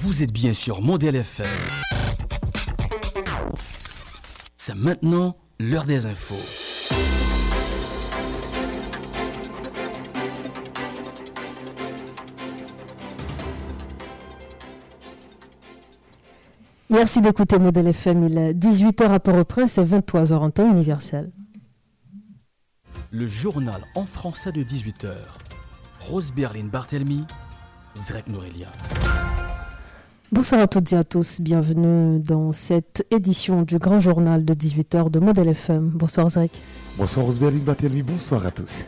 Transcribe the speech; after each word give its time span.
Vous 0.00 0.22
êtes 0.22 0.32
bien 0.32 0.54
sur 0.54 0.80
Modèle 0.80 1.16
FM. 1.16 1.44
C'est 4.56 4.76
maintenant 4.76 5.36
l'heure 5.58 5.82
des 5.86 6.06
infos. 6.06 6.36
Merci 16.88 17.20
d'écouter 17.20 17.58
Modèle 17.58 17.88
FM. 17.88 18.22
Il 18.22 18.38
est 18.38 18.54
18h 18.54 19.10
à 19.10 19.18
Port-au-Prince 19.18 19.78
et 19.78 19.82
23h 19.82 20.34
en 20.34 20.50
temps 20.50 20.70
universel. 20.70 21.32
Le 23.10 23.26
journal 23.26 23.82
en 23.96 24.06
français 24.06 24.52
de 24.52 24.62
18h. 24.62 25.16
Rose 25.98 26.32
Berlin 26.32 26.66
Barthelmy, 26.66 27.24
Zrek 27.96 28.28
Norelia. 28.28 28.68
Bonsoir 30.30 30.60
à 30.60 30.68
toutes 30.68 30.92
et 30.92 30.96
à 30.96 31.04
tous, 31.04 31.40
bienvenue 31.40 32.20
dans 32.20 32.52
cette 32.52 33.06
édition 33.10 33.62
du 33.62 33.78
grand 33.78 33.98
journal 33.98 34.44
de 34.44 34.52
18h 34.52 35.10
de 35.10 35.20
Modèle 35.20 35.48
FM. 35.48 35.88
Bonsoir 35.94 36.28
Zrek. 36.28 36.52
Bonsoir 36.98 37.24
Rosberline 37.24 37.64
Batelmi, 37.64 38.02
bonsoir 38.02 38.44
à 38.44 38.50
tous. 38.50 38.84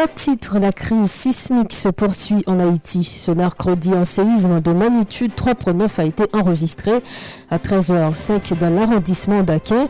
En 0.00 0.06
titre, 0.06 0.60
la 0.60 0.70
crise 0.70 1.10
sismique 1.10 1.72
se 1.72 1.88
poursuit 1.88 2.44
en 2.46 2.60
Haïti. 2.60 3.02
Ce 3.02 3.32
mercredi, 3.32 3.92
un 3.92 4.04
séisme 4.04 4.60
de 4.60 4.70
magnitude 4.70 5.32
3.9 5.34 6.00
a 6.00 6.04
été 6.04 6.22
enregistré 6.32 6.92
à 7.50 7.58
13h05 7.58 8.56
dans 8.56 8.70
l'arrondissement 8.70 9.42
d'Aquin. 9.42 9.88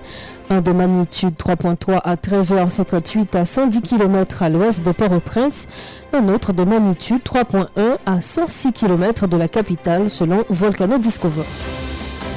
Un 0.49 0.63
de 0.63 0.73
magnitude 0.73 1.35
3.3 1.35 2.01
à 2.03 2.17
13h58 2.17 3.37
à 3.37 3.45
110 3.45 3.83
km 3.83 4.43
à 4.43 4.49
l'ouest 4.49 4.83
de 4.83 4.93
Port-au-Prince. 4.93 5.67
Un 6.15 6.31
autre 6.31 6.55
de 6.55 6.65
magnitude 6.65 7.21
3.1 7.23 7.67
à 8.07 8.21
106 8.23 8.73
km 8.73 9.27
de 9.27 9.37
la 9.37 9.49
capitale 9.49 10.09
selon 10.09 10.43
Volcano 10.49 10.97
Discover. 10.97 11.45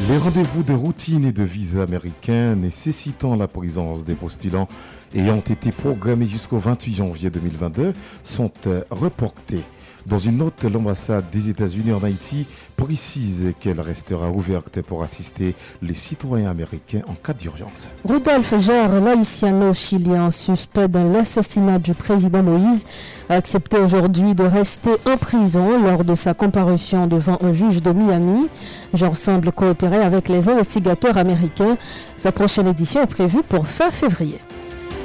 Les 0.09 0.17
rendez-vous 0.17 0.63
de 0.63 0.73
routine 0.73 1.25
et 1.25 1.31
de 1.31 1.43
visa 1.43 1.83
américains 1.83 2.55
nécessitant 2.55 3.35
la 3.35 3.47
présence 3.47 4.03
des 4.03 4.15
postulants 4.15 4.67
ayant 5.15 5.37
été 5.37 5.71
programmés 5.71 6.25
jusqu'au 6.25 6.57
28 6.57 6.95
janvier 6.95 7.29
2022 7.29 7.93
sont 8.23 8.51
euh, 8.67 8.83
reportés. 8.89 9.63
Dans 10.07 10.17
une 10.17 10.37
note, 10.37 10.63
l'ambassade 10.63 11.25
des 11.31 11.49
États-Unis 11.49 11.93
en 11.93 12.03
Haïti 12.03 12.47
précise 12.75 13.53
qu'elle 13.59 13.79
restera 13.79 14.29
ouverte 14.31 14.81
pour 14.81 15.03
assister 15.03 15.55
les 15.81 15.93
citoyens 15.93 16.49
américains 16.49 17.01
en 17.07 17.13
cas 17.13 17.33
d'urgence. 17.33 17.91
Rudolf 18.03 18.57
Gère, 18.57 18.99
l'haïtiano-chilien 18.99 20.31
suspect 20.31 20.87
dans 20.87 21.03
l'assassinat 21.03 21.77
du 21.77 21.93
président 21.93 22.41
Moïse, 22.41 22.83
a 23.29 23.35
accepté 23.35 23.77
aujourd'hui 23.77 24.33
de 24.33 24.43
rester 24.43 24.91
en 25.05 25.17
prison 25.17 25.79
lors 25.79 26.03
de 26.03 26.15
sa 26.15 26.33
comparution 26.33 27.05
devant 27.05 27.37
un 27.41 27.51
juge 27.51 27.81
de 27.83 27.91
Miami. 27.91 28.47
Genre 28.95 29.15
semble 29.15 29.51
coopérer 29.51 30.01
avec 30.01 30.29
les 30.29 30.49
investigateurs 30.49 31.17
américains. 31.17 31.77
Sa 32.17 32.31
prochaine 32.31 32.67
édition 32.67 33.03
est 33.03 33.07
prévue 33.07 33.43
pour 33.43 33.67
fin 33.67 33.91
février. 33.91 34.39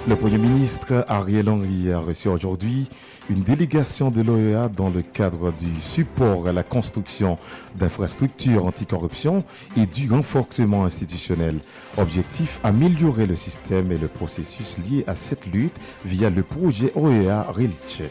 Le 0.09 0.15
Premier 0.15 0.39
ministre 0.39 1.05
Ariel 1.09 1.49
Henry 1.49 1.91
a 1.91 1.99
reçu 1.99 2.29
aujourd'hui 2.29 2.89
une 3.29 3.43
délégation 3.43 4.13
de 4.13 4.23
l'OEA 4.23 4.69
dans 4.69 4.89
le 4.89 5.03
cadre 5.03 5.51
du 5.51 5.81
support 5.81 6.47
à 6.47 6.53
la 6.53 6.63
construction 6.63 7.39
d'infrastructures 7.75 8.67
anticorruption 8.67 9.43
et 9.77 9.87
du 9.87 10.09
renforcement 10.09 10.85
institutionnel. 10.85 11.59
Objectif, 11.97 12.61
améliorer 12.63 13.27
le 13.27 13.35
système 13.35 13.91
et 13.91 13.99
le 13.99 14.07
processus 14.07 14.79
lié 14.79 15.03
à 15.09 15.17
cette 15.17 15.47
lutte 15.47 15.81
via 16.05 16.31
le 16.31 16.45
projet 16.45 16.93
OEA 16.95 17.43
Relich. 17.43 18.05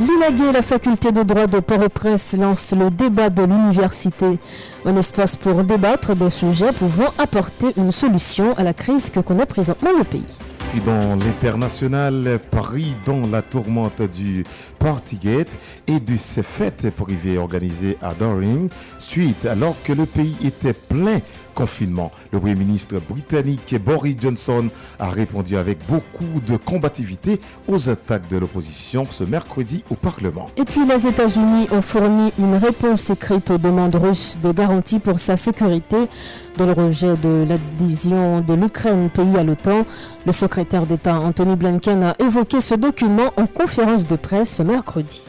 L'INAGUE, 0.00 0.52
la 0.52 0.62
faculté 0.62 1.12
de 1.12 1.22
droit 1.22 1.46
de 1.46 1.60
Port-au-Prince, 1.60 2.34
lance 2.38 2.72
le 2.78 2.88
débat 2.90 3.28
de 3.28 3.42
l'université. 3.42 4.38
Un 4.84 4.96
espace 4.96 5.36
pour 5.36 5.62
débattre 5.62 6.16
des 6.16 6.30
sujets 6.30 6.72
pouvant 6.72 7.12
apporter 7.18 7.68
une 7.76 7.92
solution 7.92 8.54
à 8.56 8.62
la 8.62 8.72
crise 8.72 9.10
que 9.10 9.20
connaît 9.20 9.46
présentement 9.46 9.90
le 9.96 10.04
pays. 10.04 10.24
Puis 10.70 10.80
dans 10.80 11.16
l'international, 11.16 12.38
Paris 12.50 12.96
dans 13.04 13.26
la 13.26 13.42
tourmente 13.42 14.02
du 14.02 14.44
Partygate 14.78 15.58
et 15.88 15.98
de 15.98 16.16
ses 16.16 16.44
fêtes 16.44 16.94
privées 16.94 17.38
organisées 17.38 17.98
à 18.00 18.14
Doring, 18.14 18.68
suite 18.98 19.46
alors 19.46 19.74
que 19.82 19.92
le 19.92 20.06
pays 20.06 20.36
était 20.44 20.72
plein 20.72 21.18
Le 21.60 22.38
Premier 22.38 22.54
ministre 22.54 23.00
britannique 23.06 23.76
Boris 23.84 24.16
Johnson 24.18 24.68
a 24.98 25.10
répondu 25.10 25.56
avec 25.58 25.78
beaucoup 25.86 26.40
de 26.46 26.56
combativité 26.56 27.38
aux 27.68 27.90
attaques 27.90 28.28
de 28.30 28.38
l'opposition 28.38 29.06
ce 29.10 29.24
mercredi 29.24 29.84
au 29.90 29.94
Parlement. 29.94 30.46
Et 30.56 30.64
puis 30.64 30.86
les 30.86 31.06
États-Unis 31.06 31.66
ont 31.70 31.82
fourni 31.82 32.32
une 32.38 32.54
réponse 32.54 33.10
écrite 33.10 33.50
aux 33.50 33.58
demandes 33.58 33.96
russes 33.96 34.38
de 34.42 34.52
garantie 34.52 35.00
pour 35.00 35.18
sa 35.18 35.36
sécurité 35.36 36.08
dans 36.56 36.64
le 36.64 36.72
rejet 36.72 37.14
de 37.16 37.44
l'adhésion 37.46 38.40
de 38.40 38.54
l'Ukraine, 38.54 39.10
pays 39.10 39.36
à 39.36 39.44
l'OTAN. 39.44 39.84
Le 40.24 40.32
secrétaire 40.32 40.86
d'État 40.86 41.20
Anthony 41.20 41.56
Blinken 41.56 42.02
a 42.02 42.14
évoqué 42.18 42.62
ce 42.62 42.74
document 42.74 43.32
en 43.36 43.46
conférence 43.46 44.06
de 44.06 44.16
presse 44.16 44.56
ce 44.56 44.62
mercredi. 44.62 45.22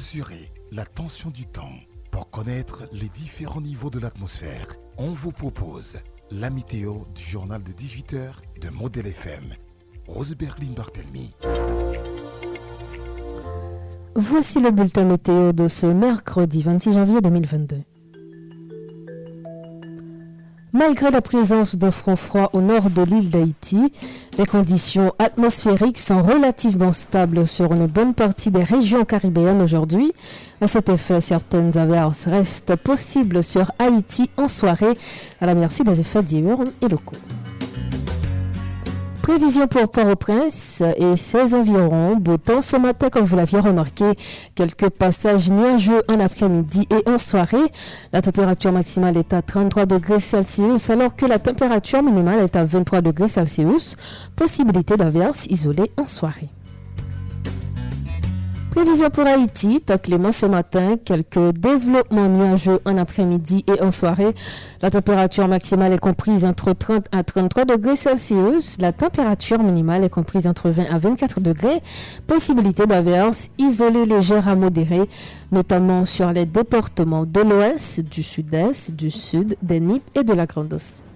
Mesurer 0.00 0.50
la 0.72 0.86
tension 0.86 1.28
du 1.28 1.44
temps, 1.44 1.76
pour 2.10 2.30
connaître 2.30 2.88
les 2.90 3.10
différents 3.10 3.60
niveaux 3.60 3.90
de 3.90 3.98
l'atmosphère, 3.98 4.72
on 4.96 5.12
vous 5.12 5.30
propose 5.30 5.98
la 6.30 6.48
météo 6.48 7.00
du 7.14 7.22
journal 7.22 7.62
de 7.62 7.70
18h 7.72 8.30
de 8.62 8.70
Modèle 8.70 9.08
FM. 9.08 9.44
Rose 10.08 10.34
Berlin 10.34 10.72
Barthelmy. 10.74 11.34
Voici 14.16 14.62
le 14.62 14.70
bulletin 14.70 15.04
météo 15.04 15.52
de 15.52 15.68
ce 15.68 15.86
mercredi 15.86 16.62
26 16.62 16.92
janvier 16.92 17.20
2022. 17.20 17.82
Malgré 20.72 21.10
la 21.10 21.20
présence 21.20 21.74
d'un 21.74 21.90
front 21.90 22.14
froid 22.14 22.50
au 22.52 22.60
nord 22.60 22.90
de 22.90 23.02
l'île 23.02 23.28
d'Haïti, 23.28 23.92
les 24.38 24.46
conditions 24.46 25.12
atmosphériques 25.18 25.98
sont 25.98 26.22
relativement 26.22 26.92
stables 26.92 27.44
sur 27.44 27.72
une 27.72 27.88
bonne 27.88 28.14
partie 28.14 28.52
des 28.52 28.62
régions 28.62 29.04
caribéennes 29.04 29.62
aujourd'hui. 29.62 30.12
À 30.60 30.68
cet 30.68 30.88
effet, 30.88 31.20
certaines 31.20 31.76
averses 31.76 32.28
restent 32.28 32.76
possibles 32.76 33.42
sur 33.42 33.72
Haïti 33.80 34.30
en 34.36 34.46
soirée, 34.46 34.96
à 35.40 35.46
la 35.46 35.56
merci 35.56 35.82
des 35.82 35.98
effets 35.98 36.22
diurnes 36.22 36.70
et 36.82 36.88
locaux. 36.88 37.16
Prévision 39.22 39.68
pour 39.68 39.88
Port-au-Prince 39.88 40.82
et 40.96 41.16
ses 41.16 41.54
environs. 41.54 42.16
Beau 42.16 42.36
temps 42.36 42.60
ce 42.60 42.76
matin, 42.76 43.10
comme 43.10 43.24
vous 43.24 43.36
l'aviez 43.36 43.60
remarqué. 43.60 44.04
Quelques 44.54 44.88
passages 44.88 45.50
nuageux 45.50 46.02
en 46.08 46.18
après-midi 46.20 46.86
et 46.90 47.08
en 47.08 47.18
soirée. 47.18 47.70
La 48.12 48.22
température 48.22 48.72
maximale 48.72 49.16
est 49.16 49.32
à 49.32 49.42
33 49.42 49.86
degrés 49.86 50.20
Celsius, 50.20 50.90
alors 50.90 51.14
que 51.14 51.26
la 51.26 51.38
température 51.38 52.02
minimale 52.02 52.40
est 52.40 52.56
à 52.56 52.64
23 52.64 53.02
degrés 53.02 53.28
Celsius. 53.28 53.96
Possibilité 54.36 54.96
d'averses 54.96 55.46
isolées 55.46 55.92
en 55.96 56.06
soirée. 56.06 56.48
Prévision 58.70 59.10
pour 59.10 59.26
Haïti, 59.26 59.80
temps 59.80 59.96
ce 60.30 60.46
matin, 60.46 60.96
quelques 61.04 61.52
développements 61.58 62.28
nuageux 62.28 62.78
en 62.84 62.96
après-midi 62.98 63.64
et 63.66 63.82
en 63.82 63.90
soirée. 63.90 64.32
La 64.80 64.90
température 64.90 65.48
maximale 65.48 65.92
est 65.92 65.98
comprise 65.98 66.44
entre 66.44 66.72
30 66.72 67.06
à 67.10 67.24
33 67.24 67.64
degrés 67.64 67.96
Celsius. 67.96 68.76
La 68.80 68.92
température 68.92 69.60
minimale 69.60 70.04
est 70.04 70.08
comprise 70.08 70.46
entre 70.46 70.70
20 70.70 70.84
à 70.88 70.98
24 70.98 71.40
degrés. 71.40 71.82
Possibilité 72.28 72.86
d'averses 72.86 73.50
isolées 73.58 74.06
légères 74.06 74.46
à 74.46 74.54
modérées, 74.54 75.08
notamment 75.50 76.04
sur 76.04 76.30
les 76.30 76.46
départements 76.46 77.26
de 77.26 77.40
l'ouest, 77.40 78.00
du 78.00 78.22
sud-est, 78.22 78.92
du 78.92 79.10
sud, 79.10 79.56
des 79.62 79.80
Nippes 79.80 80.08
et 80.14 80.22
de 80.22 80.32
la 80.32 80.46
Grandos. 80.46 81.09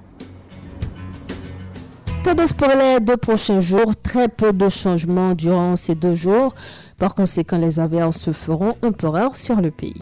Tendance 2.25 2.55
pour 2.55 2.69
les 2.69 3.01
deux 3.01 3.19
prochains 3.19 3.61
jours, 3.61 3.95
très 4.03 4.29
peu 4.29 4.55
de 4.55 4.71
changements 4.71 5.35
durant 5.35 5.77
ces 5.77 5.95
deux 5.95 6.15
jours. 6.15 6.55
Par 6.99 7.15
conséquent, 7.15 7.59
les 7.59 7.79
averses 7.79 8.19
se 8.19 8.33
feront 8.33 8.75
un 8.83 8.93
peu 8.93 9.09
sur 9.35 9.61
le 9.61 9.71
pays. 9.71 10.01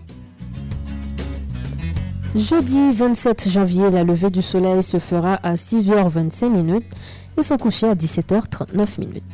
Jeudi 2.36 2.92
27 2.92 3.48
janvier, 3.48 3.90
la 3.90 4.04
levée 4.04 4.30
du 4.30 4.40
soleil 4.40 4.84
se 4.84 5.00
fera 5.00 5.34
à 5.42 5.54
6h25 5.54 6.48
minutes 6.48 6.86
et 7.36 7.42
son 7.42 7.58
coucher 7.58 7.88
à 7.88 7.96
17h39 7.96 9.00
minutes. 9.00 9.24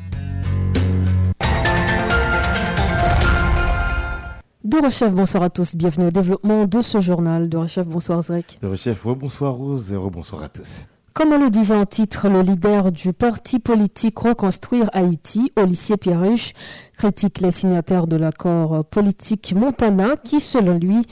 De 4.64 4.82
Rechef, 4.82 5.12
bonsoir 5.12 5.42
à 5.42 5.50
tous. 5.50 5.76
Bienvenue 5.76 6.06
au 6.06 6.10
développement 6.10 6.64
de 6.64 6.80
ce 6.80 7.02
journal. 7.02 7.50
De 7.50 7.58
Rechef, 7.58 7.86
bonsoir 7.86 8.22
Zrek. 8.22 8.58
De 8.62 8.68
Rechef, 8.68 9.04
bonsoir 9.04 9.52
Rose 9.52 9.92
et 9.92 9.96
bonsoir 9.96 10.42
à 10.42 10.48
tous. 10.48 10.86
Comme 11.18 11.30
le 11.30 11.50
disait 11.50 11.74
en 11.74 11.84
titre, 11.84 12.28
le 12.28 12.42
leader 12.42 12.92
du 12.92 13.12
parti 13.12 13.58
politique 13.58 14.16
Reconstruire 14.20 14.88
Haïti, 14.92 15.50
Olivier 15.56 15.96
Pierruche, 15.96 16.52
critique 16.96 17.40
les 17.40 17.50
signataires 17.50 18.06
de 18.06 18.14
l'accord 18.14 18.84
politique 18.84 19.52
Montana 19.56 20.14
qui, 20.16 20.38
selon 20.38 20.78
lui, 20.78 21.04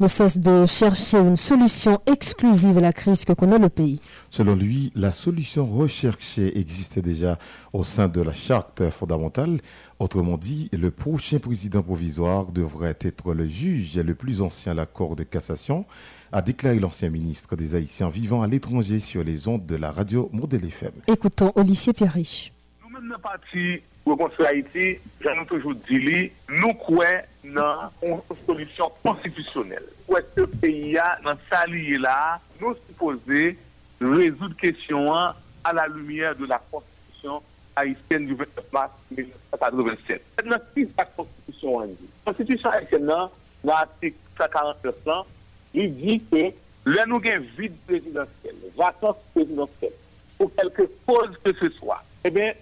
ne 0.00 0.06
cesse 0.06 0.38
de 0.38 0.66
chercher 0.66 1.18
une 1.18 1.36
solution 1.36 1.98
exclusive 2.04 2.76
à 2.76 2.82
la 2.82 2.92
crise 2.92 3.24
que 3.24 3.32
connaît 3.32 3.58
le 3.58 3.70
pays. 3.70 4.00
Selon 4.28 4.54
lui, 4.54 4.92
la 4.94 5.10
solution 5.10 5.64
recherchée 5.64 6.58
existe 6.58 6.98
déjà 6.98 7.38
au 7.72 7.84
sein 7.84 8.08
de 8.08 8.20
la 8.20 8.34
charte 8.34 8.90
fondamentale. 8.90 9.60
Autrement 9.98 10.36
dit, 10.36 10.68
le 10.72 10.90
prochain 10.90 11.38
président 11.38 11.82
provisoire 11.82 12.52
devrait 12.52 12.98
être 13.00 13.32
le 13.32 13.46
juge 13.46 13.96
le 13.96 14.14
plus 14.14 14.42
ancien 14.42 14.72
à 14.72 14.74
la 14.74 14.86
Cour 14.86 15.16
de 15.16 15.22
cassation, 15.22 15.86
a 16.34 16.42
déclaré 16.42 16.80
l'ancien 16.80 17.10
ministre 17.10 17.54
des 17.54 17.76
Haïtiens 17.76 18.08
vivant 18.08 18.42
à 18.42 18.48
l'étranger 18.48 18.98
sur 18.98 19.22
les 19.22 19.46
ondes 19.46 19.66
de 19.66 19.76
la 19.76 19.92
radio 19.92 20.28
Modèle 20.32 20.64
FM. 20.64 20.90
Écoutons 21.06 21.52
Olivier 21.54 21.92
Pierre 21.92 22.12
Riche. 22.12 22.52
Nous-mêmes, 22.82 23.16
parti 23.22 23.80
reconstruire 24.04 24.48
Haïti, 24.48 24.98
j'en 25.20 25.44
toujours 25.44 25.76
dit, 25.88 26.32
nous 26.48 26.74
croyons 26.74 27.20
dans 27.44 27.88
une 28.02 28.18
solution 28.44 28.90
constitutionnelle. 29.04 29.84
Pour 30.08 30.16
que 30.16 30.40
le 30.40 30.46
pays, 30.48 30.98
dans 31.22 31.36
sa 31.48 31.66
là, 31.68 32.40
nous 32.60 32.74
supposons 32.88 33.54
résoudre 34.00 34.54
la 34.60 34.70
question 34.70 35.12
à 35.14 35.72
la 35.72 35.86
lumière 35.86 36.34
de 36.34 36.46
la 36.46 36.60
Constitution 36.68 37.42
haïtienne 37.76 38.26
du 38.26 38.34
29 38.34 38.72
mars 38.72 38.90
1987. 39.16 40.22
Maintenant, 40.36 40.56
qui 40.74 40.88
la 40.98 41.04
Constitution 41.04 41.80
La 41.80 41.86
Constitution 42.32 42.70
haïtienne, 42.70 43.06
dans 43.06 43.30
l'article 43.62 44.16
149, 44.36 44.96
il 45.74 45.94
dit 45.96 46.22
que 46.30 46.52
le 46.84 47.08
nous 47.08 47.20
gagne 47.20 47.42
vide 47.58 47.74
présidentiel, 47.86 48.54
vacances 48.76 49.16
présidentielle, 49.34 49.92
pour 50.38 50.54
quelque 50.54 50.88
cause 51.06 51.30
que 51.42 51.52
ce 51.52 51.68
soit, 51.70 52.02
eh 52.24 52.30
bien, 52.30 52.52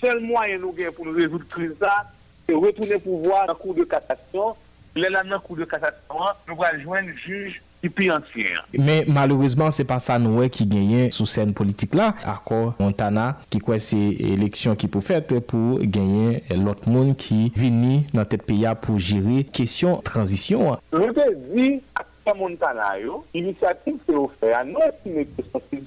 seul 0.00 0.20
moyen 0.20 0.58
nous 0.58 0.72
gagne 0.72 0.92
pour 0.92 1.06
nous 1.06 1.14
résoudre 1.14 1.46
crise 1.48 1.74
ça, 1.80 2.10
c'est 2.48 2.54
retourner 2.54 2.98
pouvoir 2.98 3.48
en 3.48 3.54
cours 3.54 3.74
de 3.74 3.84
cassation. 3.84 4.56
Le 4.92 5.08
lan 5.08 5.24
nan 5.24 5.40
kou 5.40 5.56
de 5.56 5.64
katatouan, 5.64 6.36
nou 6.44 6.58
va 6.60 6.74
jwen 6.76 7.06
juj 7.16 7.54
ipi 7.82 8.10
ansyen. 8.12 8.58
Men 8.76 9.08
malourezman 9.08 9.72
se 9.72 9.86
pa 9.88 9.96
sa 10.04 10.18
nouwe 10.20 10.50
ki 10.52 10.66
genyen 10.68 11.08
sou 11.16 11.24
sen 11.24 11.54
politik 11.56 11.96
la. 11.96 12.10
Akor 12.28 12.74
Montana 12.76 13.30
ki 13.48 13.62
kwen 13.64 13.80
se 13.80 13.96
eleksyon 14.34 14.76
ki 14.76 14.90
pou 14.92 15.04
fèt 15.04 15.32
pou 15.48 15.80
genyen 15.80 16.60
lot 16.60 16.84
moun 16.90 17.14
ki 17.16 17.46
vini 17.56 18.02
nan 18.12 18.28
tet 18.28 18.44
peya 18.48 18.76
pou 18.76 19.00
jiri 19.00 19.46
kesyon 19.48 20.04
transisyon. 20.04 20.76
Je 20.92 21.08
te 21.16 21.28
di 21.54 21.68
ak 21.96 22.11
à 22.26 22.34
Montana, 22.34 22.94
l'initiative 23.34 23.98
c'est 24.06 24.14
offert 24.14 24.58
à 24.58 24.64
nous 24.64 24.78
qui 25.02 25.10
initiative 25.10 25.86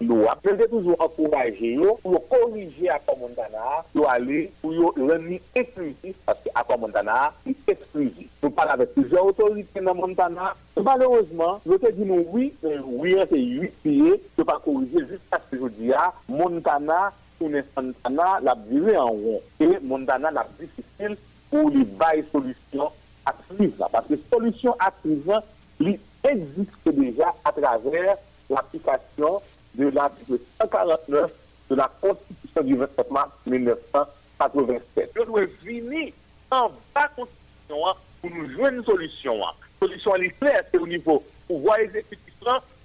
loi. 0.00 0.38
Je 0.44 0.50
vais 0.50 0.68
toujours 0.68 0.96
encourager 1.00 1.78
pour 2.02 2.28
corriger 2.28 2.88
à 2.88 3.00
Montana, 3.18 3.84
pour 3.92 4.08
aller 4.08 4.50
pour 4.60 4.72
rendre 4.72 5.38
exclusif 5.54 6.14
parce 6.26 6.38
que 6.42 6.78
Montana 6.78 7.32
est 7.46 7.68
exclusif. 7.68 8.28
Nous 8.42 8.50
parlons 8.50 8.72
avec 8.72 8.94
plusieurs 8.94 9.26
autorités 9.26 9.80
dans 9.80 9.94
Montana. 9.94 10.54
Malheureusement, 10.82 11.60
je 11.66 11.74
te 11.74 11.90
dis 11.92 12.08
oui, 12.10 12.54
oui, 12.84 13.16
c'est 13.28 13.38
8 13.38 13.72
pieds, 13.82 14.22
je 14.38 14.42
pas 14.42 14.60
corriger 14.64 15.00
jusqu'à 15.00 15.40
ce 15.50 15.56
que 15.56 15.62
je 15.62 15.68
dis 15.72 15.92
à 15.92 16.12
Montana, 16.28 17.12
Montana, 17.40 18.40
la 18.42 18.54
durée 18.54 18.96
en 18.96 19.08
rond. 19.08 19.40
Et 19.60 19.78
Montana, 19.82 20.30
la 20.30 20.46
difficile 20.58 21.16
pour 21.50 21.70
les 21.70 21.84
bails 21.84 22.24
solutions 22.32 22.90
active 23.26 23.74
là. 23.78 23.88
Parce 23.90 24.06
que 24.08 24.14
solution 24.30 24.74
active, 24.78 25.32
il 25.80 25.98
existe 26.24 26.88
déjà 26.88 27.34
à 27.44 27.52
travers 27.52 28.16
l'application 28.48 29.40
de 29.74 29.88
l'article 29.88 30.38
149 30.60 31.30
de 31.70 31.74
la 31.74 31.90
Constitution 32.00 32.62
du 32.62 32.76
27 32.76 33.10
mars 33.10 33.30
1987. 33.46 35.12
Je 35.16 35.22
dois 35.22 35.44
venir 35.62 36.12
en 36.50 36.70
bas 36.94 37.08
Constitution 37.16 37.86
hein, 37.86 37.94
pour 38.20 38.30
nous 38.30 38.50
jouer 38.50 38.70
une 38.70 38.84
solution. 38.84 39.46
Hein. 39.46 39.52
solution 39.80 40.14
est 40.16 40.38
claire, 40.38 40.62
c'est 40.70 40.78
au 40.78 40.86
niveau 40.86 41.22
pouvoir 41.48 41.78
exécutif 41.78 42.18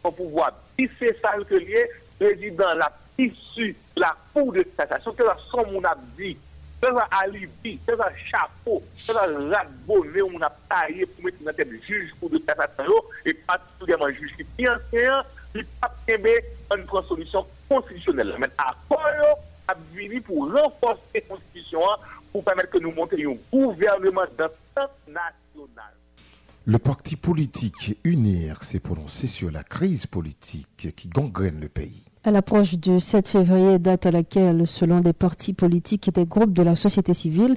pour 0.02 0.14
pouvoir 0.14 0.54
pisser 0.76 1.16
ça 1.22 1.34
que 1.48 1.56
lié, 1.56 1.86
président, 2.20 2.74
la 2.76 2.92
issue, 3.18 3.76
la 3.96 4.16
Cour 4.34 4.54
de 4.54 4.62
cassation, 4.62 5.12
que 5.14 5.24
la 5.24 5.38
somme 5.52 5.76
on 5.76 5.84
a 5.84 5.96
dit 6.18 6.38
c'est 6.82 6.90
un 6.90 7.08
alibi, 7.12 7.80
c'est 7.86 8.00
un 8.00 8.16
chapeau, 8.30 8.84
c'est 9.06 9.12
un 9.12 9.50
rat 9.50 9.66
bonnet 9.86 10.22
où 10.22 10.32
on 10.36 10.42
a 10.42 10.52
taillé 10.70 11.06
pour 11.06 11.26
mettre 11.26 11.44
dans 11.44 11.54
tête 11.54 11.70
juge 11.88 12.12
pour 12.20 12.30
de 12.30 12.38
cassation 12.40 12.94
et 13.26 13.34
particulièrement 13.34 14.10
juge 14.10 14.36
qui 14.36 14.64
est 14.64 14.70
ancien, 14.70 15.24
il 15.56 15.66
pas 16.70 16.78
une 16.78 17.08
solution 17.08 17.46
constitutionnelle. 17.68 18.36
Mais 18.40 18.50
à 18.58 18.76
quoi 18.88 19.02
a 19.68 19.76
venu 19.94 20.22
pour 20.22 20.52
renforcer 20.52 21.00
la 21.16 21.22
constitution 21.22 21.80
pour 22.32 22.44
permettre 22.44 22.70
que 22.70 22.80
nous 22.80 22.92
montions 22.92 23.18
un 23.32 23.58
gouvernement 23.58 24.26
d'un 24.38 24.48
national. 25.08 25.94
Le 26.66 26.78
parti 26.78 27.16
politique 27.16 27.98
UNIR 28.04 28.62
s'est 28.62 28.82
prononcé 28.82 29.26
sur 29.28 29.52
la 29.52 29.64
crise 29.64 30.06
politique 30.06 30.94
qui 30.96 31.08
gangrène 31.08 31.62
le 31.62 31.70
pays. 31.70 32.06
À 32.28 32.32
l'approche 32.32 32.78
du 32.78 33.00
7 33.00 33.26
février, 33.26 33.80
date 33.80 34.06
à 34.06 34.12
laquelle, 34.12 34.68
selon 34.68 35.00
des 35.00 35.14
partis 35.14 35.54
politiques 35.54 36.10
et 36.10 36.12
des 36.12 36.26
groupes 36.26 36.52
de 36.52 36.62
la 36.62 36.76
société 36.76 37.14
civile, 37.14 37.56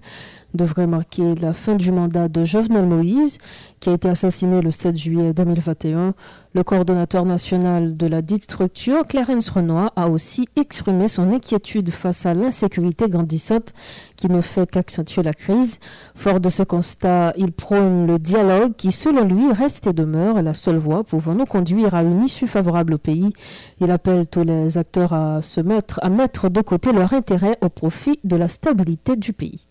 devrait 0.54 0.86
marquer 0.86 1.34
la 1.34 1.52
fin 1.52 1.74
du 1.74 1.90
mandat 1.90 2.28
de 2.28 2.44
Jovenel 2.44 2.86
Moïse, 2.86 3.38
qui 3.80 3.88
a 3.88 3.94
été 3.94 4.08
assassiné 4.08 4.62
le 4.62 4.70
7 4.70 4.96
juillet 4.96 5.34
2021. 5.34 6.14
Le 6.54 6.62
coordonnateur 6.62 7.24
national 7.24 7.96
de 7.96 8.06
la 8.06 8.22
dite 8.22 8.44
structure, 8.44 9.04
Clarence 9.08 9.50
Renoir, 9.50 9.92
a 9.96 10.08
aussi 10.08 10.48
exprimé 10.54 11.08
son 11.08 11.32
inquiétude 11.32 11.90
face 11.90 12.24
à 12.24 12.34
l'insécurité 12.34 13.08
grandissante 13.08 13.72
qui 14.20 14.28
ne 14.28 14.42
fait 14.42 14.70
qu'accentuer 14.70 15.22
la 15.22 15.32
crise. 15.32 15.78
Fort 16.14 16.40
de 16.40 16.50
ce 16.50 16.62
constat, 16.62 17.32
il 17.36 17.52
prône 17.52 18.06
le 18.06 18.18
dialogue 18.18 18.74
qui, 18.76 18.92
selon 18.92 19.24
lui, 19.24 19.50
reste 19.52 19.86
et 19.86 19.92
demeure 19.94 20.42
la 20.42 20.52
seule 20.52 20.76
voie 20.76 21.02
pouvant 21.04 21.34
nous 21.34 21.46
conduire 21.46 21.94
à 21.94 22.02
une 22.02 22.22
issue 22.22 22.46
favorable 22.46 22.94
au 22.94 22.98
pays. 22.98 23.32
Il 23.80 23.90
appelle 23.90 24.26
tous 24.26 24.44
les 24.44 24.76
acteurs 24.76 25.14
à 25.14 25.40
se 25.42 25.60
mettre, 25.60 25.98
à 26.02 26.10
mettre 26.10 26.50
de 26.50 26.60
côté 26.60 26.92
leur 26.92 27.14
intérêt 27.14 27.56
au 27.62 27.70
profit 27.70 28.20
de 28.22 28.36
la 28.36 28.46
stabilité 28.46 29.16
du 29.16 29.32
pays. 29.32 29.66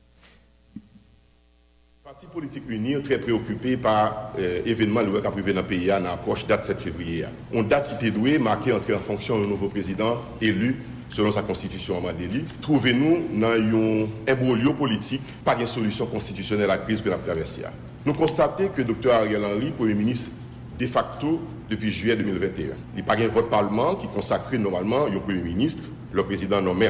Parti 2.03 2.25
politique 2.25 2.63
uni 2.67 2.99
très 3.03 3.19
préoccupé 3.19 3.77
par 3.77 4.33
l'événement 4.35 5.01
euh, 5.01 5.21
qui 5.21 5.27
a 5.27 5.31
privé 5.31 5.53
dans 5.53 5.61
le 5.61 5.67
pays 5.67 5.91
à 5.91 5.99
l'approche 5.99 6.47
date 6.47 6.63
7 6.63 6.79
février. 6.79 7.25
On 7.53 7.61
date 7.61 7.87
qui 7.89 7.95
était 7.95 8.11
douée, 8.11 8.39
marquée 8.39 8.73
entrée 8.73 8.95
en 8.95 8.99
fonction 8.99 9.39
d'un 9.39 9.47
nouveau 9.47 9.67
président 9.69 10.17
élu 10.41 10.77
selon 11.09 11.31
sa 11.31 11.41
constitution 11.41 11.97
en 11.97 12.01
Mandéli. 12.01 12.45
Trouvez-nous 12.61 13.39
dans 13.39 13.47
un 13.49 14.07
imbroglio 14.27 14.73
politique, 14.73 15.21
pas 15.43 15.55
de 15.55 15.65
solution 15.65 16.05
constitutionnelle 16.05 16.69
à 16.69 16.75
la 16.75 16.77
crise 16.77 17.01
que 17.01 17.07
nous 17.09 17.15
avons 17.15 17.23
traversée. 17.23 17.63
Nous 18.05 18.13
constatons 18.13 18.69
que 18.69 18.81
Dr 18.81 19.11
Ariel 19.11 19.43
Henry, 19.43 19.71
Premier 19.71 19.95
ministre 19.95 20.31
de 20.79 20.87
facto 20.87 21.41
depuis 21.69 21.91
juillet 21.91 22.15
2021. 22.15 22.63
Il 22.63 22.71
n'y 22.95 23.01
a 23.01 23.03
pas 23.03 23.15
de 23.15 23.25
vote 23.25 23.49
parlement 23.49 23.95
qui 23.95 24.07
consacre 24.07 24.55
normalement 24.55 25.05
un 25.05 25.19
Premier 25.19 25.41
ministre, 25.41 25.83
le 26.13 26.23
président 26.23 26.61
nommé. 26.61 26.89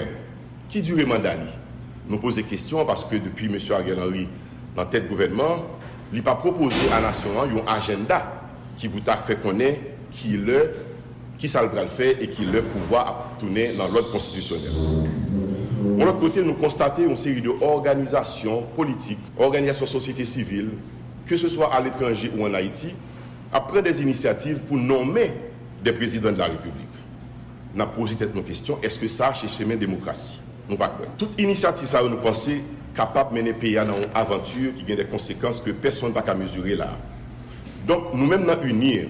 Qui 0.70 0.82
dure 0.84 0.98
le 0.98 1.06
mandat 1.08 1.34
Nous 2.08 2.18
posons 2.20 2.36
des 2.36 2.44
questions 2.44 2.86
parce 2.86 3.04
que 3.06 3.16
depuis 3.16 3.48
M. 3.48 3.58
Ariel 3.72 4.00
Henry 4.00 4.28
dans 4.76 4.86
tête 4.86 5.10
gouvernement, 5.10 5.66
il 6.14 6.18
n'a 6.20 6.24
pas 6.24 6.36
proposé 6.36 6.76
à 6.92 7.00
la 7.02 7.08
nation 7.08 7.30
un 7.42 7.74
agenda 7.74 8.44
qui 8.78 8.88
vous 8.88 9.00
a 9.08 9.16
fait 9.16 9.42
connaître 9.42 9.80
qui 10.12 10.38
le 10.38 10.70
qui 11.40 11.48
ça 11.48 11.64
le 11.64 11.70
faire 11.88 12.16
et 12.20 12.28
qui 12.28 12.44
le 12.44 12.62
pouvoir 12.62 13.30
tourner 13.40 13.72
dans 13.78 13.88
l'ordre 13.88 14.12
constitutionnel. 14.12 14.72
De 15.98 16.04
l'autre 16.04 16.20
côté, 16.20 16.44
nous 16.44 16.54
constatons 16.54 17.10
une 17.10 17.16
série 17.16 17.42
d'organisations 17.42 18.64
politiques, 18.76 19.20
organisations 19.38 19.86
société 19.86 20.26
civile, 20.26 20.72
que 21.26 21.38
ce 21.38 21.48
soit 21.48 21.74
à 21.74 21.80
l'étranger 21.82 22.30
ou 22.38 22.46
en 22.46 22.54
Haïti, 22.54 22.94
prendre 23.52 23.82
des 23.82 24.02
initiatives 24.02 24.60
pour 24.60 24.76
nommer 24.78 25.32
des 25.82 25.94
présidents 25.94 26.32
de 26.32 26.38
la 26.38 26.46
République. 26.46 26.76
Nous 27.74 27.82
avons 27.82 27.92
posé 27.92 28.16
nos 28.36 28.42
questions, 28.42 28.78
est-ce 28.84 29.00
que 29.00 29.08
ça, 29.08 29.34
chez 29.34 29.48
chemin 29.48 29.78
démocratie? 29.78 30.42
Nous 30.70 30.76
pas 30.76 30.94
Toute 31.18 31.40
initiative, 31.40 31.88
ça, 31.88 32.04
nous 32.04 32.18
pensons 32.18 32.52
capable 32.94 33.30
de 33.34 33.36
mener 33.40 33.52
le 33.52 33.58
pays 33.58 33.76
dans 33.76 33.86
une 33.86 34.10
aventure 34.14 34.74
qui 34.74 34.92
a 34.92 34.96
des 34.96 35.06
conséquences 35.06 35.62
que 35.62 35.72
personne 35.72 36.10
ne 36.10 36.20
va 36.20 36.36
mesurer 36.36 36.76
là. 36.76 36.98
Donc, 37.88 38.14
nous-mêmes, 38.14 38.46
dans 38.46 38.62
unir, 38.64 39.06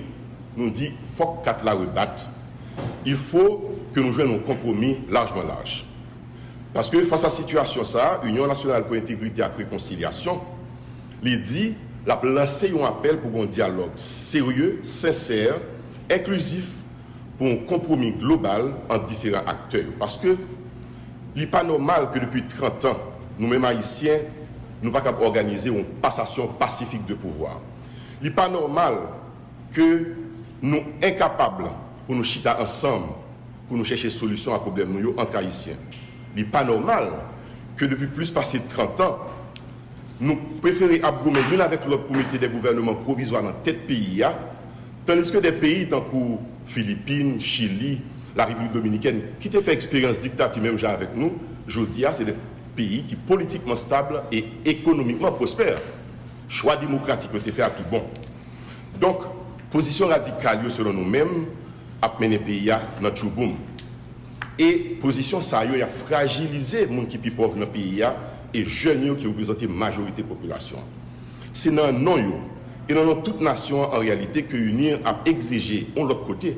nous 0.56 0.70
dit 0.70 0.92
faut 1.20 1.42
que 1.44 1.70
rebattre. 1.70 2.26
Il 3.06 3.16
faut 3.16 3.70
que 3.94 4.00
nous 4.00 4.14
jouions 4.14 4.36
un 4.36 4.40
compromis 4.40 5.00
largement 5.10 5.44
large. 5.44 5.86
Parce 6.74 6.90
que 6.90 7.02
face 7.04 7.24
à 7.24 7.28
la 7.28 7.32
situation, 7.32 7.84
ça, 7.84 8.22
Union 8.24 8.48
nationale 8.48 8.86
pour 8.86 8.96
l'intégrité 8.96 9.40
et 9.40 9.42
la 9.42 9.50
réconciliation, 9.50 10.40
il 11.24 11.42
dit, 11.42 11.76
la 12.06 12.20
lancé 12.24 12.72
un 12.80 12.86
appel 12.86 13.18
pour 13.20 13.42
un 13.42 13.46
dialogue 13.46 13.92
sérieux, 13.96 14.80
sincère, 14.84 15.56
inclusif, 16.10 16.70
pour 17.38 17.48
un 17.48 17.58
compromis 17.58 18.14
global 18.14 18.74
entre 18.90 19.06
différents 19.06 19.46
acteurs. 19.46 19.92
Parce 19.98 20.18
que 20.18 20.38
il 21.36 21.42
n'est 21.42 21.48
pas 21.48 21.64
normal 21.64 22.10
que 22.14 22.20
depuis 22.20 22.44
30 22.44 22.86
ans, 22.86 22.98
nous-mêmes 23.38 23.66
haïtiens, 23.66 24.20
nous 24.82 24.90
ne 24.90 24.94
pas 24.94 25.04
organiser 25.22 25.70
une 25.70 25.84
passation 25.84 26.48
pacifique 26.48 27.06
de 27.06 27.14
pouvoir. 27.14 27.60
Il 28.22 28.26
n'est 28.30 28.34
pas 28.34 28.50
normal 28.50 28.96
que 29.72 30.16
nous 30.62 30.82
incapables 31.02 31.70
pour 32.06 32.16
nous 32.16 32.24
chiter 32.24 32.50
ensemble, 32.50 33.08
pour 33.68 33.78
nous 33.78 33.86
chercher 33.86 34.10
solution 34.10 34.54
à 34.54 34.60
problème 34.60 35.00
nous 35.00 35.14
entre 35.18 35.38
haïtiens. 35.38 35.76
Il 36.36 36.44
n'est 36.44 36.50
pas 36.50 36.64
normal 36.64 37.10
que 37.76 37.86
depuis 37.86 38.08
plus 38.08 38.34
de 38.34 38.68
30 38.68 39.02
ans, 39.02 39.20
nous 40.20 40.36
préférons 40.62 41.02
abgommer 41.04 41.40
l'une 41.50 41.62
avec 41.62 41.86
l'autre 41.86 42.04
pour 42.06 42.16
mettre 42.16 42.38
des 42.38 42.50
gouvernements 42.50 42.96
provisoires 42.96 43.42
dans 43.42 43.54
tête 43.54 43.88
pays, 43.88 44.22
tandis 45.06 45.32
que 45.32 45.38
des 45.38 45.54
pays 45.54 45.88
tant 45.88 46.02
que 46.02 46.18
Philippines, 46.66 47.40
Chili, 47.40 48.02
la 48.36 48.46
République 48.46 48.74
dominicaine, 48.74 49.22
qui 49.40 49.56
ont 49.56 49.62
fait 49.62 49.74
expérience 49.74 50.20
dictature 50.20 50.62
même 50.62 50.78
avec 50.84 51.16
nous, 51.16 51.38
je 51.68 51.82
dis, 51.82 52.04
c'est 52.12 52.26
des 52.26 52.36
pays 52.76 53.04
qui 53.04 53.16
politiquement 53.16 53.76
stables 53.76 54.24
et 54.32 54.46
économiquement 54.66 55.32
prospères. 55.32 55.80
Choix 56.48 56.76
démocratique 56.76 57.32
ont 57.34 57.38
été 57.38 57.52
fait 57.52 57.62
à 57.62 57.70
tout 57.70 57.84
bon. 57.90 58.04
Donc, 59.00 59.20
position 59.70 60.08
radicale 60.08 60.70
selon 60.70 60.94
nous-mêmes, 60.94 61.46
a 62.02 62.12
mené 62.20 62.38
le 62.38 62.44
pays 62.44 62.72
dans 63.02 63.10
le 63.10 63.30
boom. 63.30 63.56
Et 64.58 64.98
position 65.02 65.42
ça 65.42 65.60
a 65.60 65.88
fragilisé 65.88 66.86
les 66.86 66.96
gens 66.96 67.06
qui 67.06 67.18
sont 67.18 67.36
pauvres 67.36 67.54
dans 67.54 67.62
le 67.62 67.66
pays 67.68 68.04
et 68.54 68.66
jeunes 68.66 69.16
qui 69.16 69.28
représentent 69.28 69.62
la 69.62 69.68
majorité 69.70 70.22
de 70.24 70.28
la 70.28 70.36
population. 70.36 70.78
C'est 71.54 71.74
dans 71.74 71.92
non 71.94 72.18
et 72.88 72.94
dans 72.94 73.16
toute 73.16 73.42
nation 73.42 73.82
en 73.82 74.00
réalité 74.00 74.44
que 74.44 74.58
l'Union 74.58 75.00
a 75.06 75.20
exigé, 75.26 75.88
de 75.96 76.02
l'autre 76.02 76.26
côté, 76.26 76.58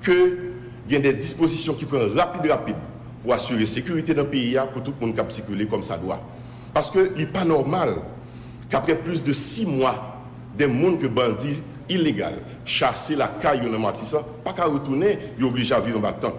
que 0.00 0.50
y 0.88 0.94
ait 0.94 1.00
des 1.00 1.14
dispositions 1.14 1.72
qui 1.72 1.86
prennent 1.86 2.12
rapide, 2.12 2.50
rapide 2.50 2.76
pour 3.22 3.32
assurer 3.32 3.60
la 3.60 3.66
sécurité 3.66 4.12
dans 4.12 4.22
le 4.22 4.28
pays 4.28 4.58
pour 4.72 4.82
tout 4.82 4.92
le 5.00 5.06
monde 5.06 5.16
qui 5.16 5.34
circuler 5.34 5.66
comme 5.66 5.82
ça 5.82 5.96
doit. 5.96 6.20
Parce 6.74 6.90
que 6.90 7.12
il 7.16 7.22
n'est 7.22 7.30
pas 7.30 7.44
normal 7.44 7.96
qu'après 8.68 8.96
plus 8.96 9.22
de 9.22 9.32
six 9.32 9.64
mois, 9.64 10.20
des 10.58 10.68
gens 10.68 10.96
que 10.96 11.06
bandits 11.06 11.60
illégal, 11.88 12.34
chasser 12.64 13.16
la 13.16 13.28
caille 13.28 13.60
dans 13.70 13.78
Matissa, 13.78 14.20
pas 14.44 14.52
qu'à 14.52 14.64
retourner, 14.64 15.18
il 15.38 15.44
est 15.44 15.46
obligé 15.46 15.74
à 15.74 15.80
vivre 15.80 15.98
en 15.98 16.02
battant. 16.02 16.34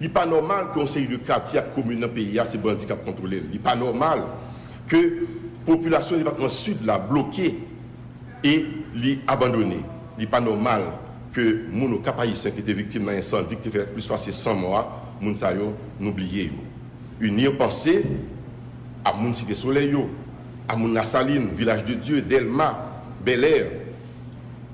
Il 0.00 0.04
n'est 0.04 0.12
pas 0.12 0.26
normal 0.26 0.66
que 0.74 0.80
conseil 0.80 1.06
de 1.06 1.16
quartier, 1.16 1.60
commune 1.74 2.00
dans 2.00 2.08
le 2.08 2.12
pays, 2.12 2.40
ces 2.44 2.58
bandits 2.58 2.86
qui 2.86 2.92
contrôlé. 2.96 3.42
Il 3.46 3.52
n'est 3.52 3.58
pas 3.58 3.76
normal 3.76 4.22
que 4.86 4.96
la 4.96 5.74
population 5.74 6.16
du 6.16 6.22
département 6.22 6.48
sud 6.48 6.84
l'a 6.84 6.98
bloqué 6.98 7.58
et 8.42 8.66
l'a 8.94 9.32
abandonné. 9.32 9.78
Il 10.18 10.22
n'est 10.22 10.30
pas 10.30 10.40
normal 10.40 10.82
que 11.32 11.40
les 11.70 11.80
gens 11.80 12.50
qui 12.50 12.60
étaient 12.60 12.72
victimes 12.72 13.06
d'un 13.06 13.18
incendie 13.18 13.56
qui 13.56 13.70
fait 13.70 13.86
plus 13.92 14.06
de 14.08 14.32
100 14.32 14.54
mois, 14.54 15.02
gens 15.22 15.72
n'oublié. 16.00 16.52
Unir 17.20 17.56
pensée 17.56 18.04
à 19.04 19.12
mon 19.12 19.32
cité 19.32 19.54
soleil, 19.54 19.94
à 20.68 20.76
mon 20.76 21.02
Saline, 21.04 21.48
village 21.54 21.84
de 21.84 21.94
Dieu, 21.94 22.22
Delma, 22.22 23.02
Bel 23.24 23.44
Air, 23.44 23.66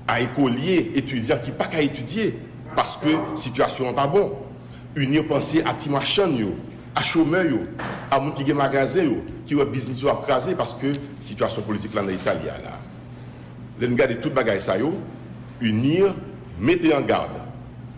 à 0.07 0.21
écoliers, 0.21 0.91
étudiants 0.95 1.37
qui 1.43 1.51
pas 1.51 1.65
qu'à 1.65 1.81
étudier 1.81 2.37
parce 2.75 2.97
que 2.97 3.09
la 3.09 3.35
situation 3.35 3.85
n'est 3.85 3.93
pas 3.93 4.07
bonne. 4.07 4.31
Unir 4.95 5.27
penser 5.27 5.63
à 5.65 5.73
Timachan, 5.73 6.31
à 6.95 7.01
chômeurs, 7.01 7.45
à 8.09 8.17
gens 8.17 8.31
qui 8.31 8.51
ont 8.51 8.55
magasin, 8.55 9.05
qui 9.45 9.55
ont 9.55 9.63
business 9.65 10.03
à 10.05 10.19
craser 10.25 10.55
parce 10.55 10.73
que 10.73 10.87
la 10.87 10.93
situation 11.21 11.61
politique 11.61 11.93
là 11.93 12.03
en 12.03 12.09
Italie 12.09 12.45
là. 12.45 12.77
Les 13.79 13.87
regarder 13.87 14.17
tout 14.17 14.29
bagaille 14.29 14.61
ça 14.61 14.75
unir, 15.61 16.13
mettez 16.59 16.93
en 16.93 17.01
garde. 17.01 17.31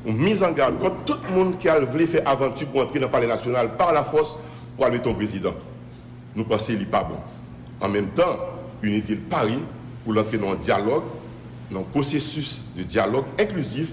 On 0.05 0.13
mise 0.13 0.43
en 0.43 0.51
garde 0.51 0.79
contre 0.79 1.03
tout 1.05 1.17
le 1.29 1.35
monde 1.35 1.57
qui 1.57 1.69
a 1.69 1.79
voulu 1.79 2.07
faire 2.07 2.27
aventure 2.27 2.67
pour 2.67 2.81
entrer 2.81 2.99
dans 2.99 3.07
le 3.07 3.11
palais 3.11 3.27
national 3.27 3.75
par 3.77 3.93
la 3.93 4.03
force 4.03 4.37
pour 4.75 4.85
aller 4.85 4.99
ton 4.99 5.13
président. 5.13 5.53
Nous 6.35 6.43
pensons 6.43 6.67
qu'il 6.67 6.79
n'est 6.79 6.85
pas 6.85 7.03
bon. 7.03 7.17
En 7.79 7.89
même 7.89 8.09
temps, 8.09 8.37
unit-il 8.81 9.19
Paris 9.19 9.59
pour 10.03 10.13
l'entrer 10.13 10.37
dans 10.37 10.51
un 10.51 10.55
dialogue 10.55 11.03
dans 11.71 11.83
processus 11.83 12.63
de 12.77 12.83
dialogue 12.83 13.25
inclusif, 13.39 13.91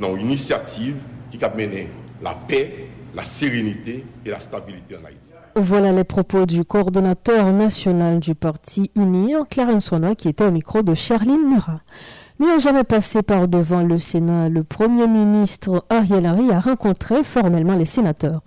dans 0.00 0.16
une 0.16 0.26
initiative 0.26 0.96
qui 1.30 1.42
a 1.44 1.52
mené 1.54 1.90
la 2.22 2.34
paix, 2.34 2.88
la 3.14 3.24
sérénité 3.24 4.04
et 4.24 4.30
la 4.30 4.40
stabilité 4.40 4.96
en 4.96 5.04
Haïti. 5.04 5.32
Voilà 5.58 5.90
les 5.90 6.04
propos 6.04 6.44
du 6.44 6.64
coordonnateur 6.64 7.50
national 7.50 8.20
du 8.20 8.34
parti 8.34 8.90
Unir, 8.94 9.46
Clarence 9.48 9.86
Sonois, 9.86 10.14
qui 10.14 10.28
était 10.28 10.44
au 10.44 10.50
micro 10.50 10.82
de 10.82 10.92
Charline 10.92 11.48
Murat. 11.48 11.80
N'ayant 12.38 12.58
jamais 12.58 12.84
passé 12.84 13.22
par 13.22 13.48
devant 13.48 13.82
le 13.82 13.96
Sénat, 13.96 14.50
le 14.50 14.62
Premier 14.62 15.06
ministre 15.06 15.82
Ariel 15.88 16.26
Henry 16.26 16.50
a 16.50 16.60
rencontré 16.60 17.22
formellement 17.22 17.74
les 17.74 17.86
sénateurs. 17.86 18.42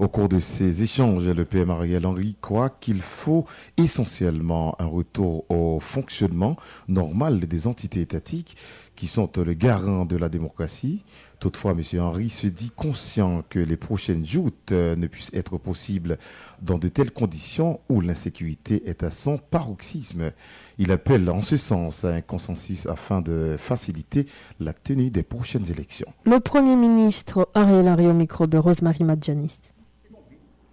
Au 0.00 0.08
cours 0.08 0.28
de 0.28 0.40
ces 0.40 0.82
échanges, 0.82 1.28
le 1.28 1.44
PM 1.44 1.70
Ariel 1.70 2.04
Henry 2.04 2.36
croit 2.40 2.68
qu'il 2.68 3.00
faut 3.00 3.44
essentiellement 3.76 4.74
un 4.80 4.86
retour 4.86 5.48
au 5.48 5.78
fonctionnement 5.78 6.56
normal 6.88 7.38
des 7.38 7.68
entités 7.68 8.00
étatiques 8.00 8.56
qui 8.96 9.06
sont 9.06 9.30
le 9.36 9.54
garant 9.54 10.04
de 10.04 10.16
la 10.16 10.28
démocratie. 10.28 11.02
Toutefois, 11.38 11.72
M. 11.72 12.00
Henry 12.00 12.28
se 12.28 12.48
dit 12.48 12.72
conscient 12.74 13.44
que 13.48 13.60
les 13.60 13.76
prochaines 13.76 14.24
joutes 14.24 14.72
euh, 14.72 14.96
ne 14.96 15.06
puissent 15.06 15.32
être 15.32 15.58
possibles 15.58 16.18
dans 16.62 16.78
de 16.78 16.88
telles 16.88 17.10
conditions 17.10 17.80
où 17.88 18.00
l'insécurité 18.00 18.88
est 18.88 19.02
à 19.02 19.10
son 19.10 19.38
paroxysme. 19.38 20.32
Il 20.78 20.90
appelle 20.90 21.28
en 21.30 21.42
ce 21.42 21.56
sens 21.56 22.04
à 22.04 22.14
un 22.14 22.20
consensus 22.20 22.86
afin 22.86 23.20
de 23.20 23.56
faciliter 23.58 24.26
la 24.58 24.72
tenue 24.72 25.10
des 25.10 25.22
prochaines 25.22 25.70
élections. 25.70 26.12
Le 26.24 26.40
Premier 26.40 26.74
ministre 26.76 27.48
Ariel 27.54 27.88
Henry 27.88 28.06
au 28.06 28.14
micro 28.14 28.46
de 28.46 28.58
Rosemary 28.58 29.04
Madjanist 29.04 29.74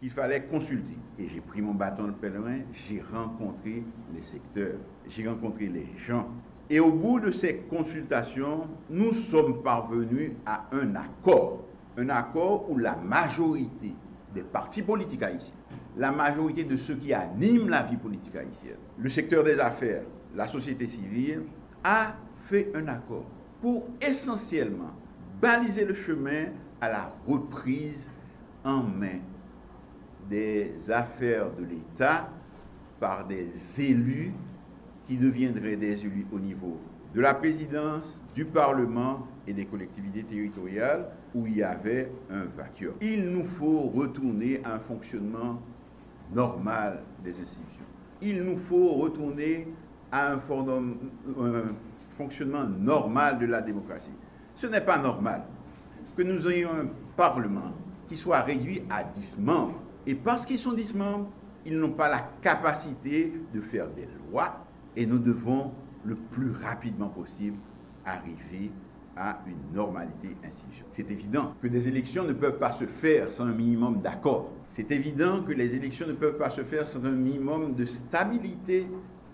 il 0.01 0.09
fallait 0.09 0.43
consulter. 0.43 0.97
Et 1.19 1.27
j'ai 1.29 1.41
pris 1.41 1.61
mon 1.61 1.73
bâton 1.73 2.07
de 2.07 2.11
pèlerin, 2.11 2.59
j'ai 2.87 3.03
rencontré 3.13 3.83
les 4.13 4.21
secteurs, 4.23 4.77
j'ai 5.07 5.27
rencontré 5.27 5.67
les 5.67 5.87
gens. 6.07 6.27
Et 6.69 6.79
au 6.79 6.91
bout 6.91 7.19
de 7.19 7.31
ces 7.31 7.57
consultations, 7.69 8.67
nous 8.89 9.13
sommes 9.13 9.61
parvenus 9.61 10.31
à 10.45 10.65
un 10.71 10.95
accord. 10.95 11.65
Un 11.97 12.09
accord 12.09 12.69
où 12.69 12.77
la 12.77 12.95
majorité 12.95 13.93
des 14.33 14.41
partis 14.41 14.81
politiques 14.81 15.21
haïtiens, 15.21 15.53
la 15.97 16.11
majorité 16.11 16.63
de 16.63 16.77
ceux 16.77 16.95
qui 16.95 17.13
animent 17.13 17.67
la 17.67 17.83
vie 17.83 17.97
politique 17.97 18.35
haïtienne, 18.35 18.77
le 18.97 19.09
secteur 19.09 19.43
des 19.43 19.59
affaires, 19.59 20.03
la 20.33 20.47
société 20.47 20.87
civile, 20.87 21.43
a 21.83 22.15
fait 22.45 22.71
un 22.73 22.87
accord 22.87 23.25
pour 23.61 23.83
essentiellement 24.01 24.91
baliser 25.41 25.83
le 25.83 25.93
chemin 25.93 26.45
à 26.79 26.89
la 26.89 27.13
reprise 27.27 28.09
en 28.63 28.81
main 28.81 29.19
des 30.31 30.71
affaires 30.89 31.47
de 31.59 31.65
l'État 31.65 32.29
par 32.99 33.27
des 33.27 33.47
élus 33.77 34.31
qui 35.05 35.17
deviendraient 35.17 35.75
des 35.75 35.99
élus 35.99 36.25
au 36.31 36.39
niveau 36.39 36.79
de 37.13 37.19
la 37.19 37.33
présidence, 37.33 38.19
du 38.33 38.45
Parlement 38.45 39.27
et 39.45 39.51
des 39.51 39.65
collectivités 39.65 40.23
territoriales 40.23 41.07
où 41.35 41.45
il 41.45 41.57
y 41.57 41.63
avait 41.63 42.09
un 42.31 42.45
vacuum. 42.55 42.93
Il 43.01 43.29
nous 43.29 43.45
faut 43.45 43.81
retourner 43.81 44.61
à 44.63 44.75
un 44.75 44.79
fonctionnement 44.79 45.61
normal 46.33 47.01
des 47.23 47.31
institutions. 47.31 47.85
Il 48.21 48.41
nous 48.43 48.57
faut 48.57 48.93
retourner 48.93 49.67
à 50.11 50.31
un, 50.31 50.39
fonctionnement 52.17 52.63
normal 52.63 53.39
de 53.39 53.47
la 53.47 53.61
démocratie. 53.61 54.13
Ce 54.55 54.67
n'est 54.67 54.81
pas 54.81 54.97
normal 54.97 55.43
que 56.15 56.21
nous 56.21 56.47
ayons 56.47 56.69
un 56.69 56.87
Parlement 57.17 57.73
qui 58.07 58.15
soit 58.15 58.41
réduit 58.41 58.83
à 58.89 59.03
10 59.03 59.37
membres 59.39 59.81
et 60.07 60.15
parce 60.15 60.45
qu'ils 60.45 60.59
sont 60.59 60.73
10 60.73 60.95
membres, 60.95 61.29
ils 61.65 61.77
n'ont 61.77 61.91
pas 61.91 62.09
la 62.09 62.29
capacité 62.41 63.33
de 63.53 63.61
faire 63.61 63.89
des 63.91 64.07
lois 64.29 64.65
et 64.95 65.05
nous 65.05 65.19
devons 65.19 65.71
le 66.03 66.15
plus 66.15 66.51
rapidement 66.51 67.09
possible 67.09 67.57
arriver 68.05 68.71
à 69.15 69.39
une 69.45 69.75
normalité 69.75 70.35
institutionnelle. 70.43 70.91
C'est 70.93 71.11
évident 71.11 71.53
que 71.61 71.67
des 71.67 71.87
élections 71.87 72.23
ne 72.23 72.33
peuvent 72.33 72.57
pas 72.57 72.71
se 72.71 72.85
faire 72.85 73.31
sans 73.31 73.45
un 73.45 73.53
minimum 73.53 74.01
d'accord. 74.01 74.49
C'est 74.71 74.91
évident 74.91 75.43
que 75.43 75.51
les 75.51 75.75
élections 75.75 76.07
ne 76.07 76.13
peuvent 76.13 76.37
pas 76.37 76.49
se 76.49 76.63
faire 76.63 76.87
sans 76.87 77.05
un 77.05 77.11
minimum 77.11 77.75
de 77.75 77.85
stabilité 77.85 78.87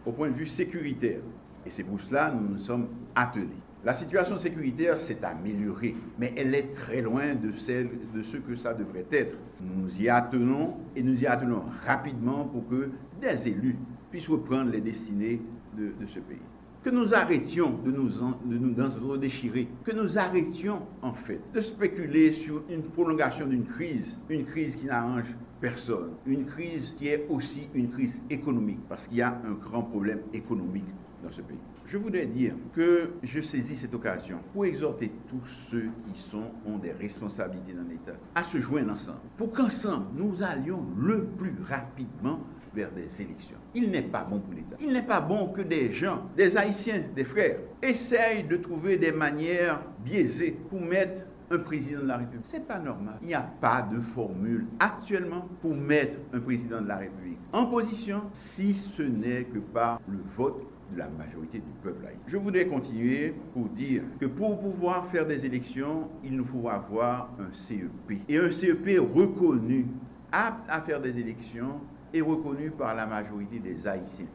au 0.05 0.12
point 0.12 0.29
de 0.29 0.33
vue 0.33 0.47
sécuritaire. 0.47 1.21
Et 1.65 1.69
c'est 1.69 1.83
pour 1.83 2.01
cela 2.01 2.31
que 2.31 2.36
nous 2.36 2.55
nous 2.55 2.59
sommes 2.59 2.88
attelés. 3.15 3.47
La 3.88 3.94
situation 3.94 4.38
sécuritaire 4.38 5.00
s'est 5.00 5.24
améliorée, 5.24 5.96
mais 6.20 6.34
elle 6.36 6.53
est 6.53 6.74
très 6.74 7.01
loin 7.01 7.36
de, 7.36 7.53
celle, 7.53 7.88
de 8.13 8.22
ce 8.22 8.36
que 8.36 8.53
ça 8.58 8.74
devrait 8.74 9.06
être. 9.13 9.38
Nous 9.62 10.01
y 10.01 10.10
attenons 10.10 10.74
et 10.94 11.01
nous 11.01 11.17
y 11.17 11.25
attelons 11.25 11.62
rapidement 11.86 12.44
pour 12.44 12.67
que 12.67 12.89
des 13.22 13.48
élus 13.48 13.77
puissent 14.12 14.27
reprendre 14.27 14.72
les 14.72 14.82
destinées 14.82 15.41
de, 15.77 15.94
ce 16.06 16.20
pays. 16.20 16.41
Que 16.84 16.89
nous 16.89 17.13
arrêtions 17.13 17.79
de 17.86 17.91
nous, 17.91 18.10
de 18.10 18.58
nous 18.58 19.15
déchirer, 19.15 19.70
que 19.86 19.94
nous 19.94 20.17
arrêtions 20.17 20.82
en 21.01 21.13
fait 21.13 21.39
de 21.53 21.62
spéculer 21.62 22.34
sur 22.34 22.63
une 22.70 22.84
prolongation 22.84 23.48
d'une 23.48 23.63
crise, 23.63 24.17
une 24.27 24.44
crise 24.44 24.75
qui 24.75 24.88
n'arrange 24.88 25.34
personne, 25.62 26.10
une 26.25 26.46
crise 26.46 26.94
qui 26.98 27.08
est 27.08 27.25
aussi 27.29 27.70
une 27.74 27.89
crise 27.89 28.22
économique, 28.29 28.79
parce 28.89 29.08
qu'il 29.08 29.20
y 29.20 29.22
a 29.22 29.29
un 29.29 29.53
grand 29.53 29.84
problème 29.84 30.20
économique 30.34 30.91
dans 31.24 31.32
ce 31.32 31.39
pays. 31.39 31.56
Je 31.88 31.96
voudrais 31.96 32.25
dire 32.25 32.53
que 32.74 33.12
je 33.24 33.39
saisis 33.39 33.77
cette 33.77 33.94
occasion 33.94 34.39
pour 34.51 34.65
exhorter 34.65 35.10
tous 35.29 35.41
ceux 35.72 35.89
qui 36.12 36.36
ont 36.65 36.77
des 36.79 36.91
responsabilités 36.91 37.72
dans 37.72 37.88
l'État 37.89 38.12
à 38.36 38.44
se 38.44 38.60
joindre 38.60 38.91
ensemble, 38.91 39.20
pour 39.38 39.53
qu'ensemble 39.53 40.08
nous 40.13 40.44
allions 40.44 40.84
le 40.98 41.24
plus 41.24 41.56
rapidement 41.65 42.41
vers 42.75 42.91
des 42.91 43.10
élections. 43.22 43.56
Il 43.74 43.89
n'est 43.89 44.01
pas 44.01 44.25
bon 44.25 44.39
pour 44.39 44.53
l'État. 44.53 44.75
Il 44.82 44.91
n'est 44.91 45.06
pas 45.06 45.22
bon 45.22 45.48
que 45.48 45.62
des 45.62 45.94
gens, 45.94 46.24
des 46.36 46.58
Haïtiens, 46.58 47.03
des 47.15 47.24
frères, 47.24 47.60
essayent 47.82 48.44
de 48.44 48.58
trouver 48.58 48.98
des 48.98 49.13
manières 49.13 49.79
biaisées 50.03 50.58
pour 50.70 50.82
mettre 50.82 51.24
un 51.50 51.60
président 51.60 52.01
de 52.01 52.08
la 52.08 52.17
République. 52.17 52.48
C'est 52.50 52.67
pas 52.67 52.79
normal. 52.79 53.15
Il 53.22 53.29
n'y 53.29 53.34
a 53.34 53.50
pas 53.62 53.82
de 53.82 54.01
formule 54.01 54.65
actuellement 54.82 55.48
pour 55.62 55.74
mettre 55.74 56.20
un 56.34 56.41
président 56.41 56.82
de 56.82 56.88
la 56.88 56.98
République. 56.98 57.38
en 57.53 57.65
position 57.67 58.24
si 58.34 58.74
ce 58.74 59.03
n'est 59.03 59.46
que 59.46 59.60
par 59.60 60.01
le 60.10 60.20
vote 60.36 60.67
de 60.91 60.98
la 60.98 61.08
majorité 61.08 61.60
du 61.60 61.72
peuple 61.84 62.06
haïtien. 62.06 62.24
Je 62.27 62.38
voudrais 62.38 62.65
continuer 62.65 63.34
pour 63.53 63.67
dire 63.70 64.03
que 64.20 64.25
pour 64.25 64.60
pouvoir 64.60 65.08
faire 65.08 65.25
des 65.25 65.46
élections, 65.46 66.10
il 66.24 66.36
nous 66.36 66.46
faut 66.46 66.70
avoir 66.70 67.29
un 67.39 67.53
CEP. 67.53 68.22
Et 68.29 68.38
un 68.38 68.51
CEP 68.51 69.00
reconnu, 69.13 69.88
apte 70.32 70.70
à 70.70 70.82
faire 70.82 71.01
des 71.01 71.20
élections, 71.20 71.82
et 72.13 72.22
reconnu 72.22 72.72
par 72.72 72.96
la 72.96 73.06
majorité 73.06 73.60
des 73.60 73.86
Haïtiens 73.86 74.27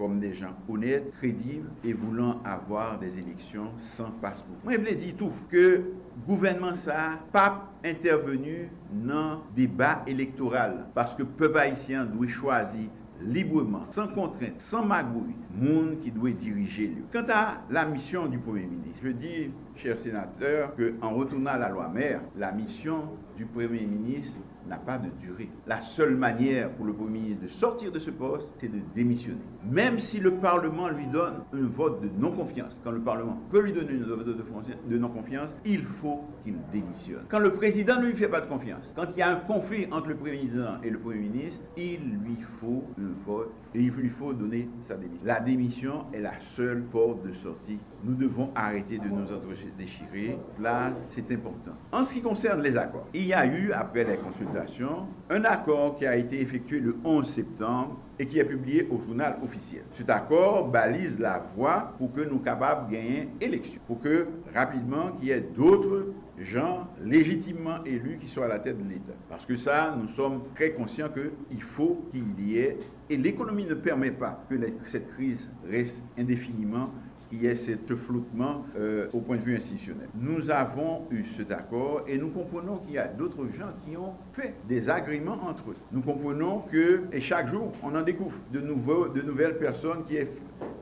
comme 0.00 0.18
des 0.18 0.32
gens 0.32 0.54
honnêtes, 0.66 1.12
crédibles 1.18 1.68
et 1.84 1.92
voulant 1.92 2.40
avoir 2.42 2.98
des 2.98 3.18
élections 3.18 3.66
sans 3.82 4.10
passeport. 4.12 4.56
Moi, 4.64 4.72
je 4.72 4.78
voulais 4.78 4.94
dire 4.94 5.14
tout, 5.14 5.30
que 5.50 5.92
gouvernement 6.26 6.74
ça 6.74 7.18
pas 7.30 7.70
intervenu 7.84 8.70
dans 8.90 9.42
débat 9.54 10.02
électoral 10.06 10.86
parce 10.94 11.14
que 11.14 11.22
le 11.22 11.28
peuple 11.28 11.58
haïtien 11.58 12.06
doit 12.06 12.28
choisir 12.28 12.88
librement, 13.22 13.86
sans 13.90 14.08
contrainte, 14.08 14.58
sans 14.58 14.84
magouille, 14.84 15.34
monde 15.54 16.00
qui 16.00 16.10
doit 16.10 16.30
diriger 16.30 16.88
lui. 16.88 17.02
Quant 17.12 17.26
à 17.28 17.58
la 17.70 17.84
mission 17.84 18.26
du 18.26 18.38
Premier 18.38 18.66
ministre, 18.66 19.00
je 19.02 19.10
dis, 19.10 19.50
chers 19.76 19.98
sénateurs, 19.98 20.74
qu'en 21.00 21.10
retournant 21.10 21.50
à 21.52 21.58
la 21.58 21.68
loi 21.68 21.88
mère, 21.88 22.20
la 22.36 22.52
mission 22.52 23.02
du 23.36 23.44
Premier 23.46 23.82
ministre 23.82 24.36
n'a 24.68 24.76
pas 24.76 24.98
de 24.98 25.08
durée. 25.20 25.50
La 25.66 25.80
seule 25.80 26.16
manière 26.16 26.70
pour 26.70 26.86
le 26.86 26.92
Premier 26.92 27.20
ministre 27.20 27.42
de 27.44 27.48
sortir 27.48 27.92
de 27.92 27.98
ce 27.98 28.10
poste, 28.10 28.48
c'est 28.58 28.68
de 28.68 28.80
démissionner. 28.94 29.40
Même 29.64 29.98
si 29.98 30.20
le 30.20 30.32
Parlement 30.32 30.88
lui 30.88 31.06
donne 31.06 31.40
un 31.52 31.66
vote 31.66 32.00
de 32.02 32.08
non-confiance, 32.18 32.78
quand 32.84 32.90
le 32.90 33.00
Parlement 33.00 33.38
peut 33.50 33.60
lui 33.60 33.72
donner 33.72 33.94
un 33.94 34.06
vote 34.06 34.26
de 34.88 34.98
non-confiance, 34.98 35.54
il 35.64 35.84
faut 35.84 36.20
qu'il 36.44 36.56
démissionne. 36.72 37.24
Quand 37.28 37.40
le 37.40 37.54
président 37.54 38.00
ne 38.00 38.06
lui 38.06 38.16
fait 38.16 38.28
pas 38.28 38.40
de 38.40 38.46
confiance, 38.46 38.92
quand 38.94 39.06
il 39.10 39.18
y 39.18 39.22
a 39.22 39.30
un 39.30 39.36
conflit 39.36 39.86
entre 39.90 40.08
le 40.08 40.16
président 40.16 40.80
et 40.82 40.90
le 40.90 40.98
Premier 40.98 41.20
ministre, 41.20 41.60
il 41.76 42.00
lui 42.24 42.38
faut 42.60 42.84
un 42.98 43.12
vote 43.26 43.52
et 43.74 43.80
il 43.80 44.10
faut 44.10 44.32
donner 44.32 44.68
sa 44.84 44.96
démission. 44.96 45.24
La 45.24 45.40
démission 45.40 46.04
est 46.12 46.20
la 46.20 46.32
seule 46.56 46.82
porte 46.82 47.24
de 47.26 47.32
sortie. 47.34 47.78
Nous 48.04 48.14
devons 48.14 48.50
arrêter 48.54 48.98
de 48.98 49.08
nous 49.08 49.26
déchirer. 49.78 50.38
Là, 50.58 50.92
c'est 51.10 51.30
important. 51.32 51.72
En 51.92 52.04
ce 52.04 52.14
qui 52.14 52.22
concerne 52.22 52.62
les 52.62 52.76
accords, 52.76 53.06
il 53.14 53.26
y 53.26 53.34
a 53.34 53.46
eu, 53.46 53.72
après 53.72 54.04
les 54.04 54.16
consultations, 54.16 55.06
un 55.28 55.44
accord 55.44 55.96
qui 55.96 56.06
a 56.06 56.16
été 56.16 56.40
effectué 56.40 56.80
le 56.80 56.96
11 57.04 57.28
septembre 57.28 57.98
et 58.18 58.26
qui 58.26 58.38
est 58.38 58.44
publié 58.44 58.88
au 58.90 58.98
journal 58.98 59.38
officiel. 59.42 59.82
Cet 59.96 60.10
accord 60.10 60.68
balise 60.68 61.18
la 61.18 61.42
voie 61.56 61.94
pour 61.98 62.12
que 62.12 62.20
nous 62.20 62.38
capables 62.38 62.88
de 62.88 62.92
gagner 62.96 63.28
élection, 63.40 63.80
pour 63.86 64.00
que 64.00 64.26
rapidement 64.54 65.12
qu'il 65.18 65.28
y 65.28 65.30
ait 65.30 65.40
d'autres 65.40 66.12
gens 66.44 66.88
légitimement 67.04 67.82
élus 67.84 68.18
qui 68.20 68.28
soient 68.28 68.46
à 68.46 68.48
la 68.48 68.58
tête 68.58 68.82
de 68.82 68.88
l'État. 68.88 69.12
Parce 69.28 69.46
que 69.46 69.56
ça, 69.56 69.96
nous 70.00 70.08
sommes 70.08 70.42
très 70.54 70.70
conscients 70.72 71.08
qu'il 71.08 71.62
faut 71.62 72.06
qu'il 72.10 72.40
y 72.40 72.58
ait, 72.58 72.78
et 73.08 73.16
l'économie 73.16 73.64
ne 73.64 73.74
permet 73.74 74.10
pas 74.10 74.44
que 74.48 74.54
cette 74.86 75.10
crise 75.12 75.48
reste 75.68 76.02
indéfiniment 76.18 76.90
qu'il 77.30 77.42
y 77.42 77.46
ait 77.46 77.54
ce 77.54 77.94
flottement 77.94 78.64
euh, 78.76 79.06
au 79.12 79.20
point 79.20 79.36
de 79.36 79.42
vue 79.42 79.56
institutionnel. 79.56 80.08
Nous 80.18 80.50
avons 80.50 81.06
eu 81.10 81.24
cet 81.24 81.52
accord 81.52 82.02
et 82.08 82.18
nous 82.18 82.28
comprenons 82.28 82.78
qu'il 82.78 82.94
y 82.94 82.98
a 82.98 83.06
d'autres 83.06 83.46
gens 83.56 83.70
qui 83.84 83.96
ont 83.96 84.14
fait 84.32 84.54
des 84.68 84.90
agréments 84.90 85.38
entre 85.48 85.70
eux. 85.70 85.76
Nous 85.92 86.00
comprenons 86.00 86.62
que, 86.72 87.02
et 87.12 87.20
chaque 87.20 87.48
jour, 87.48 87.72
on 87.84 87.94
en 87.94 88.02
découvre 88.02 88.36
de, 88.52 88.58
de 88.60 89.22
nouvelles 89.22 89.58
personnes 89.58 90.04
qui, 90.08 90.16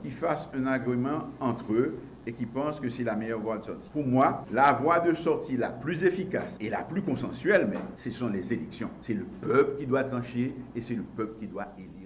qui 0.03 0.11
fassent 0.11 0.49
un 0.55 0.67
agrément 0.67 1.29
entre 1.41 1.73
eux 1.73 1.99
et 2.29 2.33
qui 2.35 2.45
pensent 2.45 2.79
que 2.79 2.91
c'est 2.91 3.05
la 3.05 3.17
meilleure 3.17 3.41
voie 3.41 3.57
de 3.57 3.65
sortie. 3.65 3.89
Pour 3.91 4.07
moi, 4.07 4.45
la 4.53 4.75
voie 4.75 5.01
de 5.01 5.15
sortie 5.15 5.57
la 5.57 5.71
plus 5.71 6.05
efficace 6.05 6.57
et 6.61 6.69
la 6.69 6.83
plus 6.83 7.01
consensuelle 7.01 7.67
même, 7.67 7.81
ce 7.97 8.11
sont 8.11 8.29
les 8.29 8.53
élections. 8.53 8.91
C'est 9.01 9.15
le 9.15 9.25
peuple 9.25 9.79
qui 9.79 9.87
doit 9.87 10.05
trancher 10.05 10.55
et 10.77 10.83
c'est 10.83 10.95
le 10.95 11.05
peuple 11.17 11.41
qui 11.41 11.47
doit 11.47 11.69
élire 11.79 11.98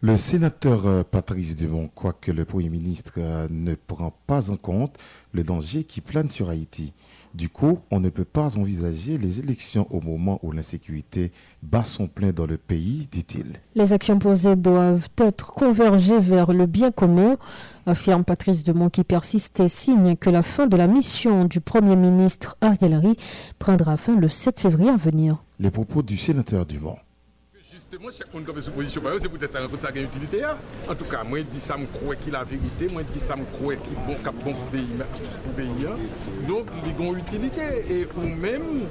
le 0.00 0.16
sénateur 0.16 0.86
euh, 0.86 1.02
Patrice 1.02 1.56
Dumont, 1.56 1.90
quoique 1.92 2.30
le 2.30 2.44
Premier 2.44 2.68
ministre 2.68 3.14
euh, 3.18 3.48
ne 3.50 3.74
prend 3.74 4.14
pas 4.28 4.50
en 4.50 4.56
compte 4.56 4.96
le 5.32 5.42
danger 5.42 5.82
qui 5.82 6.00
plane 6.00 6.30
sur 6.30 6.50
Haïti. 6.50 6.92
Du 7.34 7.48
coup, 7.48 7.80
on 7.90 7.98
ne 7.98 8.08
peut 8.08 8.24
pas 8.24 8.56
envisager 8.56 9.18
les 9.18 9.40
élections 9.40 9.86
au 9.90 10.00
moment 10.00 10.38
où 10.42 10.52
l'insécurité 10.52 11.32
bat 11.62 11.82
son 11.82 12.06
plein 12.06 12.30
dans 12.30 12.46
le 12.46 12.58
pays, 12.58 13.08
dit-il. 13.10 13.54
Les 13.74 13.92
actions 13.92 14.18
posées 14.18 14.56
doivent 14.56 15.08
être 15.18 15.52
convergées 15.52 16.20
vers 16.20 16.52
le 16.52 16.66
bien 16.66 16.92
commun, 16.92 17.36
affirme 17.86 18.24
Patrice 18.24 18.62
Dumont 18.62 18.90
qui 18.90 19.02
persiste 19.02 19.58
et 19.60 19.68
signe 19.68 20.16
que 20.16 20.30
la 20.30 20.42
fin 20.42 20.68
de 20.68 20.76
la 20.76 20.86
mission 20.86 21.44
du 21.44 21.60
Premier 21.60 21.96
ministre 21.96 22.56
Ariel 22.60 22.94
Henry 22.94 23.16
prendra 23.58 23.96
fin 23.96 24.18
le 24.18 24.28
7 24.28 24.60
février 24.60 24.90
à 24.90 24.96
venir. 24.96 25.42
Les 25.58 25.72
propos 25.72 26.02
du 26.02 26.16
sénateur 26.16 26.66
Dumont. 26.66 26.96
Justement, 27.90 28.10
chaque 28.10 28.34
monde 28.34 28.44
qui 28.44 28.62
sous 28.62 28.70
position, 28.70 29.02
c'est 29.18 29.28
peut-être 29.30 29.52
ça 29.52 29.60
rencontre 29.60 29.80
ça 29.80 29.90
une 29.94 30.04
utilité. 30.04 30.44
Hein. 30.44 30.58
En 30.90 30.94
tout 30.94 31.06
cas, 31.06 31.24
moi, 31.24 31.38
je 31.38 31.44
dis 31.44 31.58
ça, 31.58 31.74
je 31.78 31.98
crois 31.98 32.16
qu'il 32.16 32.32
la 32.34 32.44
vérité. 32.44 32.86
Moi, 32.92 33.00
je 33.06 33.12
dis 33.14 33.18
ça, 33.18 33.34
je 33.34 33.56
crois 33.56 33.76
qu'il 33.76 33.94
bon 34.06 34.14
cap 34.22 34.34
bon 34.44 34.54
pays. 34.70 34.86
Hein. 35.00 35.96
Donc, 36.46 36.66
il 36.84 36.90
y 36.90 37.06
a 37.06 37.10
une 37.10 37.18
utilité. 37.18 37.62
Et 37.88 38.06
ou 38.14 38.20
même, 38.20 38.82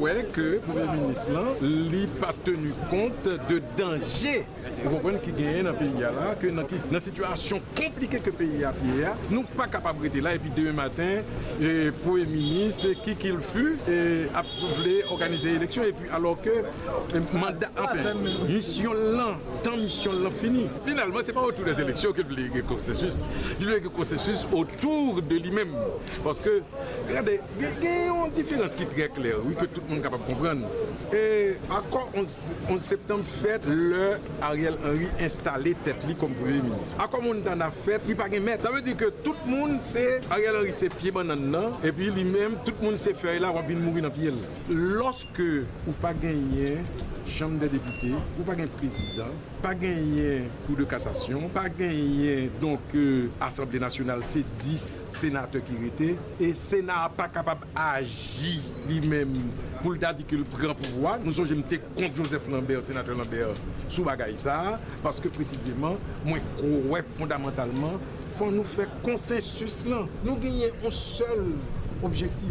ouais, 0.00 0.26
que 0.30 0.40
le 0.40 0.58
Premier 0.58 1.00
ministre, 1.00 1.30
n'a 1.30 2.06
pas 2.20 2.34
tenu 2.44 2.72
compte 2.90 3.24
de 3.24 3.62
danger. 3.78 4.44
Vous 4.84 4.90
comprenez 4.90 5.18
y 5.38 5.58
a 5.58 5.62
dans 5.62 5.70
le 5.70 5.76
pays 5.76 6.00
là, 6.00 6.34
que 6.38 6.46
dans 6.48 6.66
une 6.68 7.00
situation 7.00 7.58
compliquée 7.74 8.18
que 8.18 8.26
le 8.26 8.32
pays 8.32 8.64
a, 8.64 8.74
nous 9.30 9.40
ne 9.40 9.46
sommes 9.46 9.56
pas 9.56 9.68
capables 9.68 10.10
de 10.10 10.20
là. 10.20 10.34
Et 10.34 10.38
puis, 10.38 10.50
demain 10.54 10.72
matin, 10.74 11.22
le 11.58 11.90
Premier 11.90 12.26
ministre, 12.26 12.88
qui 13.02 13.16
qu'il 13.16 13.38
fut, 13.38 13.78
a 14.34 14.42
voulu 14.42 15.04
organiser 15.10 15.52
l'élection. 15.52 15.84
Et 15.84 15.92
puis, 15.92 16.10
alors 16.12 16.38
que 16.42 16.50
mandat, 17.32 17.70
mission 18.48 18.92
là, 18.92 19.38
tant 19.62 19.76
mission 19.76 20.12
là 20.12 20.30
fini. 20.30 20.66
Finalement, 20.86 21.18
ce 21.20 21.26
n'est 21.26 21.32
pas 21.32 21.42
autour 21.42 21.64
des 21.64 21.80
élections 21.80 22.12
que 22.12 22.22
le 22.22 22.62
consensus. 22.62 23.24
Le 23.60 23.80
consensus 23.88 24.46
autour 24.52 25.22
de 25.22 25.36
lui-même. 25.36 25.72
Parce 26.24 26.40
que, 26.40 26.62
regardez, 27.08 27.40
il 27.58 27.64
y 27.64 27.86
a 27.86 28.26
une 28.26 28.32
différence 28.32 28.70
qui 28.70 28.82
est 28.82 28.86
très 28.86 29.08
claire, 29.08 29.36
oui, 29.44 29.54
que 29.54 29.66
tout 29.66 29.80
le 29.86 29.88
monde 29.88 29.98
est 29.98 30.02
capable 30.02 30.24
de 30.26 30.32
comprendre. 30.32 30.66
Et 31.12 31.56
encore 31.70 32.10
11, 32.68 32.80
septembre 32.80 33.24
fait 33.24 33.60
le 33.66 34.18
Ariel 34.40 34.76
Henry 34.84 35.08
installé 35.20 35.74
tête 35.84 35.96
comme 36.18 36.34
Premier 36.34 36.62
ministre? 36.62 37.00
À 37.00 37.06
quoi 37.06 37.20
monde 37.20 37.46
en 37.46 37.60
a 37.60 37.70
fait, 37.70 38.00
il 38.08 38.16
pas 38.16 38.28
mettre. 38.28 38.62
Ça 38.62 38.70
veut 38.70 38.82
dire 38.82 38.96
que 38.96 39.10
tout 39.22 39.34
le 39.46 39.50
monde 39.50 39.78
sait 39.78 40.20
Ariel 40.30 40.56
Henry 40.56 40.72
c'est 40.72 40.94
pied 40.94 41.10
banane 41.10 41.56
et 41.84 41.92
puis 41.92 42.10
lui-même 42.10 42.56
tout 42.64 42.72
le 42.80 42.86
monde 42.86 42.96
sait 42.98 43.14
faire 43.14 43.40
là 43.40 43.50
on 43.50 43.54
va 43.54 43.62
mourir 43.62 44.04
dans 44.04 44.10
pied. 44.10 44.32
Lorsque 44.70 45.42
ou 45.86 45.92
pas 46.00 46.12
gagné 46.14 46.78
Chambre 47.24 47.60
des 47.60 47.68
députés, 47.68 48.14
ou 48.38 48.42
pas 48.42 48.52
un 48.52 48.66
président, 48.66 49.26
pas 49.62 49.74
gagné 49.74 50.42
coup 50.66 50.74
de 50.74 50.84
cassation, 50.84 51.48
pas 51.48 51.68
gagné 51.68 52.50
donc 52.60 52.80
euh, 52.94 53.28
Assemblée 53.40 53.78
nationale, 53.78 54.20
c'est 54.22 54.44
10 54.60 55.04
sénateurs 55.10 55.62
qui 55.64 55.86
étaient, 55.86 56.16
et 56.40 56.54
Sénat 56.54 57.10
pas 57.16 57.28
capable 57.28 57.66
d'agir 57.74 58.60
lui-même 58.88 59.32
pour 59.82 59.92
le 59.92 59.98
dire 59.98 60.14
que 60.26 60.36
le 60.36 60.44
grand 60.44 60.74
pouvoir. 60.74 61.18
Nous 61.24 61.32
sommes 61.32 61.46
contre 61.96 62.14
Joseph 62.14 62.48
Lambert, 62.50 62.82
sénateur 62.82 63.16
Lambert, 63.16 63.48
sous 63.88 64.04
bagaille 64.04 64.36
parce 65.02 65.20
que 65.20 65.28
précisément, 65.28 65.96
moi, 66.24 66.38
crois 66.56 67.00
fondamentalement, 67.16 67.98
faut 68.34 68.50
nous 68.50 68.64
faire 68.64 68.88
consensus 69.02 69.84
là. 69.86 70.06
Nous 70.24 70.36
gagnons 70.36 70.72
un 70.86 70.90
seul 70.90 71.52
objectif 72.02 72.50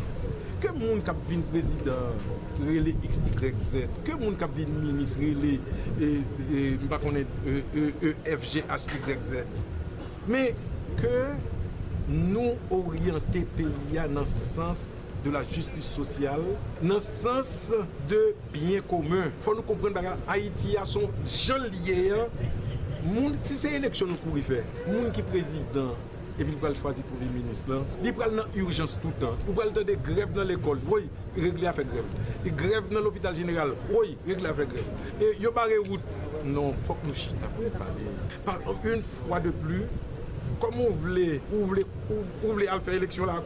ke 0.61 0.71
moun 0.75 1.01
kap 1.05 1.17
vin 1.29 1.41
prezident, 1.51 2.25
rele 2.61 2.93
XYZ, 3.01 3.87
ke 4.05 4.15
moun 4.19 4.37
kap 4.39 4.53
vin 4.55 4.69
minis, 4.81 5.15
rele, 5.19 5.57
euh, 5.97 6.19
euh, 6.51 6.75
mba 6.85 6.99
konen, 7.01 7.29
EFGHYZ, 8.29 9.31
euh, 9.41 9.63
me 10.29 10.51
ke 10.99 11.15
nou 12.11 12.57
oryante 12.73 13.43
peya 13.57 14.05
nan 14.11 14.27
sens 14.29 15.01
de 15.25 15.33
la 15.33 15.43
justice 15.45 15.89
sosyal, 15.93 16.43
nan 16.81 17.01
sens 17.03 17.71
de 18.09 18.21
bien 18.53 18.85
kome. 18.89 19.29
Fon 19.45 19.57
nou 19.57 19.65
kompren 19.65 19.93
baga, 19.95 20.15
Haiti 20.29 20.77
a 20.81 20.85
son 20.89 21.09
jan 21.25 21.65
liye, 21.71 22.25
moun, 23.05 23.37
si 23.41 23.57
se 23.57 23.73
eleksyon 23.81 24.13
nou 24.13 24.21
kou 24.21 24.37
rife, 24.37 24.61
moun 24.87 25.09
ki 25.15 25.25
prezident, 25.29 25.97
et 26.39 26.43
puis 26.43 26.53
il 26.53 26.59
va 26.59 26.73
choisir 26.73 27.03
pour 27.05 27.17
les 27.19 27.39
ministres. 27.39 27.83
Il 28.03 28.13
prend 28.13 28.29
dans 28.29 28.43
l'urgence 28.55 28.97
tout 29.01 29.09
le 29.09 29.25
temps. 29.25 29.35
Il 29.47 29.53
prend 29.53 29.69
des 29.69 29.97
grèves 29.97 30.33
dans 30.33 30.43
l'école. 30.43 30.79
Oui, 30.89 31.09
régler 31.35 31.67
à 31.67 31.73
faire 31.73 31.85
grève. 31.85 32.05
Il 32.45 32.55
grève 32.55 32.83
dans 32.91 33.01
l'hôpital 33.01 33.35
général. 33.35 33.73
Oui, 33.91 34.17
régler 34.27 34.47
à 34.47 34.53
faire 34.53 34.67
grève. 34.67 34.83
Et 35.21 35.35
il 35.37 35.43
y 35.43 35.45
a 35.47 35.51
pas 35.51 35.65
route. 35.87 36.01
Non, 36.45 36.73
il 36.75 36.83
faut 36.83 36.93
que 36.95 37.07
nous 37.07 37.13
chita 37.13 37.47
pour. 37.55 38.75
Une 38.85 39.03
fois 39.03 39.39
de 39.39 39.51
plus, 39.51 39.83
comme 40.59 40.79
on 40.79 40.91
voulait, 40.91 41.41
on 41.53 41.65
voulait, 41.65 41.85
on 42.43 42.53
voulait 42.53 42.65
faire 42.65 42.93
l'élection 42.93 43.25
là, 43.25 43.41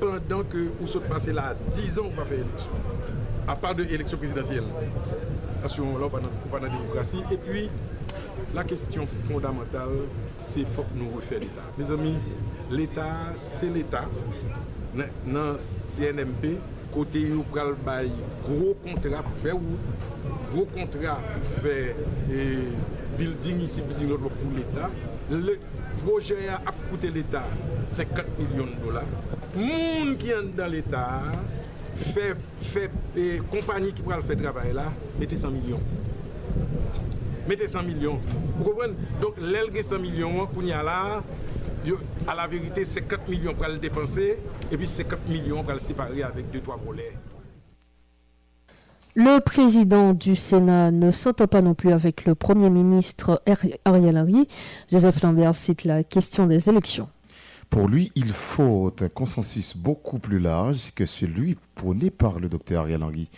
pendant 0.00 0.42
que 0.44 0.68
vous 0.80 0.86
se 0.86 0.98
passez 0.98 1.32
là 1.32 1.54
10 1.72 1.98
ans, 1.98 2.10
va 2.16 2.24
faire 2.24 2.38
l'élection. 2.38 2.70
À 3.46 3.56
part 3.56 3.74
de 3.74 3.82
l'élection 3.82 4.18
présidentielle. 4.18 4.64
Pas 5.62 5.68
dans 5.68 6.66
la 6.66 6.68
démocratie. 6.68 7.22
Et 8.38 8.56
la 8.56 8.64
question 8.64 9.06
fondamentale, 9.06 10.06
c'est 10.38 10.66
faut 10.68 10.82
que 10.82 10.98
nous 10.98 11.10
refaire 11.16 11.40
l'État. 11.40 11.62
Mes 11.76 11.90
amis, 11.90 12.16
l'État, 12.70 13.34
c'est 13.38 13.68
l'État. 13.68 14.04
Dans 15.26 15.56
CNMP, 15.58 16.58
kote 16.92 17.20
yo 17.20 17.42
pral 17.52 17.74
bay 17.84 18.08
gro 18.46 18.72
kontra 18.82 19.20
pou 19.26 19.40
fè 19.42 19.54
wout, 19.54 19.90
gro 20.50 20.64
kontra 20.72 21.18
pou 21.20 21.62
fè 21.62 21.76
building 23.18 23.62
isi, 23.66 23.84
building 23.84 24.14
lot 24.14 24.34
pou 24.40 24.56
l'Etat. 24.56 24.96
Le 25.28 25.58
proje 26.00 26.38
a 26.48 26.60
ap 26.64 26.76
koute 26.88 27.12
l'Etat 27.12 27.56
50 27.92 28.32
milyon 28.40 28.72
dola. 28.82 29.04
Moun 29.58 30.14
ki 30.20 30.32
an 30.36 30.52
dan 30.56 30.72
l'Etat, 30.72 31.36
fè, 32.08 32.32
fè, 32.72 32.88
kompani 33.52 33.92
ki 33.92 34.06
pral 34.06 34.24
fè 34.26 34.38
travay 34.40 34.72
la, 34.76 34.88
mette 35.20 35.38
100 35.38 35.52
milyon. 35.58 36.07
Mette 37.48 37.64
100 37.64 37.82
milyon. 37.88 38.18
Pou 38.58 38.66
kompren? 38.66 38.92
Donk 39.22 39.38
lèlge 39.40 39.80
100 39.80 40.02
milyon, 40.02 40.42
koun 40.52 40.66
ya 40.68 40.82
la, 40.84 41.22
à 42.26 42.34
la 42.34 42.46
vérité, 42.46 42.84
c'est 42.84 43.00
4 43.02 43.26
millions 43.28 43.54
pour 43.54 43.66
le 43.66 43.78
dépenser 43.78 44.38
et 44.70 44.76
puis 44.76 44.86
c'est 44.86 45.04
4 45.04 45.26
millions 45.28 45.62
pour 45.62 45.72
le 45.72 45.78
séparer 45.78 46.22
avec 46.22 46.46
2-3 46.52 46.78
volets. 46.84 47.12
Le 49.14 49.40
président 49.40 50.12
du 50.12 50.36
Sénat 50.36 50.90
ne 50.90 51.10
s'entend 51.10 51.46
pas 51.46 51.62
non 51.62 51.74
plus 51.74 51.92
avec 51.92 52.24
le 52.26 52.34
Premier 52.34 52.70
ministre 52.70 53.42
Ariel 53.84 54.18
Henry. 54.18 54.46
Joseph 54.92 55.22
Lambert 55.22 55.54
cite 55.54 55.84
la 55.84 56.04
question 56.04 56.46
des 56.46 56.68
élections. 56.68 57.08
Pour 57.70 57.86
lui, 57.86 58.10
il 58.14 58.32
faut 58.32 58.92
un 59.00 59.08
consensus 59.08 59.76
beaucoup 59.76 60.18
plus 60.18 60.38
large 60.38 60.92
que 60.94 61.04
celui 61.04 61.56
prôné 61.74 62.10
par 62.10 62.40
le 62.40 62.48
docteur 62.48 62.82
Ariel 62.82 63.02
Henry. 63.02 63.28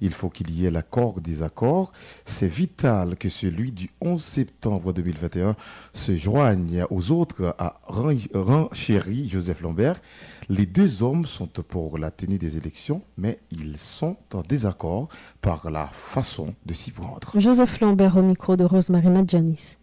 Il 0.00 0.12
faut 0.12 0.30
qu'il 0.30 0.50
y 0.50 0.64
ait 0.64 0.70
l'accord 0.70 1.20
des 1.20 1.42
accords. 1.42 1.92
C'est 2.24 2.48
vital 2.48 3.16
que 3.16 3.28
celui 3.28 3.72
du 3.72 3.90
11 4.00 4.22
septembre 4.22 4.92
2021 4.92 5.56
se 5.92 6.14
joigne 6.14 6.86
aux 6.88 7.10
autres, 7.10 7.54
a 7.58 7.80
renchéri 7.88 9.28
Joseph 9.28 9.60
Lambert. 9.60 10.00
Les 10.48 10.66
deux 10.66 11.02
hommes 11.02 11.26
sont 11.26 11.48
pour 11.48 11.98
la 11.98 12.10
tenue 12.10 12.38
des 12.38 12.56
élections, 12.56 13.02
mais 13.18 13.40
ils 13.50 13.76
sont 13.76 14.16
en 14.32 14.42
désaccord 14.42 15.08
par 15.40 15.68
la 15.70 15.86
façon 15.88 16.54
de 16.64 16.74
s'y 16.74 16.92
prendre. 16.92 17.32
Joseph 17.34 17.80
Lambert 17.80 18.16
au 18.16 18.22
micro 18.22 18.56
de 18.56 18.64
Rosemary 18.64 19.10
Madjanis 19.10 19.79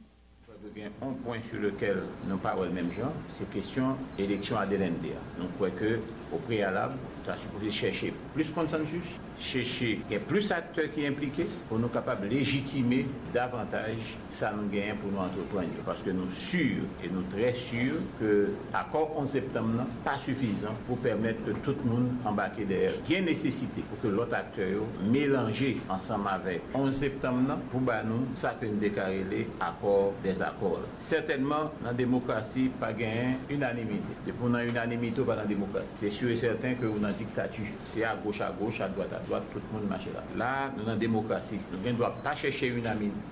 un 0.85 1.13
point 1.23 1.37
sur 1.49 1.59
lequel 1.59 1.97
nous 2.27 2.37
parlons 2.37 2.63
le 2.63 2.69
même 2.69 2.91
genre, 2.97 3.13
c'est 3.29 3.49
question 3.49 3.95
élection 4.17 4.57
à 4.57 4.65
DLND. 4.65 5.13
Donc, 5.39 5.53
croyons 5.55 5.75
que 5.79 5.99
au 6.33 6.37
préalable, 6.37 6.95
as 7.29 7.37
supposé 7.37 7.71
chercher 7.71 8.13
plus 8.33 8.49
consensus, 8.51 9.03
chercher 9.39 9.99
qu'il 10.07 10.11
y 10.11 10.15
ait 10.15 10.19
plus 10.19 10.49
d'acteurs 10.49 10.91
qui 10.93 11.01
sont 11.01 11.07
impliqués 11.09 11.47
pour 11.69 11.79
nous 11.79 11.87
capables 11.87 12.27
de 12.27 12.35
légitimer 12.35 13.05
davantage 13.33 14.17
ça 14.37 14.53
nous 14.55 14.69
gagne 14.69 14.95
pour 14.95 15.11
nous 15.11 15.17
entreprendre. 15.17 15.67
Parce 15.85 16.01
que 16.03 16.11
nous 16.11 16.29
sommes 16.29 16.31
sûrs 16.31 16.83
et 17.03 17.09
nous 17.09 17.23
très 17.23 17.53
sûrs 17.53 17.95
que 18.19 18.49
l'accord 18.71 19.13
11 19.17 19.29
septembre 19.29 19.69
n'est 19.69 20.03
pas 20.03 20.17
suffisant 20.17 20.75
pour 20.85 20.97
permettre 20.97 21.43
que 21.45 21.51
tout 21.51 21.75
le 21.83 21.89
monde 21.89 22.09
embarque 22.25 22.65
derrière. 22.65 22.91
Il 23.07 23.13
y 23.13 23.17
a 23.17 23.21
nécessité 23.21 23.81
pour 23.89 23.99
que 24.01 24.07
l'autre 24.07 24.35
acteur 24.35 24.81
mélange 25.03 25.63
ensemble 25.89 26.27
avec 26.29 26.61
11 26.73 26.93
septembre 26.93 27.57
pour 27.71 27.81
bah, 27.81 28.03
nous, 28.05 28.27
ça 28.35 28.49
peut 28.49 28.67
déclarer 28.67 29.23
les 29.29 29.47
accords 29.59 30.13
des 30.23 30.41
accords. 30.41 30.81
Certainement, 30.99 31.71
la 31.83 31.93
démocratie, 31.93 32.69
pas 32.79 32.93
gagner 32.93 33.37
unanimité. 33.49 34.13
Et 34.27 34.31
pour 34.31 34.47
une 34.49 34.69
unanimité 34.69 35.21
dans 35.23 35.35
la 35.35 35.45
démocratie, 35.45 35.93
c'est 35.99 36.09
sûr 36.09 36.29
et 36.29 36.35
certain 36.35 36.73
que 36.75 36.85
dans 36.85 37.13
dictature, 37.17 37.65
c'est 37.93 38.03
à 38.03 38.15
gauche, 38.15 38.41
à 38.41 38.51
gauche, 38.51 38.79
à 38.81 38.87
droite, 38.87 39.09
à 39.13 39.19
droite, 39.19 39.43
tout 39.51 39.59
le 39.71 39.79
monde 39.79 39.89
marche 39.89 40.05
là. 40.13 40.23
Là, 40.37 40.71
nous 40.77 40.83
dans 40.83 40.91
la 40.91 40.97
démocratie, 40.97 41.59
nous 41.71 41.79
ne 41.79 41.97
devons 41.97 42.11
pas 42.23 42.35
chercher 42.35 42.67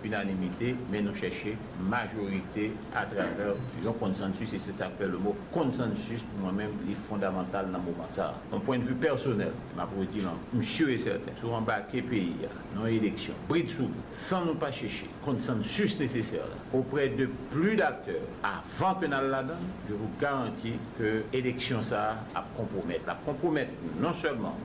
unanimité, 0.04 0.76
mais 0.92 1.02
nous 1.02 1.16
chercher 1.16 1.58
majorité 1.80 2.72
à 2.96 3.06
travers 3.06 3.56
un 3.88 3.92
consensus, 3.94 4.54
et 4.54 4.60
c'est 4.60 4.74
ça 4.74 4.88
que 4.88 5.04
fait 5.04 5.10
le 5.10 5.18
mot 5.18 5.36
consensus, 5.52 6.24
pour 6.24 6.42
moi-même, 6.42 6.72
est 6.90 6.96
fondamental 7.08 7.68
dans 7.72 7.78
le 7.78 7.84
moment 7.84 8.08
ça. 8.10 8.34
D'un 8.52 8.60
point 8.60 8.80
de 8.80 8.84
vue 8.84 8.96
personnel, 8.96 9.52
ma 9.76 9.88
dire, 10.12 10.24
monsieur 10.54 10.92
est 10.92 10.98
certain, 10.98 11.32
sur 11.36 11.56
un 11.56 11.62
baquet 11.62 12.02
pays, 12.02 12.36
non 12.76 12.86
élection, 12.86 13.34
bride 13.48 13.70
sous, 13.70 13.90
sans 14.14 14.46
nous 14.46 14.56
pas 14.56 14.72
chercher 14.72 15.10
consensus 15.24 16.00
nécessaire 16.00 16.42
auprès 16.74 17.10
de 17.10 17.30
plus 17.52 17.76
d'acteurs 17.76 18.16
avant 18.44 18.96
que 18.96 19.06
nous 19.06 19.12
la 19.12 19.44
donne, 19.44 19.58
je 19.90 19.94
vous 19.94 20.10
garantis 20.20 20.74
que 20.98 21.24
l'élection 21.32 21.82
ça 21.84 22.18
a 22.34 22.46
compromettre. 22.56 23.06
La 23.08 23.18
compromettre 23.26 23.72
non 24.00 24.14
seulement 24.14 24.58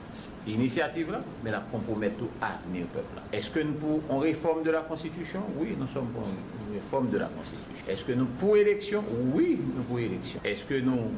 l'initiative 0.46 1.10
là, 1.12 1.20
mais 1.44 1.50
la 1.50 1.60
compromettre 1.60 2.16
tout 2.18 2.28
avenir 2.40 2.86
peuple. 2.86 3.20
Est-ce 3.32 3.50
que 3.50 3.60
nous 3.60 3.74
pour 3.74 4.00
on 4.08 4.18
réforme 4.18 4.62
de 4.62 4.70
la 4.70 4.80
Constitution? 4.80 5.40
Oui, 5.56 5.76
nous 5.78 5.86
sommes 5.88 6.08
pour 6.08 6.22
une 6.22 6.74
réforme 6.74 7.10
de 7.10 7.18
la 7.18 7.26
Constitution. 7.26 7.86
Est-ce 7.88 8.04
que 8.04 8.12
nous 8.12 8.26
pour 8.26 8.56
élection? 8.56 9.04
Oui, 9.34 9.58
nous 9.76 9.82
pour 9.82 9.98
élection. 9.98 10.40
Est-ce 10.44 10.64
que 10.64 10.80
nous 10.80 11.10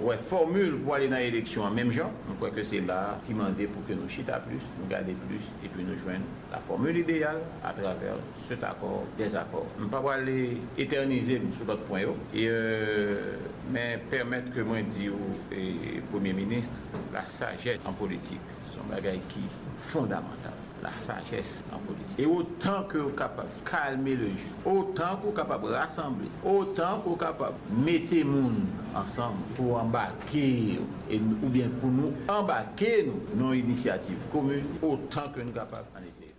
ouais, 0.00 0.16
formule 0.16 0.78
pour 0.78 0.94
aller 0.94 1.08
dans 1.08 1.16
l'élection 1.16 1.62
en 1.62 1.70
même 1.70 1.92
genre, 1.92 2.10
je 2.28 2.34
crois 2.34 2.50
que 2.50 2.62
c'est 2.62 2.80
là 2.80 3.18
qui 3.26 3.34
m'a 3.34 3.46
pour 3.46 3.86
que 3.86 3.92
nous 3.92 4.08
chita 4.08 4.38
plus, 4.40 4.60
nous 4.80 4.88
garder 4.88 5.14
plus 5.28 5.40
et 5.64 5.68
puis 5.68 5.84
nous 5.84 5.98
joindre 5.98 6.24
la 6.50 6.58
formule 6.58 6.96
idéale 6.96 7.40
à 7.64 7.72
travers 7.72 8.16
cet 8.48 8.62
accord, 8.62 9.04
des 9.16 9.34
accords. 9.34 9.66
Je 9.78 9.84
ne 9.84 9.88
pas 9.88 10.14
aller 10.14 10.56
éterniser 10.76 11.40
sur 11.52 11.66
d'autres 11.66 11.82
points, 11.82 12.02
et, 12.34 12.46
euh, 12.48 13.36
mais 13.70 14.00
permettre 14.10 14.52
que 14.54 14.60
moi 14.60 14.80
dire 14.82 15.12
au 15.12 16.12
Premier 16.12 16.32
ministre 16.32 16.80
la 17.12 17.24
sagesse 17.24 17.80
en 17.84 17.92
politique, 17.92 18.40
son 18.74 18.84
bagage 18.92 19.18
qui 19.28 19.40
est 19.40 19.80
fondamental 19.80 20.52
la 20.82 20.94
sagesse 20.94 21.62
en 21.72 21.78
politique. 21.78 22.18
Et 22.18 22.26
autant 22.26 22.84
que 22.84 22.98
vous 22.98 23.10
capable 23.10 23.48
de 23.48 23.70
calmer 23.70 24.16
le 24.16 24.28
jeu, 24.28 24.48
autant 24.64 25.16
que 25.16 25.26
vous 25.26 25.32
capable 25.32 25.68
de 25.68 25.72
rassembler, 25.72 26.28
autant 26.44 27.00
que 27.00 27.08
vous 27.08 27.16
capable 27.16 27.54
de 27.70 27.84
mettre 27.84 28.12
les 28.12 28.22
gens 28.22 28.50
ensemble 28.94 29.38
pour 29.56 29.76
embarquer 29.76 30.80
ou 31.10 31.48
bien 31.48 31.68
pour 31.80 31.90
nous 31.90 32.12
embarquer 32.28 33.06
nous, 33.06 33.40
nos 33.40 33.52
initiatives 33.52 34.16
communes, 34.32 34.66
autant 34.82 35.30
que 35.34 35.40
nous 35.40 35.52
capables 35.52 35.86
d'en 35.94 36.00
essayer. 36.00 36.34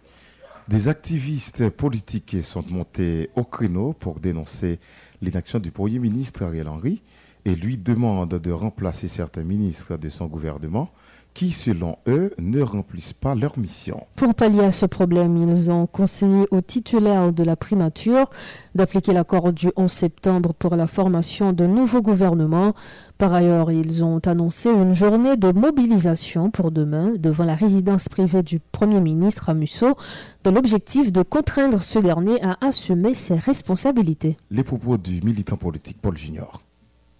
Des 0.67 0.88
activistes 0.88 1.69
politiques 1.69 2.43
sont 2.43 2.63
montés 2.69 3.32
au 3.36 3.43
créneau 3.43 3.93
pour 3.93 4.19
dénoncer 4.19 4.80
l'inaction 5.21 5.60
du 5.60 5.71
Premier 5.71 5.97
ministre 5.97 6.43
Ariel 6.43 6.67
Henry 6.67 7.02
et 7.45 7.56
lui 7.56 7.78
demandent 7.78 8.39
de 8.39 8.52
remplacer 8.52 9.08
certains 9.08 9.43
ministres 9.43 9.97
de 9.97 10.10
son 10.10 10.28
gouvernement 10.28 10.91
qui, 11.34 11.52
selon 11.52 11.98
eux, 12.08 12.34
ne 12.38 12.62
remplissent 12.62 13.13
pas 13.13 13.36
leur 13.36 13.58
mission. 13.58 14.04
Pour 14.15 14.36
pallier 14.36 14.63
à 14.63 14.72
ce 14.72 14.86
problème, 14.86 15.38
ils 15.38 15.72
ont 15.72 15.88
conseillé 15.88 16.46
aux 16.52 16.62
titulaires 16.62 17.32
de 17.32 17.44
la 17.44 17.56
primature 17.56 18.30
d'appliquer 18.76 19.13
l'accord 19.13 19.54
du 19.54 19.72
11 19.76 19.92
septembre 19.92 20.54
pour 20.54 20.76
la 20.76 20.88
formation 20.88 21.54
de 21.54 21.65
nouveaux 21.65 22.02
gouvernements. 22.02 22.74
Par 23.18 23.34
ailleurs, 23.34 23.72
ils 23.72 24.04
ont 24.04 24.20
annoncé 24.26 24.70
une 24.70 24.94
journée 24.94 25.38
de 25.38 25.52
mobilisation 25.52 26.52
pour 26.52 26.72
demain 26.72 27.13
devant 27.18 27.46
la 27.46 27.56
résidence 27.56 28.10
privée 28.10 28.44
du 28.44 28.60
Premier 28.60 29.00
ministre 29.00 29.50
à 29.50 29.54
Musso, 29.54 29.96
dans 30.44 30.52
l'objectif 30.52 31.12
de 31.12 31.22
contraindre 31.22 31.82
ce 31.82 32.00
dernier 32.00 32.44
à 32.44 32.58
assumer 32.62 33.13
ses 33.13 33.36
responsabilités. 33.36 34.38
Les 34.52 34.63
propos 34.63 34.98
du 34.98 35.22
militant 35.22 35.58
politique 35.58 35.98
Paul 36.02 36.18
Junior. 36.18 36.62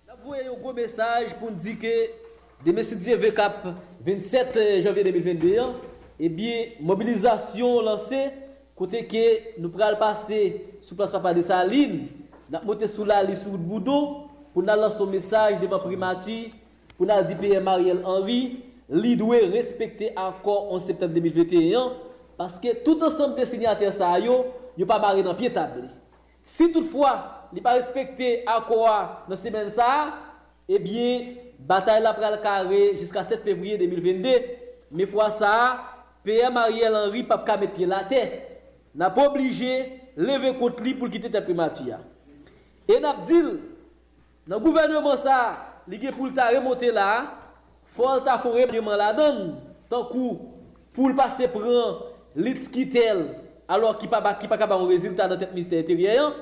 un 0.10 0.62
gros 0.62 0.74
message 0.74 1.36
pour 1.40 1.52
dire 1.52 1.80
que 1.80 2.29
de 2.66 2.72
Messidie 2.72 3.16
VCAP 3.16 3.68
27 4.06 4.58
eh, 4.58 4.82
janvier 4.82 5.04
2021, 5.08 5.76
ebyen 6.20 6.58
eh 6.60 6.82
mobilizasyon 6.84 7.86
lansè 7.88 8.26
kote 8.80 9.06
ke 9.08 9.24
nou 9.60 9.72
pral 9.72 9.96
pase 10.00 10.40
sou 10.84 10.98
plas 11.00 11.14
papa 11.14 11.32
de 11.36 11.44
Saline, 11.48 12.10
nan 12.52 12.66
mote 12.68 12.90
sou 12.92 13.08
la 13.08 13.22
li 13.24 13.38
sou 13.40 13.56
boudou 13.56 14.28
pou 14.52 14.66
nan 14.66 14.80
lanson 14.82 15.08
mesaj 15.12 15.56
devan 15.62 15.80
primati 15.86 16.50
pou 16.98 17.08
nan 17.08 17.24
di 17.28 17.38
PM 17.40 17.72
Ariel 17.72 18.04
Henry 18.04 18.42
li 18.92 19.16
dwe 19.20 19.46
respekte 19.54 20.12
akor 20.18 20.74
11 20.76 20.92
septembre 20.92 21.24
2021 21.30 21.96
paske 22.40 22.74
tout 22.84 23.00
ansanm 23.08 23.38
de 23.40 23.48
signatè 23.48 23.92
sa 23.96 24.18
yo 24.20 24.42
yo 24.80 24.88
pa 24.90 25.00
mare 25.00 25.24
nan 25.24 25.38
pie 25.40 25.52
tabli. 25.54 25.88
Si 26.44 26.68
toutfwa 26.74 27.14
li 27.56 27.64
pa 27.64 27.78
respekte 27.80 28.42
akor 28.48 29.30
nan 29.30 29.40
semen 29.40 29.72
eh 29.72 29.78
sa, 29.80 29.92
ebyen 30.68 31.49
Bataille 31.60 32.02
la 32.02 32.14
pral 32.14 32.40
carré 32.42 32.96
jusqu'à 32.98 33.24
7 33.24 33.44
février 33.44 33.78
2022. 33.78 34.30
Mais 34.92 35.06
fois 35.06 35.30
ça, 35.30 35.82
PM 36.24 36.56
Ariel 36.56 36.96
Henry 36.96 37.24
pas 37.24 37.38
ka 37.40 37.58
mettre 37.58 37.74
pied 37.74 37.86
la 37.86 38.04
terre. 38.06 38.32
N'a 38.96 39.10
pas 39.10 39.28
obligé 39.28 39.92
lever 40.16 40.56
contre 40.56 40.82
lui 40.82 40.94
pour 40.94 41.10
quitter 41.10 41.30
ta 41.30 41.42
primature. 41.42 41.98
Et 42.88 43.00
n'a 43.00 43.14
dit 43.28 43.44
dans 44.48 44.58
le 44.58 44.64
gouvernement 44.64 45.18
ça, 45.18 45.82
li 45.88 46.02
gen 46.02 46.12
pour 46.14 46.34
ta 46.34 46.50
remonter 46.50 46.92
là, 46.92 47.36
faut 47.96 48.20
ta 48.22 48.40
foré 48.40 48.66
la 48.66 49.14
donne. 49.14 49.58
Tant 49.88 50.06
coup 50.06 50.40
pour 50.94 51.14
passer 51.16 51.48
prend 51.48 52.00
lit 52.36 52.60
quitel 52.72 53.36
alors 53.68 53.98
qui 53.98 54.08
pas 54.08 54.34
qui 54.34 54.48
pas 54.48 54.58
capable 54.58 54.86
résultat 54.86 55.28
dans 55.28 55.38
tête 55.38 55.52
ministère 55.52 55.82
intérieur. 55.82 56.36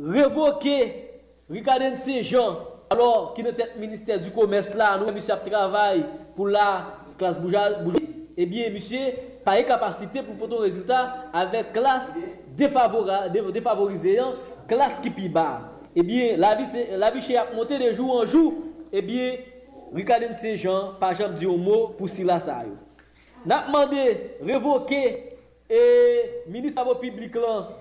Révoquer 0.00 1.10
Ricaden 1.50 1.96
Saint-Jean 1.96 2.71
Alors, 2.92 3.32
qui 3.32 3.40
est 3.40 3.52
tête 3.54 3.78
ministère 3.78 4.20
du 4.20 4.30
commerce 4.30 4.74
là, 4.74 4.98
nous, 4.98 5.10
monsieur, 5.10 5.32
travaille 5.50 6.04
pour 6.36 6.48
la 6.48 6.88
classe 7.16 7.40
bourgeoisie, 7.40 7.74
eh 8.36 8.44
bien, 8.44 8.68
monsieur, 8.68 8.98
pas 9.42 9.56
de 9.56 9.66
capacité 9.66 10.20
pour 10.20 10.34
porter 10.34 10.56
un 10.56 10.60
résultat 10.60 11.14
avec 11.32 11.72
classe 11.72 12.18
défavorisée, 12.54 14.18
classe 14.68 15.00
qui 15.00 15.08
est 15.08 15.28
bas. 15.30 15.70
Eh 15.96 16.02
bien, 16.02 16.36
la 16.36 16.54
vie, 16.54 16.64
la 16.94 17.10
vie 17.10 17.34
a 17.34 17.46
monté 17.54 17.78
de 17.78 17.92
jour 17.94 18.14
en 18.14 18.26
jour. 18.26 18.52
Eh 18.92 19.00
bien, 19.00 19.36
Ricardine 19.94 20.34
Saint-Jean, 20.34 20.92
par 21.00 21.12
exemple, 21.12 21.36
dit 21.36 21.46
un 21.46 21.56
mot 21.56 21.94
pour 21.96 22.10
Sila 22.10 22.40
ça. 22.40 22.62
N'a 23.46 23.64
demandé 23.66 24.36
révoquer 24.44 25.38
et 25.70 26.42
ministre 26.46 26.84
de 26.84 26.90
la 26.90 26.94
Publique, 26.96 27.36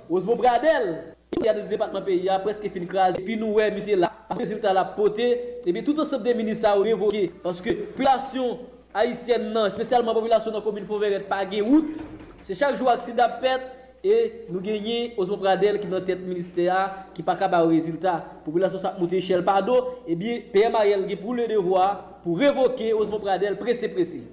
Osmo 0.10 0.36
Bradel, 0.36 1.16
il 1.38 1.46
y 1.46 1.50
a 1.50 1.54
des 1.54 1.64
départements 1.64 2.02
pays, 2.02 2.22
il 2.24 2.30
a 2.30 2.40
presque 2.40 2.70
fini 2.72 2.88
craser. 2.88 3.20
Et 3.20 3.24
puis 3.24 3.36
nous, 3.36 3.54
ouais, 3.54 3.72
monsieur, 3.72 3.98
là, 3.98 4.11
résultat 4.34 4.74
la 4.74 4.86
potée, 4.86 5.60
et 5.66 5.72
bien 5.72 5.84
tout 5.84 6.00
ensemble 6.00 6.24
des 6.24 6.34
ministres 6.34 6.68
a 6.68 6.74
révoqué. 6.76 7.32
Parce 7.42 7.62
que 7.62 7.70
la 7.70 7.76
population 7.76 8.60
haïtienne, 8.94 9.52
non, 9.52 9.70
spécialement 9.70 10.14
la 10.14 10.20
population 10.20 10.52
non, 10.52 10.60
de 10.60 10.64
la 10.64 10.70
commune 10.70 10.86
Fauveret, 10.86 11.20
pas 11.22 11.46
de 11.46 11.62
route. 11.62 11.98
C'est 12.42 12.56
chaque 12.56 12.76
jour 12.76 12.90
accident 12.90 13.28
fait. 13.42 13.62
Et 14.04 14.48
nous 14.50 14.60
gagnons 14.60 15.12
Osmo 15.18 15.38
Pradel 15.38 15.80
qui 15.80 15.86
est 15.86 15.90
dans 15.90 16.02
tête 16.02 16.22
ministère, 16.22 16.90
qui 17.14 17.22
n'est 17.22 17.26
pas 17.26 17.36
capable 17.36 17.70
de 17.70 17.76
résultat. 17.76 18.14
La 18.14 18.42
population 18.44 18.80
s'est 18.80 18.88
montée 19.00 19.18
échelle 19.18 19.46
par 19.46 19.64
dos. 19.64 19.90
Et 20.08 20.16
bien, 20.16 20.40
PM 20.52 20.74
Ariel 20.74 21.06
pour 21.20 21.36
le 21.36 21.48
devoir, 21.48 22.20
pour 22.24 22.40
révoquer 22.40 22.94
Osmo 22.94 23.20
Pradel, 23.20 23.60
pressé, 23.60 23.90
pressé. 23.90 24.24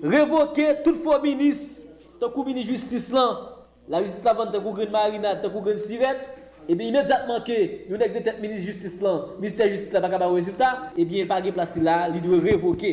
Révoquer 0.00 0.76
toute 0.84 1.02
fois 1.02 1.20
ministre, 1.20 1.82
tant 2.20 2.30
que 2.30 2.46
ministre 2.46 2.72
justice 2.72 3.10
là, 3.10 3.56
la 3.88 4.02
justice 4.02 4.22
là, 4.22 4.34
tant 4.34 4.52
que 4.52 4.74
Green 4.74 4.90
Marina, 4.90 5.34
tant 5.34 5.50
que 5.50 5.58
Green 5.58 5.78
Sirette. 5.78 6.30
Ebe 6.66 6.88
imediatman 6.90 7.44
ke 7.46 7.58
yon 7.86 8.02
ek 8.02 8.16
detet 8.18 8.40
minis 8.42 8.64
justice 8.66 8.98
lan, 9.02 9.36
minister 9.38 9.70
justice 9.70 9.94
la 9.94 10.02
baka 10.02 10.18
ba 10.18 10.30
wezita, 10.32 10.72
ebe 10.98 11.20
yon 11.20 11.30
fage 11.30 11.52
plasi 11.54 11.82
la, 11.84 12.00
li 12.10 12.22
dwe 12.24 12.40
revoke. 12.42 12.92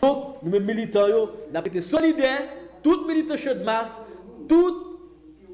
Fok, 0.00 0.42
nou 0.44 0.52
men 0.52 0.66
militan 0.68 1.08
yo, 1.12 1.24
la 1.52 1.64
pete 1.64 1.82
solide, 1.84 2.28
tout 2.84 3.08
militan 3.08 3.40
chou 3.40 3.56
de 3.56 3.64
mas, 3.64 3.96
tout 4.48 4.86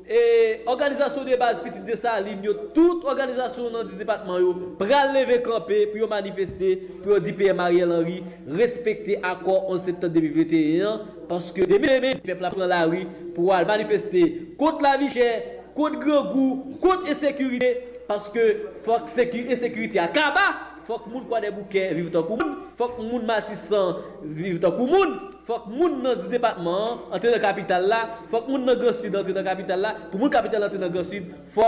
e 0.06 0.62
organizasyon 0.70 1.26
de 1.26 1.36
base 1.38 1.62
piti 1.62 1.80
de 1.86 1.96
sa 1.98 2.14
alim 2.18 2.42
yo, 2.46 2.52
tout 2.74 3.06
organizasyon 3.10 3.72
nan 3.74 3.88
di 3.88 3.98
depatman 3.98 4.42
yo, 4.42 4.52
pral 4.78 5.10
leve 5.14 5.40
kampe, 5.46 5.84
pou 5.90 6.02
yo 6.02 6.10
manifeste, 6.10 6.72
pou 7.02 7.14
yo 7.14 7.18
di 7.22 7.34
PM 7.34 7.62
Ariel 7.62 7.94
Henry, 7.94 8.20
respekte 8.58 9.18
akor 9.22 9.66
11 9.74 9.86
septembre 9.90 10.30
2021, 10.34 11.26
paske 11.30 11.66
deme 11.66 11.90
deme, 11.90 12.16
pepla 12.26 12.50
pran 12.54 12.70
la 12.70 12.84
ri, 12.90 13.04
pou 13.34 13.50
wal 13.50 13.66
manifeste 13.70 14.22
kont 14.58 14.82
la 14.82 14.94
vi 15.02 15.10
chè, 15.14 15.30
contre 15.76 15.98
grand 15.98 16.32
goût, 16.32 16.64
contre 16.80 17.08
insécurité, 17.08 17.82
parce 18.08 18.30
que 18.30 18.70
faut 18.82 18.98
que 18.98 19.10
sécurité 19.10 19.98
à 19.98 20.08
Kaba 20.08 20.40
faut 20.86 20.98
que 20.98 21.10
les 21.10 21.16
gens 21.28 21.40
des 21.40 21.50
bouquets 21.50 21.94
vivent 21.94 22.10
dans 22.12 22.22
le 22.22 22.28
monde, 22.28 22.56
faut 22.76 22.88
que 22.88 23.26
matissant 23.26 23.96
vivent 24.22 24.60
dans 24.60 24.70
le 24.70 24.86
monde, 24.86 25.18
faut 25.44 25.58
que 25.58 25.70
gens 25.76 25.88
dans 26.00 26.22
le 26.22 26.28
département 26.28 26.98
entrent 27.10 27.30
dans 27.30 27.40
capitale 27.40 27.88
là, 27.88 28.08
faut 28.28 28.40
que 28.40 28.52
gens 28.52 28.58
dans 28.58 28.74
le 28.74 28.92
sud 28.92 29.16
entrent 29.16 29.32
dans 29.32 29.44
capitale 29.44 29.80
là, 29.80 29.96
pour 30.10 30.20
les 30.20 30.30
capitale 30.30 30.62
entrent 30.62 30.78
dans 30.78 30.88
le 30.88 31.04
sud, 31.04 31.24
faut 31.50 31.60
que 31.60 31.66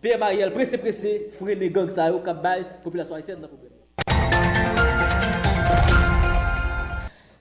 Pierre 0.00 0.18
Mariel 0.18 0.52
pressé 0.52 0.76
pressé, 0.76 1.30
freiner 1.38 1.54
les 1.54 1.70
gangs 1.70 1.88
ça 1.88 2.10
cap 2.24 2.42
la 2.42 2.56
population 2.82 3.14
haïtienne 3.14 3.38
dans 3.40 3.46
problème. 3.46 3.70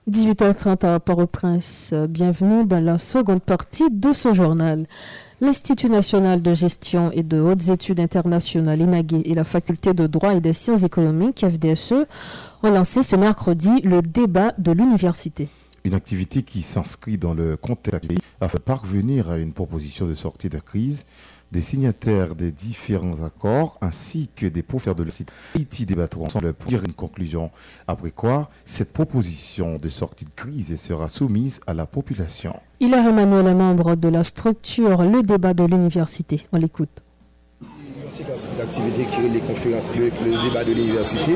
18h30 0.10 0.86
à 0.86 0.99
Port-au-Prince. 0.99 1.93
Bienvenue 2.10 2.65
dans 2.65 2.84
la 2.84 2.97
seconde 2.97 3.41
partie 3.41 3.89
de 3.89 4.12
ce 4.12 4.34
journal. 4.34 4.86
L'Institut 5.43 5.89
national 5.89 6.43
de 6.43 6.54
gestion 6.54 7.12
et 7.12 7.23
de 7.23 7.39
hautes 7.39 7.69
études 7.69 7.99
internationales 7.99 8.80
INAGE 8.80 9.23
et 9.25 9.34
la 9.34 9.43
faculté 9.43 9.91
de 9.95 10.06
droit 10.06 10.36
et 10.36 10.39
des 10.39 10.54
sciences 10.54 10.84
économiques 10.84 11.43
FDSE 11.43 12.06
ont 12.62 12.69
lancé 12.69 13.01
ce 13.01 13.15
mercredi 13.15 13.82
le 13.82 14.04
débat 14.04 14.54
de 14.60 14.71
l'université. 14.71 15.49
Une 15.84 15.95
activité 15.95 16.43
qui 16.43 16.62
s'inscrit 16.62 17.17
dans 17.17 17.34
le 17.34 17.58
contexte 17.58 18.12
afin 18.39 18.60
de 18.60 18.63
parvenir 18.63 19.32
à 19.32 19.39
une 19.39 19.51
proposition 19.51 20.06
de 20.06 20.13
sortie 20.13 20.49
de 20.49 20.60
crise 20.60 21.08
des 21.52 21.62
signataires 21.62 22.36
des 22.36 22.52
différents 22.52 23.24
accords 23.24 23.78
ainsi 23.82 24.30
que 24.36 24.46
des 24.46 24.64
professeurs 24.64 24.96
de 24.96 25.04
la 25.04 25.12
site 25.12 25.32
Haïti 25.56 25.86
débattront 25.86 26.26
ensemble 26.26 26.54
pour 26.54 26.70
dire 26.70 26.84
une 26.84 26.94
conclusion. 26.94 27.52
Après 27.88 28.12
quoi, 28.12 28.50
cette 28.66 28.94
proposition 28.94 29.78
de 29.78 29.90
sortie 29.90 30.26
de 30.26 30.34
crise 30.34 30.76
sera 30.80 31.08
soumise 31.08 31.60
à 31.68 31.74
la 31.74 31.86
population. 31.86 32.54
Il 32.80 32.94
est 32.94 32.98
Emmanuel 32.98 33.56
membre 33.56 33.96
de 33.96 34.10
la 34.10 34.24
structure 34.24 35.04
Le 35.04 35.22
Débat 35.22 35.54
de 35.54 35.66
l'Université. 35.66 36.48
On 36.52 36.58
l'écoute 36.58 37.04
d'activité 38.58 39.06
qui 39.06 39.26
est 39.26 39.30
les 39.30 39.40
conférences, 39.40 39.94
le, 39.96 40.10
débat 40.44 40.64
de 40.64 40.74
l'université, 40.74 41.34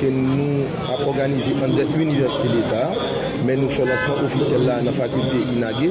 que 0.00 0.06
nous 0.06 0.64
avons 0.88 1.08
organisé 1.08 1.52
en 1.54 1.66
l'université 1.98 2.48
d'État, 2.48 2.90
men 3.46 3.62
nou 3.62 3.72
fè 3.74 3.86
lansman 3.88 4.26
ofisel 4.26 4.64
la 4.68 4.78
nan 4.86 4.94
fakulte 4.96 5.40
inage 5.54 5.90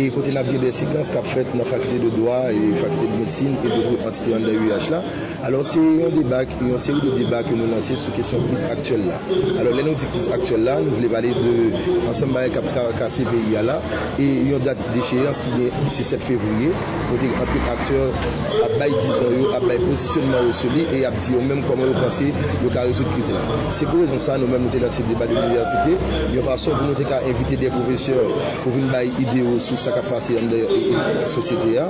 e 0.00 0.08
kote 0.14 0.32
nan 0.36 0.46
biye 0.48 0.62
de 0.64 0.72
sekans 0.78 1.12
kap 1.14 1.26
fèt 1.32 1.54
nan 1.58 1.68
fakulte 1.68 1.98
de 2.04 2.10
doa 2.16 2.38
e 2.52 2.72
fakulte 2.80 3.06
de 3.10 3.20
medsine 3.20 3.56
e 3.64 3.72
doutre 3.74 4.08
entite 4.08 4.34
an 4.36 4.46
de 4.46 4.54
UH 4.64 4.88
la 4.94 5.02
alon 5.48 5.64
se 5.70 5.80
yon 5.80 6.14
debak, 6.16 6.52
yon 6.68 6.80
seri 6.86 7.02
de 7.04 7.12
debak 7.20 7.50
nou 7.52 7.68
lanse 7.72 7.96
sou 8.02 8.14
kesyon 8.16 8.46
kriz 8.48 8.64
aktuel 8.72 9.04
la 9.10 9.20
alon 9.60 9.76
lè 9.78 9.86
nou 9.88 10.00
di 10.00 10.10
kriz 10.14 10.28
aktuel 10.36 10.64
la 10.68 10.78
nou 10.84 10.98
vle 11.00 11.10
bale 11.12 11.32
de 11.36 11.54
ansan 12.10 12.32
baye 12.36 12.52
kap 12.54 12.68
kase 13.00 13.26
peyi 13.30 13.54
ya 13.54 13.64
la 13.66 13.78
e 14.22 14.28
yon 14.50 14.64
dat 14.66 14.80
de 14.94 15.04
chéyans 15.10 15.42
ki 15.44 15.70
se 15.96 16.06
7 16.12 16.26
fevriye 16.26 16.70
kote 17.10 17.28
anpil 17.42 17.70
akteur 17.74 18.06
ap 18.66 18.72
bay 18.80 18.92
dizon 19.02 19.32
yo, 19.36 19.52
ap 19.56 19.64
bay 19.68 19.78
posisyonman 19.84 20.48
yo 20.48 20.52
soli 20.60 20.86
e 20.96 21.04
ap 21.08 21.16
di 21.20 21.34
yo 21.34 21.40
menm 21.48 21.62
koman 21.68 21.90
yo 21.90 21.94
panse 22.00 22.30
yo 22.62 22.72
ka 22.74 22.86
rezout 22.88 23.08
kriz 23.14 23.30
la 23.36 23.42
se 23.70 23.88
pou 23.90 24.02
rezon 24.02 24.22
sa 24.26 24.38
nou 24.40 24.50
menm 24.50 24.66
nou 24.66 24.72
te 24.74 24.82
lanse 24.82 25.04
debat 25.10 25.30
de 25.30 25.36
l'universite 25.38 25.92
yon 26.34 26.46
fason 26.48 26.76
pou 26.78 26.85
pou 26.86 26.92
nou 26.92 26.98
te 27.02 27.06
ka 27.08 27.18
invite 27.26 27.56
de 27.58 27.68
profeseur 27.74 28.28
pou 28.62 28.70
vin 28.74 28.86
bay 28.92 29.08
ideo 29.22 29.56
sou 29.62 29.78
sa 29.80 29.90
ka 29.96 30.02
pase 30.06 30.36
yon 30.36 30.46
de 30.52 30.60
sosyete 31.32 31.72
ya. 31.72 31.86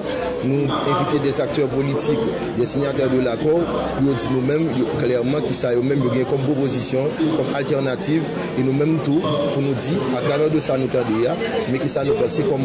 Nou 0.47 0.65
invite 0.65 1.21
des 1.25 1.41
akteur 1.41 1.69
politik, 1.69 2.19
des 2.57 2.67
signatèr 2.67 3.11
de 3.13 3.21
l'akor, 3.21 3.61
pou 3.97 4.07
yo 4.07 4.15
di 4.17 4.31
nou 4.33 4.45
men, 4.47 4.65
klèrman 5.01 5.45
ki 5.45 5.57
sa 5.57 5.75
yo 5.75 5.83
men 5.85 6.01
yo 6.05 6.13
gen 6.15 6.25
kom 6.31 6.41
proposisyon, 6.47 7.11
kom 7.37 7.53
alternatif, 7.59 8.25
e 8.57 8.65
nou 8.65 8.77
men 8.77 8.97
tou 9.05 9.21
pou 9.53 9.65
nou 9.65 9.77
di, 9.85 9.99
a 10.17 10.23
travèr 10.25 10.53
de 10.55 10.63
sa 10.65 10.79
nou 10.81 10.89
tade 10.93 11.21
ya, 11.23 11.37
me 11.73 11.81
ki 11.83 11.91
sa 11.93 12.07
nou 12.09 12.17
pase 12.21 12.47
kom 12.49 12.65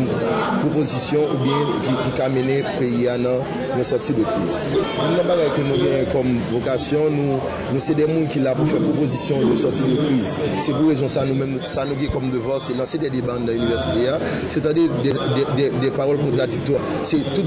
proposisyon 0.62 1.36
ou 1.36 1.41
bien 1.44 1.74
ki, 1.84 1.98
ki 2.06 2.13
kamene 2.20 2.60
peyi 2.78 3.08
ya 3.08 3.17
nan 3.22 3.44
yon 3.76 3.88
soti 3.91 4.15
de 4.20 4.28
kriz. 4.30 4.62
Nou 4.72 5.17
nan 5.17 5.28
bagay 5.28 5.52
ki 5.58 5.67
nou 5.67 5.82
gen 5.82 6.08
kom 6.13 6.32
vokasyon, 6.54 7.17
nou, 7.17 7.41
nou 7.74 7.84
se 7.84 7.98
de 7.98 8.08
moun 8.08 8.30
ki 8.32 8.44
la 8.46 8.56
pou 8.56 8.70
fè 8.70 8.80
proposisyon 8.84 9.48
yon 9.50 9.60
soti 9.60 9.88
de 9.89 10.00
kriz. 10.00 10.38
Se 10.62 10.76
pou 10.76 10.91
rezon 10.91 11.12
sa 11.12 11.26
nou 11.28 11.39
men, 11.39 11.60
sa 11.67 11.88
nou 11.89 12.00
gen 12.00 12.13
kom 12.13 12.21
comme 12.22 12.30
devoir, 12.30 12.62
c'est 12.62 12.74
lancer 12.74 12.98
des 12.98 13.10
débats 13.10 13.38
dans 13.40 13.52
l'université, 13.52 14.12
c'est-à-dire 14.50 14.90
des, 15.04 15.92
paroles 15.92 16.18
contradictoires. 16.20 16.82
C'est 17.04 17.18
toute, 17.34 17.46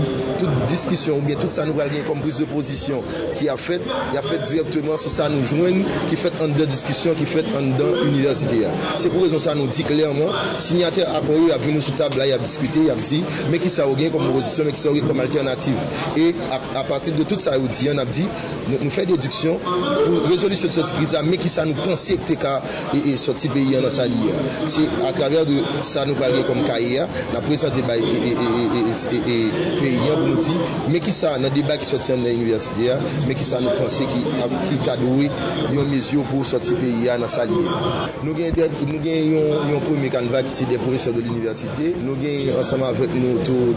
discussion 0.68 1.18
ou 1.18 1.20
bien 1.20 1.36
tout 1.36 1.50
ça 1.50 1.64
nous 1.64 1.74
va 1.74 1.84
comme 2.06 2.20
prise 2.20 2.38
de 2.38 2.44
position 2.44 3.02
qui 3.38 3.48
a 3.48 3.56
fait, 3.56 3.80
il 4.12 4.18
a 4.18 4.22
fait 4.22 4.38
directement 4.38 4.98
sur 4.98 5.10
ça 5.10 5.28
nous 5.28 5.44
joignent, 5.44 5.84
qui 6.08 6.16
fait 6.16 6.32
en 6.42 6.48
deux 6.48 6.66
discussions, 6.66 7.14
qui 7.14 7.24
fait 7.24 7.44
en 7.56 7.62
deux 7.78 8.06
université. 8.06 8.66
C'est 8.96 9.08
pour 9.10 9.22
raison 9.22 9.38
ça 9.38 9.54
nous 9.54 9.66
dit 9.66 9.84
clairement, 9.84 10.30
signataire 10.58 11.08
accord 11.14 11.52
a 11.52 11.58
venu 11.58 11.80
sur 11.80 11.94
table 11.94 12.18
là, 12.18 12.26
il 12.26 12.32
a 12.32 12.38
discuté, 12.38 12.80
il 12.84 12.90
a 12.90 12.94
dit, 12.94 13.22
mais 13.50 13.58
qui 13.58 13.70
ça 13.70 13.86
aurait 13.86 14.08
comme 14.10 14.28
opposition, 14.28 14.64
mais 14.66 14.72
qui 14.72 14.80
ça 14.80 14.90
aurait 14.90 15.00
comme 15.00 15.20
alternative. 15.20 15.76
Et 16.16 16.34
à, 16.74 16.84
partir 16.84 17.14
de 17.14 17.22
tout 17.22 17.38
ça, 17.38 17.52
dit, 17.58 17.88
on 17.94 17.98
a 17.98 18.04
dit, 18.04 18.26
nous, 18.68 18.78
nous 18.82 18.90
fait 18.90 19.06
déduction 19.06 19.58
pour 19.58 20.28
résolution 20.30 20.68
de 20.68 20.72
cette 20.72 20.92
crise, 20.92 21.16
mais 21.24 21.36
qui 21.36 21.48
ça 21.48 21.64
nous 21.64 21.74
pensait 21.74 22.16
que 22.16 22.32
et, 22.32 23.10
et 23.10 23.16
sorti 23.16 23.48
pays 23.48 23.76
dans 23.80 23.90
sa. 23.90 24.04
se 24.70 24.84
akraver 25.08 25.44
de 25.48 25.60
sa 25.84 26.04
nou 26.08 26.16
balye 26.18 26.42
kom 26.48 26.62
kaya, 26.66 27.06
nan 27.32 27.44
presante 27.46 27.82
bay 27.88 28.02
e 28.02 28.20
peyen 28.24 30.16
pou 30.18 30.28
nou 30.28 30.40
di, 30.40 30.56
me 30.92 31.00
ki 31.04 31.14
sa 31.14 31.34
nan 31.40 31.52
debay 31.54 31.80
ki 31.82 31.88
soti 31.88 32.14
an 32.14 32.24
nan 32.24 32.34
universite 32.40 32.88
ya, 32.88 32.98
me 33.28 33.36
ki 33.38 33.46
sa 33.48 33.60
nou 33.64 33.74
pense 33.78 34.04
ki 34.08 34.78
kadouwe 34.84 35.28
yon 35.74 35.90
mezyo 35.92 36.24
pou 36.30 36.46
soti 36.48 36.76
peyen 36.80 37.22
nan 37.24 37.30
sa 37.32 37.46
liye. 37.48 37.68
Nou 38.24 38.34
gen 38.34 39.30
yon 39.30 39.84
premier 39.86 40.12
kanva 40.14 40.42
ki 40.46 40.54
se 40.54 40.68
de 40.70 40.80
profeseur 40.82 41.16
de 41.16 41.24
l'universite, 41.24 41.92
nou 42.04 42.18
gen 42.22 42.54
ansama 42.60 42.90
avèk 42.94 43.14
nou 43.18 43.44
tou 43.46 43.74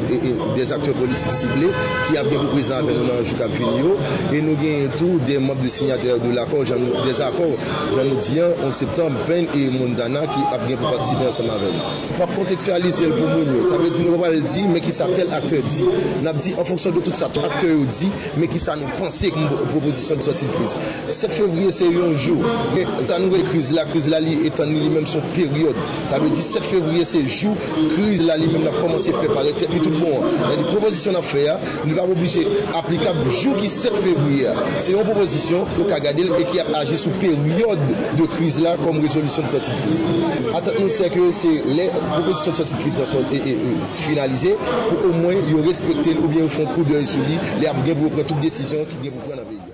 des 0.58 0.73
akteur 0.76 0.97
politik 1.00 1.36
sible, 1.36 1.71
ki 2.08 2.19
ap 2.19 2.32
gen 2.32 2.43
pou 2.43 2.58
prezant 2.58 2.82
avè 2.84 2.97
nou 2.97 3.10
nan 3.12 3.23
jou 3.23 3.39
kap 3.41 3.54
fin 3.58 3.80
yo, 3.82 3.95
e 4.32 4.41
nou 4.43 4.58
gen 4.63 4.91
tou 4.97 5.21
de 5.28 5.39
mob 5.43 5.62
de 5.63 5.71
signatèr 5.73 6.21
de 6.23 6.34
l'akor, 6.36 6.65
des 7.06 7.21
akor, 7.23 7.56
jan 7.93 8.12
nou 8.12 8.26
diyan, 8.28 8.65
11 8.65 8.82
septembre, 8.84 9.28
Ben 9.28 9.45
et 9.54 9.69
Mondana 9.69 10.21
ki 10.30 10.41
ap 10.56 10.62
gen 10.69 10.77
pou 10.78 10.92
patisipe 10.94 11.26
ansan 11.28 11.48
mavel. 11.50 11.76
Wap 12.20 12.32
kontekstualize 12.36 13.08
l 13.08 13.13
pou 13.16 13.30
moun 13.32 13.50
yo. 13.56 13.63
Sa 13.68 13.80
ve 13.82 13.90
di 13.94 14.06
nou 14.06 14.18
wap 14.18 14.28
al 14.30 14.38
di, 14.44 14.63
me 14.70 14.82
ki 14.84 14.94
sa 14.96 15.08
tel 15.13 15.32
akteur 15.36 15.66
di. 15.66 15.88
Nap 16.26 16.40
di, 16.42 16.54
an 16.58 16.68
fonksyon 16.68 16.96
de 16.98 17.04
tout 17.08 17.18
sa 17.20 17.30
ton 17.34 17.46
akteur 17.48 17.74
yo 17.74 17.86
di, 17.90 18.10
me 18.38 18.50
ki 18.52 18.62
sa 18.62 18.78
nou 18.80 18.92
panse 19.00 19.28
ek 19.30 19.38
mou 19.38 19.68
proposisyon 19.74 20.22
di 20.22 20.28
soti 20.28 20.50
kriz. 20.54 20.76
7 21.10 21.36
fevriye 21.38 21.74
se 21.76 21.90
yon 21.90 22.16
jou. 22.16 22.38
Men, 22.76 22.92
sa 23.10 23.20
nou 23.22 23.34
re 23.34 23.44
kriz 23.50 23.72
la, 23.76 23.88
kriz 23.92 24.10
la 24.12 24.22
li 24.24 24.38
etan 24.50 24.72
ni 24.72 24.84
li 24.84 24.92
menm 24.94 25.10
son 25.10 25.26
peryode. 25.34 25.88
Sa 26.12 26.22
ve 26.24 26.32
di, 26.34 26.46
7 26.46 26.70
fevriye 26.72 27.08
se 27.10 27.24
jou, 27.26 27.56
kriz 27.96 28.24
la 28.28 28.38
li 28.40 28.50
menm 28.52 28.68
la 28.68 28.76
komanse 28.78 29.16
prepare, 29.18 29.56
tek 29.60 29.74
mi 29.74 29.82
tout 29.84 29.98
bon. 30.02 30.26
La 30.46 30.56
di, 30.56 30.68
proposisyon 30.70 31.20
ap 31.20 31.28
fe 31.28 31.48
ya, 31.48 31.58
nou 31.84 31.98
wap 31.98 32.13
oblige 32.16 32.46
aplikab 32.78 33.20
jou 33.32 33.56
ki 33.60 33.72
7 33.74 34.02
fevriye. 34.04 34.56
Se 34.80 34.96
yon 34.96 35.08
proposisyon, 35.08 35.66
yo 35.80 35.90
ka 35.90 36.02
gade 36.04 36.28
l 36.28 36.36
e 36.38 36.46
ki 36.52 36.62
ap 36.63 36.74
aje 36.84 37.00
sou 37.02 37.13
peryode 37.22 37.98
de 38.18 38.30
kriz 38.38 38.62
la 38.63 38.76
kom 38.84 39.02
resolusyon 39.04 39.48
di 39.48 39.56
soti 39.56 39.76
kriz. 39.84 40.08
Nous 40.80 40.89
c'est 40.89 41.10
que 41.10 41.32
c'est 41.32 41.63
les 41.65 41.89
propositions 42.12 42.52
de 42.52 42.58
sortie 42.58 42.74
de 42.74 42.80
crise 42.80 43.04
sont 43.06 43.24
finalisées 43.96 44.56
pour 44.89 45.10
au 45.10 45.13
moins 45.13 45.34
ils 45.34 45.67
respecter 45.67 46.17
ou 46.17 46.28
bien 46.28 46.43
ils 46.43 46.50
font 46.50 46.65
coup 46.65 46.84
d'œil 46.84 47.06
sur 47.06 47.20
lui, 47.20 47.38
les 47.60 47.70
bien 47.84 47.96
pour 47.96 48.12
prendre 48.12 48.26
toute 48.26 48.39
décision 48.39 48.78
qui 48.89 48.98
vient 49.02 49.12
pour 49.12 49.22
prendre 49.22 49.38
dans 49.38 49.41
le 49.43 49.48
pays. 49.48 49.74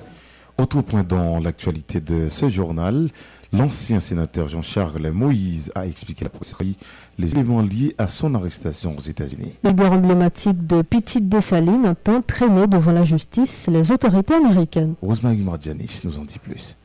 Autre 0.60 0.82
point 0.82 1.04
dans 1.04 1.40
l'actualité 1.40 2.00
de 2.00 2.30
ce 2.30 2.48
journal, 2.48 3.10
l'ancien 3.54 4.00
sénateur 4.00 4.48
Jean-Charles 4.48 5.10
Moïse 5.10 5.72
a 5.74 5.88
expliqué 5.88 6.26
la 6.26 6.30
procédure 6.30 6.76
les 7.18 7.32
éléments 7.32 7.62
liés 7.62 7.96
à 7.98 8.08
son 8.08 8.36
arrestation 8.36 8.96
aux 8.96 9.02
États-Unis. 9.02 9.58
Le 9.64 9.72
gare 9.72 9.94
emblématique 9.94 10.68
de 10.68 10.82
Petite 10.84 11.28
Dessaline 11.28 11.88
entend 11.88 12.22
traîner 12.22 12.68
devant 12.68 12.92
la 12.92 13.04
justice 13.04 13.68
les 13.72 13.92
autorités 13.92 14.36
américaines. 14.36 14.94
Rosemary 15.02 15.38
Mardianis 15.38 16.02
nous 16.04 16.20
en 16.20 16.26
dit 16.26 16.40
plus. 16.40 16.78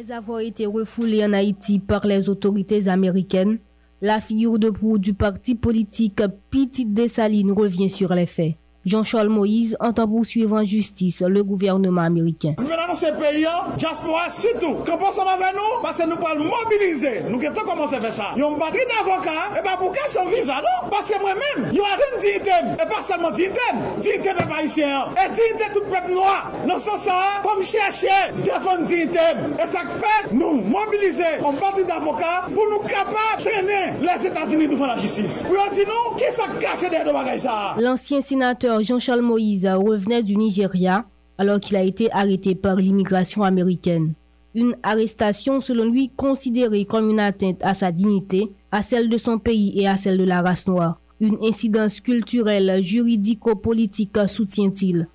Après 0.00 0.14
avoir 0.14 0.40
été 0.40 0.64
refoulé 0.64 1.22
en 1.26 1.34
Haïti 1.34 1.78
par 1.78 2.06
les 2.06 2.30
autorités 2.30 2.88
américaines, 2.88 3.58
la 4.00 4.18
figure 4.18 4.58
de 4.58 4.70
proue 4.70 4.98
du 4.98 5.12
parti 5.12 5.54
politique 5.54 6.22
Petite 6.48 6.94
Dessaline 6.94 7.52
revient 7.52 7.90
sur 7.90 8.14
les 8.14 8.24
faits. 8.24 8.54
Jean-Charles 8.86 9.28
Moïse 9.28 9.76
entend 9.78 10.08
poursuivre 10.08 10.56
en 10.56 10.64
justice 10.64 11.20
le 11.20 11.44
gouvernement 11.44 12.00
américain. 12.00 12.54
Nous 12.58 12.64
venons 12.64 12.86
dans 12.88 12.94
ce 12.94 13.06
pays, 13.12 13.46
diaspora 13.76 14.30
surtout, 14.30 14.74
qu'on 14.86 14.96
pense 14.96 15.18
avec 15.18 15.54
nous, 15.54 15.82
parce 15.82 15.98
que 15.98 16.08
nous 16.08 16.16
pouvons 16.16 16.48
mobiliser. 16.48 17.20
Nous 17.28 17.44
avons 17.44 17.60
commencé 17.60 17.96
à 17.96 18.00
faire 18.00 18.12
ça. 18.12 18.24
Nous 18.36 18.44
avons 18.44 18.54
une 18.54 18.58
batterie 18.60 18.86
d'avocats, 18.88 19.58
et 19.58 19.62
pas 19.62 19.76
pour 19.76 19.92
qu'elle 19.92 20.08
son 20.08 20.24
visa, 20.30 20.54
non? 20.56 20.88
Parce 20.90 21.10
que 21.10 21.20
moi-même, 21.20 21.72
nous 21.72 21.82
avons 21.82 22.14
une 22.14 22.20
dignité, 22.20 22.50
et 22.72 22.88
pas 22.88 23.02
seulement 23.02 23.30
dignité, 23.30 23.60
dignité 23.98 24.30
des 24.32 24.54
haïtien, 24.54 25.08
et 25.12 25.28
dignité 25.28 25.64
tout 25.74 25.82
peuple 25.82 26.12
noir. 26.14 26.50
Dans 26.66 26.78
ce 26.78 26.90
sens, 26.96 27.10
comme 27.44 27.62
chercher, 27.62 28.32
défendre 28.42 28.84
dignité. 28.84 29.18
Et 29.62 29.66
ça 29.66 29.80
fait, 29.80 30.32
nous 30.32 30.62
mobiliser 30.62 31.36
une 31.38 31.56
batterie 31.56 31.84
d'avocats 31.84 32.44
pour 32.46 32.64
nous 32.70 32.80
capables 32.88 33.36
de 33.36 33.42
traîner 33.42 33.92
les 34.00 34.26
États-Unis 34.26 34.68
devant 34.68 34.86
la 34.86 34.96
justice. 34.96 35.42
Pour 35.42 35.74
dire 35.74 35.86
nous, 35.86 36.16
qui 36.16 36.32
s'est 36.32 36.42
caché 36.58 36.88
derrière 36.88 37.38
ça? 37.38 37.74
L'ancien 37.78 38.22
sénateur 38.22 38.69
Jean-Charles 38.80 39.22
Moïse 39.22 39.66
revenait 39.66 40.22
du 40.22 40.36
Nigeria 40.36 41.04
alors 41.38 41.60
qu'il 41.60 41.76
a 41.76 41.82
été 41.82 42.12
arrêté 42.12 42.54
par 42.54 42.76
l'immigration 42.76 43.42
américaine. 43.42 44.12
Une 44.54 44.76
arrestation 44.82 45.60
selon 45.60 45.84
lui 45.90 46.10
considérée 46.14 46.84
comme 46.84 47.10
une 47.10 47.20
atteinte 47.20 47.60
à 47.62 47.74
sa 47.74 47.92
dignité, 47.92 48.50
à 48.72 48.82
celle 48.82 49.08
de 49.08 49.18
son 49.18 49.38
pays 49.38 49.72
et 49.80 49.88
à 49.88 49.96
celle 49.96 50.18
de 50.18 50.24
la 50.24 50.42
race 50.42 50.66
noire. 50.66 51.00
Une 51.20 51.38
incidence 51.42 52.00
culturelle, 52.00 52.82
juridico-politique 52.82 54.16
soutient-il. 54.26 55.08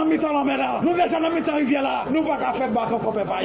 rivière 1.53 1.83
là, 1.83 2.05
nous 2.11 2.23
pas 2.23 2.47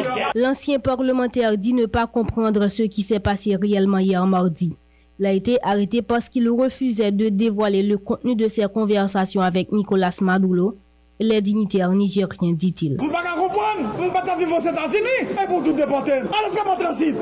faire. 0.04 0.32
L'ancien 0.34 0.78
parlementaire 0.78 1.56
dit 1.56 1.74
ne 1.74 1.86
pas 1.86 2.06
comprendre 2.06 2.68
ce 2.68 2.84
qui 2.84 3.02
s'est 3.02 3.20
passé 3.20 3.56
réellement 3.60 3.98
hier 3.98 4.24
mardi. 4.26 4.76
Il 5.20 5.26
a 5.26 5.32
été 5.34 5.58
arrêté 5.62 6.00
parce 6.00 6.30
qu'il 6.30 6.48
refusait 6.48 7.12
de 7.12 7.28
dévoiler 7.28 7.82
le 7.82 7.98
contenu 7.98 8.34
de 8.34 8.48
ses 8.48 8.66
conversations 8.72 9.42
avec 9.42 9.70
Nicolas 9.70 10.16
Maduro, 10.22 10.78
les 11.20 11.42
dignitaires 11.42 11.92
nigériens, 11.92 12.54
dit-il. 12.54 12.96
kompon, 13.70 13.98
mwen 13.98 14.12
baka 14.12 14.36
vivon 14.36 14.60
Sètasini, 14.60 15.16
e 15.30 15.46
pou 15.48 15.62
tout 15.64 15.76
depote. 15.76 16.20
Alè 16.30 16.50
fè 16.52 16.64
mwen 16.66 16.78
transit. 16.80 17.18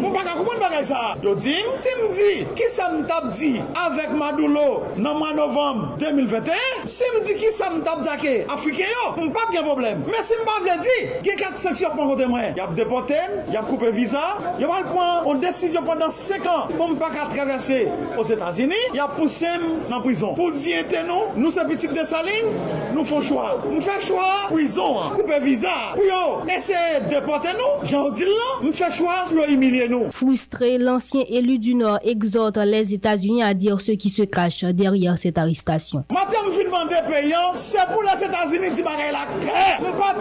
Mwen 0.00 0.12
baka 0.12 0.36
koumen 0.38 0.60
bagay 0.60 0.84
sa. 0.84 1.14
Yo 1.22 1.34
di, 1.34 1.54
ti 1.84 1.92
mdi, 2.00 2.30
ki 2.56 2.68
sa 2.72 2.90
mtap 2.92 3.30
di 3.36 3.54
avèk 3.58 4.14
Madoulo 4.18 4.94
nan 4.96 5.18
mwa 5.18 5.32
novem 5.36 5.82
2021, 6.00 6.88
si 6.90 7.08
mdi 7.16 7.36
ki 7.40 7.52
sa 7.54 7.70
mtap 7.72 8.04
dake 8.06 8.34
Afrike 8.52 8.88
yo, 8.88 9.04
mwen 9.16 9.32
pap 9.34 9.52
gen 9.54 9.66
problem. 9.66 10.02
Mè 10.08 10.22
si 10.26 10.38
mpa 10.42 10.58
vle 10.64 10.76
di, 10.84 10.96
gen 11.26 11.38
kat 11.40 11.58
seksyon 11.62 11.94
pon 11.96 12.10
kote 12.12 12.28
mwen. 12.30 12.52
Yap 12.58 12.74
depote, 12.78 13.20
yap 13.54 13.68
koupe 13.70 13.92
visa, 13.94 14.24
yo 14.60 14.70
mal 14.70 14.88
pon, 14.90 15.30
on 15.30 15.42
desisyon 15.42 15.86
pendant 15.86 16.14
5 16.14 16.50
an, 16.50 16.74
mwen 16.76 16.98
baka 17.00 17.28
travesse 17.32 17.84
o 18.18 18.26
Sètasini, 18.26 18.80
yap 18.98 19.16
pousem 19.18 19.64
nan 19.90 20.02
prison. 20.04 20.34
Pou 20.38 20.54
di 20.54 20.74
ete 20.76 21.04
nou, 21.06 21.32
nou 21.38 21.54
se 21.54 21.64
pitik 21.70 21.94
de 21.96 22.04
salin, 22.08 22.52
nou 22.92 23.06
fon 23.08 23.24
chwa. 23.24 23.54
Nou 23.68 23.82
fè 23.84 24.00
chwa, 24.04 24.28
prison, 24.50 25.00
koupe 25.16 25.40
visa, 25.44 25.72
pour 25.94 26.46
essayer 26.48 27.00
de 27.04 27.10
déporter 27.10 27.48
nous. 27.52 27.86
J'en 27.86 28.10
dis 28.10 28.24
là, 28.24 28.28
nous 28.62 28.72
faisons 28.72 28.90
choix 28.90 29.24
pour 29.28 29.44
humilier 29.44 29.88
nous. 29.88 30.10
Frustré, 30.10 30.78
l'ancien 30.78 31.22
élu 31.28 31.58
du 31.58 31.74
Nord 31.74 31.98
exhorte 32.04 32.56
les 32.58 32.94
États-Unis 32.94 33.42
à 33.42 33.54
dire 33.54 33.80
ce 33.80 33.92
qui 33.92 34.10
se 34.10 34.22
cache 34.22 34.64
derrière 34.64 35.18
cette 35.18 35.38
arrestation. 35.38 36.04
Madame, 36.10 36.52
je 36.56 36.64
demande 36.64 36.88
payant, 37.08 37.54
c'est 37.54 37.86
pour 37.92 38.02
les 38.02 38.24
États-Unis 38.24 38.74
qui 38.74 38.82
bagaille 38.82 39.12
la 39.12 39.26
guerre. 39.44 39.78
Je 39.80 39.84
ne 39.84 39.92
pas 39.92 40.14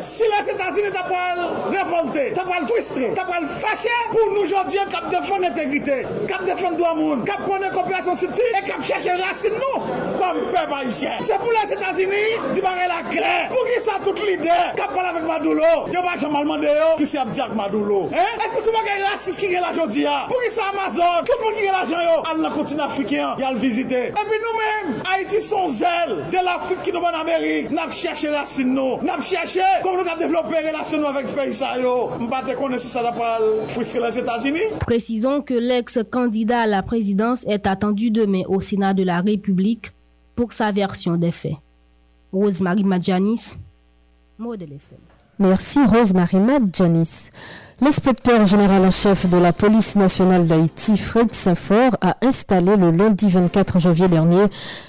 si 0.00 0.22
les 0.22 0.50
États-Unis 0.50 0.90
t'as 0.92 1.08
pas 1.08 1.34
révolté, 1.70 2.32
t'as 2.34 2.44
pas 2.44 2.66
frustré, 2.66 3.12
t'as 3.14 3.24
pas 3.24 3.46
fâché 3.46 3.88
pour 4.10 4.32
nous 4.34 4.42
aujourd'hui 4.42 4.78
cap 4.90 5.08
défendre 5.08 5.42
l'intégrité, 5.42 6.02
cap 6.28 6.44
défendre 6.44 6.76
droit 6.76 6.94
monde, 6.94 7.24
cap 7.24 7.40
prendre 7.46 7.70
coopération 7.72 8.14
sur 8.14 8.28
et 8.30 8.66
cap 8.66 8.82
chercher 8.82 9.12
racine 9.12 9.52
nous 9.52 9.80
comme 10.18 10.52
peuple 10.52 10.74
haïtien. 10.74 11.12
C'est 11.20 11.38
pour 11.38 11.50
les 11.50 11.72
États-Unis 11.72 12.54
Di 12.54 12.60
bagay 12.60 12.88
la 12.90 13.00
kre, 13.08 13.30
pou 13.50 13.64
ki 13.68 13.78
sa 13.82 13.96
tout 14.04 14.18
lider 14.26 14.74
Kap 14.84 14.92
pala 14.92 15.12
vek 15.16 15.24
Madoulo? 15.24 15.88
Yo 15.88 16.02
ba 16.02 16.12
chanman 16.20 16.44
mande 16.44 16.68
yo, 16.68 16.96
ki 16.98 17.06
se 17.08 17.16
ap 17.16 17.30
di 17.32 17.40
ak 17.40 17.54
Madoulo 17.56 18.10
Eske 18.12 18.60
sou 18.60 18.72
bagay 18.74 19.00
rasis 19.00 19.38
ki 19.40 19.48
gen 19.48 19.62
la 19.64 19.70
jodi 19.72 20.02
ya 20.04 20.26
Pou 20.28 20.36
ki 20.44 20.50
sa 20.52 20.66
Amazon, 20.74 21.24
tout 21.24 21.40
pou 21.40 21.54
ki 21.56 21.64
gen 21.64 21.72
la 21.72 21.86
jan 21.88 22.02
yo. 22.04 22.18
Al 22.28 22.42
nan 22.44 22.52
kontin 22.52 22.82
Afrikan, 22.84 23.40
yal 23.40 23.56
vizite 23.62 24.02
E 24.10 24.24
pi 24.28 24.40
nou 24.42 24.58
men, 24.58 24.92
Haiti 25.08 25.40
son 25.40 25.72
zel 25.72 26.12
De 26.34 26.44
l'Afrik 26.44 26.84
ki 26.84 26.92
nou 26.92 27.00
ban 27.00 27.16
Amerik 27.22 27.72
Nap 27.72 27.96
chache 27.96 28.28
rasin 28.34 28.76
nou, 28.76 29.00
nap 29.08 29.24
chache 29.24 29.64
Kom 29.86 29.96
nou 29.96 30.04
ka 30.04 30.18
devlope 30.20 30.52
relasyon 30.52 31.00
nou 31.00 31.12
avek 31.14 31.32
pey 31.32 31.56
sa 31.56 31.78
yo. 31.80 31.96
Mbate 32.20 32.58
kone 32.60 32.76
si 32.76 32.92
sa 32.92 33.06
da 33.08 33.16
pal 33.16 33.64
fwistre 33.72 34.04
les 34.04 34.20
Etats-Unis 34.20 34.84
Precisons 34.84 35.40
que 35.40 35.56
l'ex-candidat 35.56 36.66
à 36.66 36.66
la 36.66 36.82
présidence 36.82 37.40
est 37.48 37.66
attendu 37.66 38.10
demain 38.10 38.44
au 38.48 38.60
Sénat 38.60 38.92
de 38.92 39.02
la 39.02 39.22
République 39.24 39.94
pour 40.36 40.52
sa 40.52 40.72
version 40.72 41.16
des 41.16 41.32
faits. 41.32 41.56
Rosemary 42.34 42.84
Madjanis. 42.84 43.56
Merci 45.38 45.80
Rosemary 45.84 46.38
Madjanis. 46.38 47.30
L'inspecteur 47.80 48.46
général 48.46 48.84
en 48.84 48.92
chef 48.92 49.28
de 49.28 49.36
la 49.36 49.52
police 49.52 49.96
nationale 49.96 50.46
d'Haïti, 50.46 50.96
Fred 50.96 51.34
Saint-Fort, 51.34 51.96
a 52.00 52.16
installé 52.22 52.76
le 52.76 52.92
lundi 52.92 53.28
24 53.28 53.80
janvier 53.80 54.06
dernier 54.06 54.44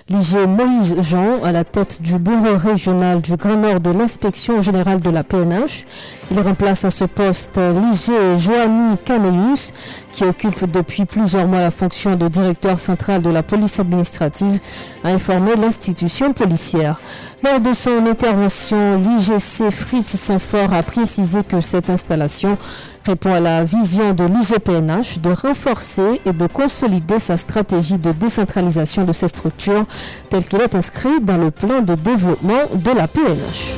l'IG 0.07 0.47
Moïse 0.47 1.01
Jean 1.01 1.43
à 1.43 1.51
la 1.51 1.63
tête 1.63 1.99
du 2.03 2.19
bureau 2.19 2.57
régional 2.57 3.23
du 3.23 3.35
Grand 3.37 3.57
Nord 3.57 3.79
de 3.79 3.89
l'inspection 3.89 4.61
générale 4.61 4.99
de 4.99 5.09
la 5.09 5.23
PNH. 5.23 5.85
Il 6.29 6.39
remplace 6.39 6.85
à 6.85 6.91
ce 6.91 7.05
poste 7.05 7.57
l'IG 7.57 8.37
Joanny 8.37 8.97
Caneus, 9.03 9.73
qui 10.15 10.23
occupe 10.23 10.71
depuis 10.71 11.03
plusieurs 11.03 11.45
mois 11.45 11.59
la 11.59 11.71
fonction 11.71 12.15
de 12.15 12.29
directeur 12.29 12.79
central 12.79 13.21
de 13.21 13.29
la 13.29 13.43
police 13.43 13.81
administrative, 13.81 14.61
a 15.03 15.09
informé 15.09 15.57
l'institution 15.57 16.31
policière. 16.31 17.01
Lors 17.43 17.59
de 17.59 17.73
son 17.73 18.05
intervention, 18.07 18.97
l'IGC 18.97 19.69
Fritz 19.71 20.15
Saint-Fort 20.15 20.73
a 20.73 20.83
précisé 20.83 21.43
que 21.43 21.59
cette 21.59 21.89
installation 21.89 22.57
répond 23.05 23.33
à 23.33 23.41
la 23.41 23.65
vision 23.65 24.13
de 24.13 24.23
l'IGPNH 24.23 25.19
de 25.19 25.31
renforcer 25.31 26.21
et 26.25 26.31
de 26.31 26.47
consolider 26.47 27.19
sa 27.19 27.35
stratégie 27.35 27.97
de 27.97 28.13
décentralisation 28.13 29.03
de 29.03 29.11
ces 29.11 29.27
structures 29.27 29.85
telle 30.29 30.47
qu'elle 30.47 30.61
est 30.61 30.75
inscrite 30.75 31.25
dans 31.25 31.37
le 31.37 31.51
plan 31.51 31.81
de 31.81 31.93
développement 31.95 32.63
de 32.73 32.91
la 32.91 33.09
PNH. 33.09 33.75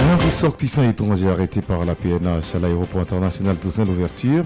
Un 0.00 0.16
ressortissant 0.16 0.82
étranger 0.82 1.28
arrêté 1.28 1.62
par 1.62 1.84
la 1.84 1.94
PNH 1.94 2.56
à 2.56 2.58
l'aéroport 2.58 3.00
international 3.00 3.56
Toussaint 3.56 3.84
l'ouverture 3.84 4.44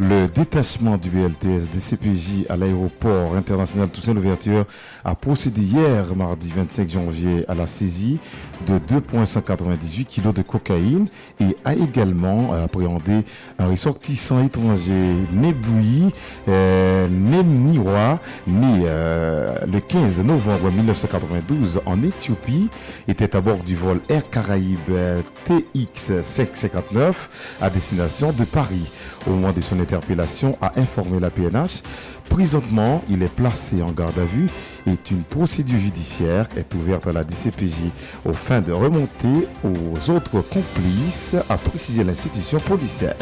le 0.00 0.28
détachement 0.28 0.96
du 0.96 1.10
BLTS 1.10 1.68
DCPJ 1.70 2.46
à 2.48 2.56
l'aéroport 2.56 3.36
international 3.36 3.90
Toussaint 3.90 4.14
Louverture 4.14 4.64
a 5.04 5.14
procédé 5.14 5.60
hier, 5.60 6.16
mardi 6.16 6.50
25 6.50 6.88
janvier, 6.88 7.44
à 7.48 7.54
la 7.54 7.66
saisie 7.66 8.18
de 8.66 8.78
2,198 8.78 10.06
kg 10.06 10.32
de 10.32 10.40
cocaïne 10.40 11.06
et 11.38 11.54
a 11.66 11.74
également 11.74 12.50
appréhendé 12.54 13.24
un 13.58 13.68
ressortissant 13.68 14.42
étranger 14.42 15.12
Neboui 15.34 16.14
euh, 16.48 17.06
Nemniwa, 17.08 18.20
né 18.46 18.84
euh, 18.86 19.54
le 19.70 19.80
15 19.80 20.24
novembre 20.24 20.70
1992 20.70 21.82
en 21.84 22.02
Éthiopie, 22.02 22.70
était 23.06 23.36
à 23.36 23.42
bord 23.42 23.58
du 23.58 23.74
vol 23.74 24.00
Air 24.08 24.30
Caraïbes 24.30 24.96
TX 25.44 26.22
559 26.22 27.58
à 27.60 27.68
destination 27.68 28.32
de 28.32 28.44
Paris. 28.44 28.90
Au 29.26 29.30
moment 29.30 29.52
de 29.52 29.60
son 29.60 29.78
interpellation, 29.80 30.56
a 30.60 30.72
informé 30.80 31.20
la 31.20 31.30
PNH. 31.30 31.82
Présentement, 32.28 33.02
il 33.08 33.22
est 33.22 33.28
placé 33.32 33.82
en 33.82 33.92
garde 33.92 34.18
à 34.18 34.24
vue 34.24 34.48
et 34.86 34.96
une 35.10 35.24
procédure 35.24 35.78
judiciaire 35.78 36.46
est 36.56 36.74
ouverte 36.74 37.06
à 37.06 37.12
la 37.12 37.24
DCPJ 37.24 37.90
au 38.24 38.32
fin 38.32 38.60
de 38.60 38.72
remonter 38.72 39.48
aux 39.64 40.10
autres 40.10 40.40
complices, 40.40 41.36
a 41.48 41.58
précisé 41.58 42.04
l'institution 42.04 42.60
policière. 42.60 43.16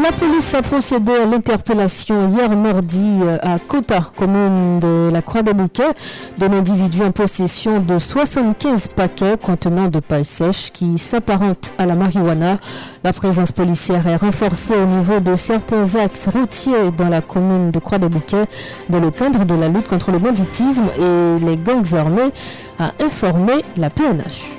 La 0.00 0.10
police 0.10 0.54
a 0.54 0.62
procédé 0.62 1.12
à 1.12 1.26
l'interpellation 1.26 2.30
hier 2.30 2.48
mardi 2.56 3.18
euh, 3.22 3.36
à 3.42 3.58
Kota, 3.58 4.10
commune 4.16 4.78
de 4.78 5.10
la 5.12 5.20
Croix-des-Bouquets, 5.20 5.92
d'un 6.38 6.50
individu 6.50 7.02
en 7.02 7.12
possession 7.12 7.78
de 7.78 7.98
75 7.98 8.88
paquets 8.88 9.36
contenant 9.36 9.88
de 9.88 10.00
paille 10.00 10.24
sèche 10.24 10.72
qui 10.72 10.96
s'apparentent 10.96 11.72
à 11.76 11.84
la 11.84 11.94
marijuana. 11.94 12.58
La 13.04 13.12
présence 13.12 13.52
policière 13.52 14.06
est 14.06 14.16
renforcée 14.16 14.74
au 14.74 14.86
niveau 14.86 15.20
de 15.20 15.36
certains 15.36 15.94
axes 15.96 16.28
routiers 16.28 16.90
dans 16.96 17.10
la 17.10 17.20
commune 17.20 17.70
de 17.70 17.78
Croix-des-Bouquets 17.78 18.46
dans 18.88 19.00
le 19.00 19.10
cadre 19.10 19.44
de 19.44 19.54
la 19.54 19.68
lutte 19.68 19.88
contre 19.88 20.10
le 20.10 20.18
banditisme 20.18 20.86
et 20.98 21.44
les 21.44 21.58
gangs 21.58 21.94
armés, 21.94 22.32
a 22.78 22.92
informé 22.98 23.52
la 23.76 23.90
PNH. 23.90 24.58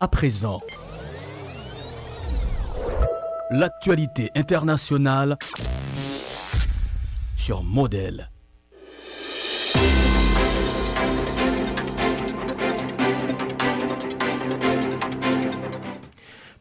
À 0.00 0.06
présent, 0.06 0.60
l'actualité 3.50 4.30
internationale 4.34 5.36
sur 7.36 7.62
modèle. 7.62 8.30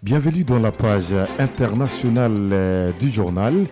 Bienvenue 0.01 0.45
dans 0.45 0.59
la 0.59 0.71
page 0.71 1.13
internationale 1.39 2.31
euh, 2.53 2.91
du 2.93 3.09
journal. 3.09 3.65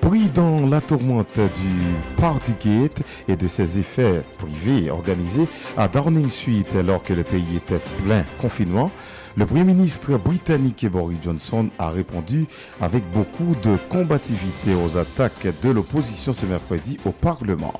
Pris 0.00 0.28
dans 0.30 0.66
la 0.66 0.80
tourmente 0.80 1.40
du 1.40 2.16
Partygate 2.16 3.02
et 3.28 3.36
de 3.36 3.48
ses 3.48 3.78
effets 3.78 4.22
privés 4.38 4.90
organisés 4.90 5.48
à 5.76 5.88
Downing 5.88 6.28
Street 6.28 6.78
alors 6.78 7.02
que 7.02 7.12
le 7.12 7.24
pays 7.24 7.56
était 7.56 7.80
plein 8.04 8.24
confinement, 8.38 8.90
le 9.36 9.44
Premier 9.44 9.64
ministre 9.64 10.16
britannique 10.16 10.86
Boris 10.86 11.18
Johnson 11.22 11.68
a 11.78 11.90
répondu 11.90 12.46
avec 12.80 13.04
beaucoup 13.10 13.54
de 13.62 13.76
combativité 13.90 14.74
aux 14.74 14.96
attaques 14.96 15.46
de 15.62 15.70
l'opposition 15.70 16.32
ce 16.32 16.46
mercredi 16.46 16.98
au 17.04 17.12
Parlement. 17.12 17.74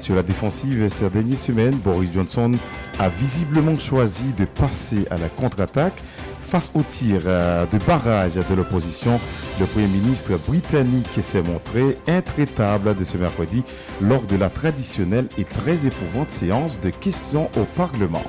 Sur 0.00 0.16
la 0.16 0.24
défensive 0.24 0.88
ces 0.88 1.08
dernières 1.08 1.38
semaines, 1.38 1.76
Boris 1.76 2.12
Johnson 2.12 2.52
a 2.98 3.08
visiblement 3.08 3.78
choisi 3.78 4.32
de 4.32 4.44
passer 4.44 5.06
à 5.10 5.18
la 5.18 5.28
contre-attaque 5.28 6.02
face 6.40 6.72
au 6.74 6.82
tir 6.82 7.22
euh, 7.26 7.66
de 7.66 7.78
barrage 7.78 8.34
de 8.34 8.54
l'opposition. 8.54 9.20
Le 9.60 9.66
Premier 9.66 9.88
ministre 9.88 10.36
britannique 10.46 11.18
s'est 11.20 11.42
montré 11.42 11.96
intraitable 12.08 12.94
de 12.94 13.04
ce 13.04 13.16
mercredi 13.16 13.62
lors 14.00 14.22
de 14.22 14.36
la 14.36 14.50
traditionnelle 14.50 15.28
et 15.38 15.44
très 15.44 15.86
épouvante 15.86 16.30
séance 16.30 16.80
de 16.80 16.90
questions 16.90 17.48
au 17.56 17.64
Parlement. 17.76 18.24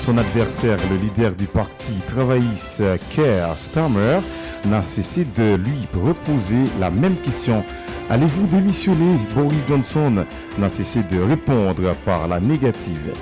Son 0.00 0.16
adversaire, 0.16 0.78
le 0.90 0.96
leader 0.96 1.34
du 1.34 1.46
parti 1.46 1.92
travailliste 2.06 2.82
Keir 3.10 3.56
Starmer, 3.56 4.20
n'a 4.64 4.80
cessé 4.80 5.24
de 5.24 5.56
lui 5.56 5.86
reposer 6.02 6.64
la 6.80 6.90
même 6.90 7.16
question. 7.16 7.64
Allez-vous 8.08 8.46
démissionner 8.46 9.18
Boris 9.34 9.62
Johnson 9.66 10.24
n'a 10.58 10.68
cessé 10.68 11.02
de 11.02 11.20
répondre 11.20 11.94
par 12.06 12.26
la 12.28 12.40
négative. 12.40 13.12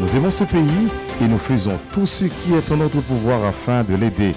Nous 0.00 0.16
aimons 0.16 0.30
ce 0.30 0.44
pays 0.44 0.88
et 1.20 1.28
nous 1.28 1.36
faisons 1.36 1.78
tout 1.92 2.06
ce 2.06 2.24
qui 2.24 2.54
est 2.54 2.72
en 2.72 2.78
notre 2.78 3.00
pouvoir 3.02 3.44
afin 3.44 3.84
de 3.84 3.94
l'aider. 3.94 4.34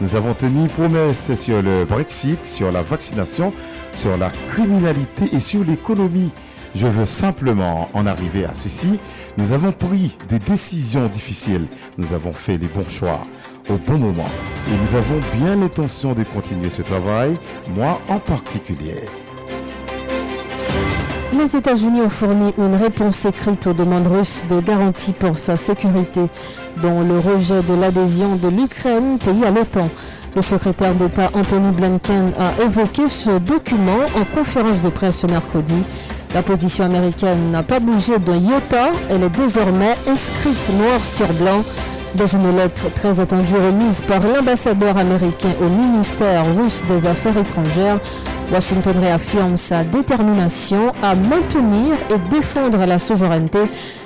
Nous 0.00 0.16
avons 0.16 0.34
tenu 0.34 0.66
promesse 0.66 1.34
sur 1.34 1.62
le 1.62 1.84
Brexit, 1.84 2.44
sur 2.44 2.72
la 2.72 2.82
vaccination, 2.82 3.52
sur 3.94 4.16
la 4.16 4.30
criminalité 4.48 5.28
et 5.32 5.40
sur 5.40 5.62
l'économie. 5.62 6.32
Je 6.74 6.88
veux 6.88 7.06
simplement 7.06 7.88
en 7.94 8.04
arriver 8.06 8.44
à 8.44 8.52
ceci. 8.52 8.98
Nous 9.36 9.52
avons 9.52 9.72
pris 9.72 10.16
des 10.28 10.38
décisions 10.38 11.08
difficiles. 11.08 11.66
Nous 11.98 12.12
avons 12.12 12.32
fait 12.32 12.56
les 12.56 12.68
bons 12.68 12.88
choix 12.88 13.20
au 13.68 13.74
bon 13.74 13.98
moment. 13.98 14.30
Et 14.72 14.76
nous 14.76 14.94
avons 14.94 15.20
bien 15.32 15.56
l'intention 15.56 16.14
de 16.14 16.22
continuer 16.22 16.70
ce 16.70 16.82
travail, 16.82 17.36
moi 17.74 18.00
en 18.08 18.20
particulier. 18.20 18.96
Les 21.36 21.56
États-Unis 21.56 22.00
ont 22.00 22.08
fourni 22.08 22.54
une 22.58 22.76
réponse 22.76 23.24
écrite 23.24 23.66
aux 23.66 23.72
demandes 23.72 24.06
russes 24.06 24.44
de 24.48 24.60
garantie 24.60 25.12
pour 25.12 25.36
sa 25.36 25.56
sécurité, 25.56 26.20
dont 26.80 27.02
le 27.02 27.18
rejet 27.18 27.60
de 27.62 27.74
l'adhésion 27.74 28.36
de 28.36 28.48
l'Ukraine, 28.48 29.18
pays 29.18 29.44
à 29.44 29.50
l'OTAN. 29.50 29.88
Le 30.36 30.42
secrétaire 30.42 30.94
d'État 30.94 31.30
Anthony 31.34 31.72
Blinken 31.72 32.32
a 32.38 32.62
évoqué 32.62 33.08
ce 33.08 33.38
document 33.38 34.04
en 34.16 34.24
conférence 34.24 34.80
de 34.80 34.90
presse 34.90 35.18
ce 35.18 35.26
mercredi. 35.26 35.74
La 36.34 36.42
position 36.42 36.84
américaine 36.86 37.52
n'a 37.52 37.62
pas 37.62 37.78
bougé 37.78 38.18
d'un 38.18 38.36
iota, 38.36 38.90
elle 39.08 39.22
est 39.22 39.30
désormais 39.30 39.94
inscrite 40.08 40.68
noir 40.70 41.04
sur 41.04 41.32
blanc 41.32 41.62
dans 42.16 42.26
une 42.26 42.56
lettre 42.56 42.92
très 42.92 43.20
attendue 43.20 43.54
remise 43.54 44.02
par 44.02 44.20
l'ambassadeur 44.20 44.98
américain 44.98 45.50
au 45.60 45.68
ministère 45.68 46.44
russe 46.56 46.82
des 46.88 47.06
Affaires 47.06 47.38
étrangères. 47.38 48.00
Washington 48.52 48.94
réaffirme 49.00 49.56
sa 49.56 49.84
détermination 49.84 50.92
à 51.02 51.14
maintenir 51.14 51.94
et 52.10 52.18
défendre 52.30 52.84
la 52.86 52.98
souveraineté 52.98 53.60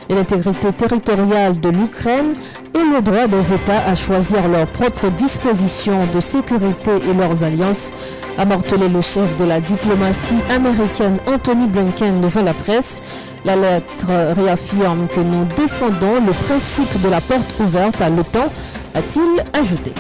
et 0.09 0.15
l'intégrité 0.15 0.73
territoriale 0.73 1.59
de 1.61 1.69
l'Ukraine 1.69 2.33
et 2.75 2.79
le 2.79 3.03
droit 3.03 3.27
des 3.27 3.53
États 3.53 3.85
à 3.87 3.95
choisir 3.95 4.49
leurs 4.49 4.67
propres 4.69 5.11
dispositions 5.11 6.07
de 6.15 6.21
sécurité 6.21 6.93
et 7.09 7.15
leurs 7.15 7.43
alliances, 7.43 7.91
a 8.39 8.45
martelé 8.45 8.89
le 8.89 9.01
chef 9.01 9.37
de 9.37 9.45
la 9.45 9.61
diplomatie 9.61 10.39
américaine 10.51 11.19
Anthony 11.27 11.67
Blinken 11.67 12.21
devant 12.21 12.43
la 12.43 12.55
presse. 12.55 13.01
La 13.45 13.57
lettre 13.57 14.07
réaffirme 14.37 15.09
que 15.09 15.21
nous 15.21 15.45
défendons 15.57 16.25
le 16.27 16.33
principe 16.47 17.01
de 17.03 17.09
la 17.09 17.21
porte 17.21 17.55
ouverte 17.61 18.01
à 18.01 18.09
l'OTAN, 18.09 18.47
a-t-il 18.95 19.43
ajouté. 19.59 19.93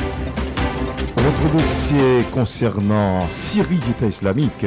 Votre 1.28 1.50
dossier 1.52 2.24
concernant 2.32 3.28
Syrie 3.28 3.80
État 3.90 4.06
islamique, 4.06 4.64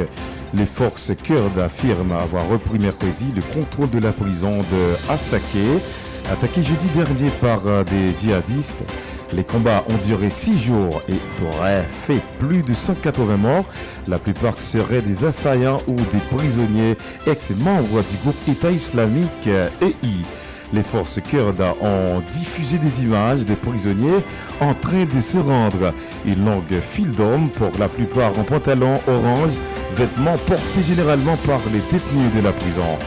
les 0.54 0.64
forces 0.64 1.10
kurdes 1.20 1.58
affirment 1.58 2.12
avoir 2.12 2.48
repris 2.48 2.78
mercredi 2.78 3.32
le 3.34 3.42
contrôle 3.52 3.90
de 3.90 3.98
la 3.98 4.12
prison 4.12 4.58
de 4.58 5.10
Assaké, 5.10 5.80
attaquée 6.30 6.62
jeudi 6.62 6.86
dernier 6.90 7.30
par 7.40 7.66
euh, 7.66 7.82
des 7.82 8.16
djihadistes. 8.16 8.84
Les 9.32 9.42
combats 9.42 9.84
ont 9.88 10.06
duré 10.06 10.30
six 10.30 10.56
jours 10.56 11.02
et 11.08 11.18
auraient 11.44 11.82
fait 11.82 12.22
plus 12.38 12.62
de 12.62 12.74
180 12.74 13.38
morts. 13.38 13.66
La 14.06 14.20
plupart 14.20 14.60
seraient 14.60 15.02
des 15.02 15.24
assaillants 15.24 15.82
ou 15.88 15.96
des 15.96 16.20
prisonniers 16.30 16.96
ex-membres 17.26 18.04
du 18.04 18.16
groupe 18.18 18.36
État 18.46 18.70
islamique 18.70 19.48
EI. 19.48 20.51
Les 20.72 20.82
forces 20.82 21.20
kurdes 21.20 21.62
ont 21.80 22.22
diffusé 22.30 22.78
des 22.78 23.04
images 23.04 23.44
des 23.44 23.56
prisonniers 23.56 24.24
en 24.60 24.72
train 24.72 25.04
de 25.04 25.20
se 25.20 25.38
rendre. 25.38 25.92
Une 26.24 26.44
longue 26.44 26.80
file 26.80 27.12
d'hommes, 27.12 27.50
pour 27.50 27.70
la 27.78 27.88
plupart 27.88 28.38
en 28.38 28.44
pantalon 28.44 29.00
orange, 29.06 29.58
vêtements 29.94 30.38
portés 30.46 30.82
généralement 30.82 31.36
par 31.46 31.60
les 31.72 31.80
détenus 31.90 32.34
de 32.34 32.40
la 32.42 32.52
prison. 32.52 32.98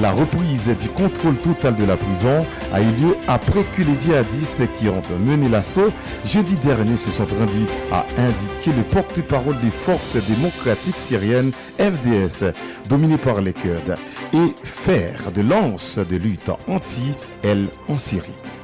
La 0.00 0.12
reprise 0.12 0.68
du 0.80 0.88
contrôle 0.90 1.34
total 1.36 1.74
de 1.74 1.84
la 1.84 1.96
prison 1.96 2.46
a 2.72 2.80
eu 2.80 2.90
lieu 3.00 3.16
après 3.26 3.64
que 3.64 3.82
les 3.82 4.00
djihadistes 4.00 4.70
qui 4.74 4.88
ont 4.88 5.02
mené 5.18 5.48
l'assaut 5.48 5.92
jeudi 6.24 6.56
dernier 6.56 6.96
se 6.96 7.10
sont 7.10 7.26
rendus 7.26 7.66
à 7.90 8.06
indiquer 8.16 8.72
le 8.76 8.84
porte-parole 8.84 9.58
des 9.58 9.72
forces 9.72 10.16
démocratiques 10.28 10.98
syriennes 10.98 11.50
FDS, 11.80 12.52
dominées 12.88 13.18
par 13.18 13.40
les 13.40 13.52
Kurdes, 13.52 13.98
et 14.34 14.54
faire 14.62 15.32
de 15.32 15.42
lance 15.42 15.98
de 15.98 16.16
lutte 16.16 16.50
anti-elle 16.68 17.66
en 17.88 17.98
Syrie. 17.98 18.57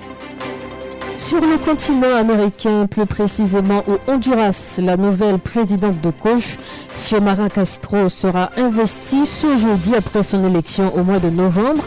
Sur 1.17 1.41
le 1.41 1.59
continent 1.59 2.17
américain, 2.17 2.87
plus 2.87 3.07
précisément 3.07 3.85
au 3.87 4.11
Honduras, 4.11 4.81
la 4.83 4.97
nouvelle 4.97 5.39
présidente 5.39 6.01
de 6.01 6.11
gauche, 6.11 6.57
Xiomara 6.93 7.49
Castro, 7.49 8.09
sera 8.09 8.51
investie 8.57 9.25
ce 9.25 9.57
jeudi 9.57 9.95
après 9.95 10.25
son 10.25 10.45
élection 10.45 10.95
au 10.95 11.05
mois 11.05 11.21
de 11.21 11.31
novembre. 11.31 11.85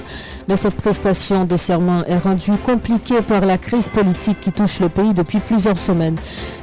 Mais 0.47 0.55
cette 0.55 0.75
prestation 0.75 1.43
de 1.43 1.57
serment 1.57 2.05
est 2.05 2.17
rendue 2.17 2.53
compliquée 2.65 3.21
par 3.21 3.45
la 3.45 3.57
crise 3.57 3.89
politique 3.89 4.39
qui 4.39 4.51
touche 4.51 4.79
le 4.79 4.87
pays 4.87 5.13
depuis 5.13 5.39
plusieurs 5.39 5.77
semaines. 5.77 6.15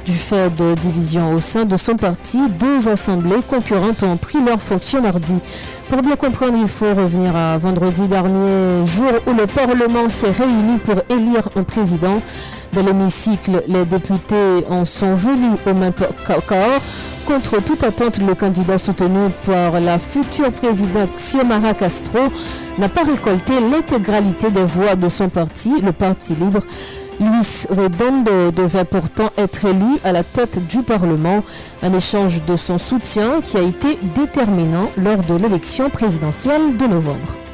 Du 0.05 0.13
fait 0.13 0.49
de 0.55 0.73
divisions 0.73 1.33
au 1.33 1.39
sein 1.39 1.65
de 1.65 1.77
son 1.77 1.95
parti, 1.95 2.39
deux 2.59 2.89
assemblées 2.89 3.43
concurrentes 3.47 4.01
ont 4.03 4.17
pris 4.17 4.43
leurs 4.43 4.61
fonctions 4.61 5.01
mardi. 5.01 5.35
Pour 5.89 6.01
bien 6.01 6.15
comprendre, 6.15 6.57
il 6.59 6.67
faut 6.67 6.93
revenir 6.95 7.35
à 7.35 7.57
vendredi 7.59 8.07
dernier, 8.07 8.83
jour 8.83 9.11
où 9.27 9.33
le 9.33 9.45
Parlement 9.45 10.09
s'est 10.09 10.31
réuni 10.31 10.77
pour 10.79 10.95
élire 11.09 11.47
un 11.55 11.63
président. 11.63 12.21
Dans 12.75 12.83
l'hémicycle, 12.83 13.63
les 13.69 13.85
députés 13.85 14.65
en 14.69 14.83
sont 14.83 15.15
venus 15.15 15.57
au 15.65 15.73
même 15.73 15.93
corps. 15.93 16.81
Contre 17.25 17.63
toute 17.63 17.85
attente, 17.85 18.17
le 18.17 18.35
candidat 18.35 18.77
soutenu 18.77 19.29
par 19.45 19.79
la 19.79 19.97
future 19.97 20.51
présidente 20.51 21.11
Xiomara 21.15 21.73
Castro 21.73 22.19
n'a 22.77 22.89
pas 22.89 23.03
récolté 23.03 23.53
l'intégralité 23.61 24.51
des 24.51 24.65
voix 24.65 24.97
de 24.97 25.07
son 25.07 25.29
parti, 25.29 25.79
le 25.81 25.93
Parti 25.93 26.35
libre. 26.35 26.59
Luis 27.21 27.65
Redondo 27.69 28.51
devait 28.51 28.83
pourtant 28.83 29.31
être 29.37 29.63
élu 29.63 29.97
à 30.03 30.11
la 30.11 30.23
tête 30.23 30.67
du 30.67 30.83
Parlement, 30.83 31.45
un 31.81 31.93
échange 31.93 32.43
de 32.43 32.57
son 32.57 32.77
soutien 32.77 33.39
qui 33.41 33.55
a 33.55 33.61
été 33.61 33.97
déterminant 34.13 34.89
lors 34.97 35.23
de 35.23 35.35
l'élection 35.35 35.89
présidentielle 35.89 36.75
de 36.75 36.87
novembre. 36.87 37.44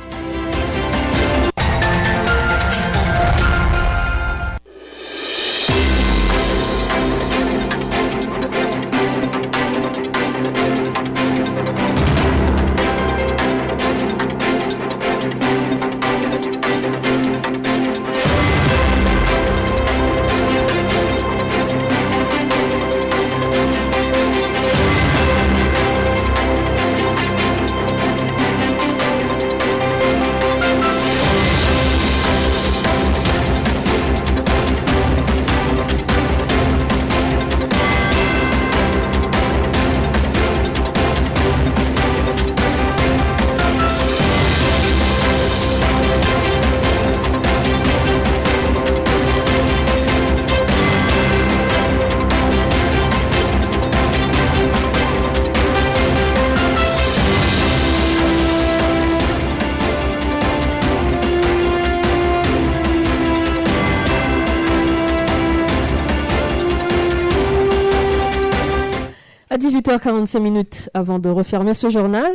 18h45 69.61 70.39
minutes 70.39 70.89
avant 70.95 71.19
de 71.19 71.29
refermer 71.29 71.75
ce 71.75 71.89
journal, 71.89 72.31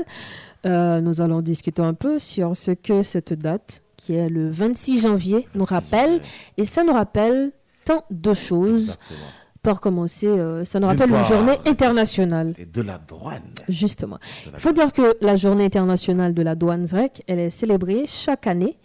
euh, 0.64 1.00
nous 1.00 1.20
allons 1.20 1.42
discuter 1.42 1.82
un 1.82 1.94
peu 1.94 2.18
sur 2.18 2.56
ce 2.56 2.70
que 2.70 3.02
cette 3.02 3.32
date, 3.32 3.82
qui 3.96 4.14
est 4.14 4.28
le 4.28 4.48
26 4.48 5.02
janvier, 5.02 5.48
nous 5.56 5.64
rappelle. 5.64 6.20
Et 6.56 6.64
ça 6.64 6.84
nous 6.84 6.92
rappelle 6.92 7.50
tant 7.84 8.04
de 8.10 8.32
choses. 8.32 8.96
Pour 9.62 9.80
commencer, 9.80 10.28
euh, 10.28 10.64
ça 10.64 10.78
nous 10.78 10.86
rappelle 10.86 11.10
une 11.10 11.24
journée 11.24 11.58
internationale. 11.66 12.54
Et 12.56 12.66
de 12.66 12.82
la 12.82 12.98
douane. 12.98 13.42
Justement. 13.68 14.18
Il 14.54 14.60
faut 14.60 14.70
dire 14.70 14.92
que 14.92 15.16
la 15.20 15.34
journée 15.34 15.64
internationale 15.64 16.32
de 16.32 16.42
la 16.42 16.54
douane 16.54 16.86
ZREC, 16.86 17.24
elle 17.26 17.40
est 17.40 17.50
célébrée 17.50 18.04
chaque 18.06 18.46
année 18.46 18.76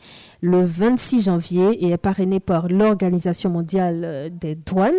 le 0.41 0.63
26 0.63 1.23
janvier 1.25 1.85
et 1.85 1.91
est 1.91 1.97
parrainée 1.97 2.39
par 2.39 2.67
l'Organisation 2.67 3.49
mondiale 3.51 4.01
euh, 4.03 4.29
des 4.29 4.55
douanes. 4.55 4.93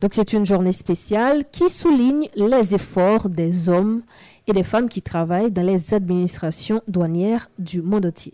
Donc 0.00 0.12
c'est 0.14 0.32
une 0.32 0.46
journée 0.46 0.72
spéciale 0.72 1.44
qui 1.52 1.68
souligne 1.68 2.28
les 2.36 2.74
efforts 2.74 3.28
des 3.28 3.68
hommes 3.68 4.02
et 4.46 4.52
des 4.54 4.62
femmes 4.64 4.88
qui 4.88 5.02
travaillent 5.02 5.50
dans 5.50 5.62
les 5.66 5.92
administrations 5.92 6.80
douanières 6.88 7.50
du 7.58 7.82
monde 7.82 8.06
entier. 8.06 8.32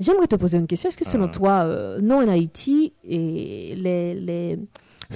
J'aimerais 0.00 0.26
te 0.26 0.34
poser 0.34 0.58
une 0.58 0.66
question. 0.66 0.88
Est-ce 0.88 0.96
que 0.96 1.04
selon 1.06 1.26
Ah. 1.26 1.36
toi, 1.38 1.50
euh, 1.64 2.00
nous 2.02 2.16
en 2.16 2.26
Haïti, 2.28 2.92
et 3.08 3.74
les, 3.76 4.14
les- 4.14 4.58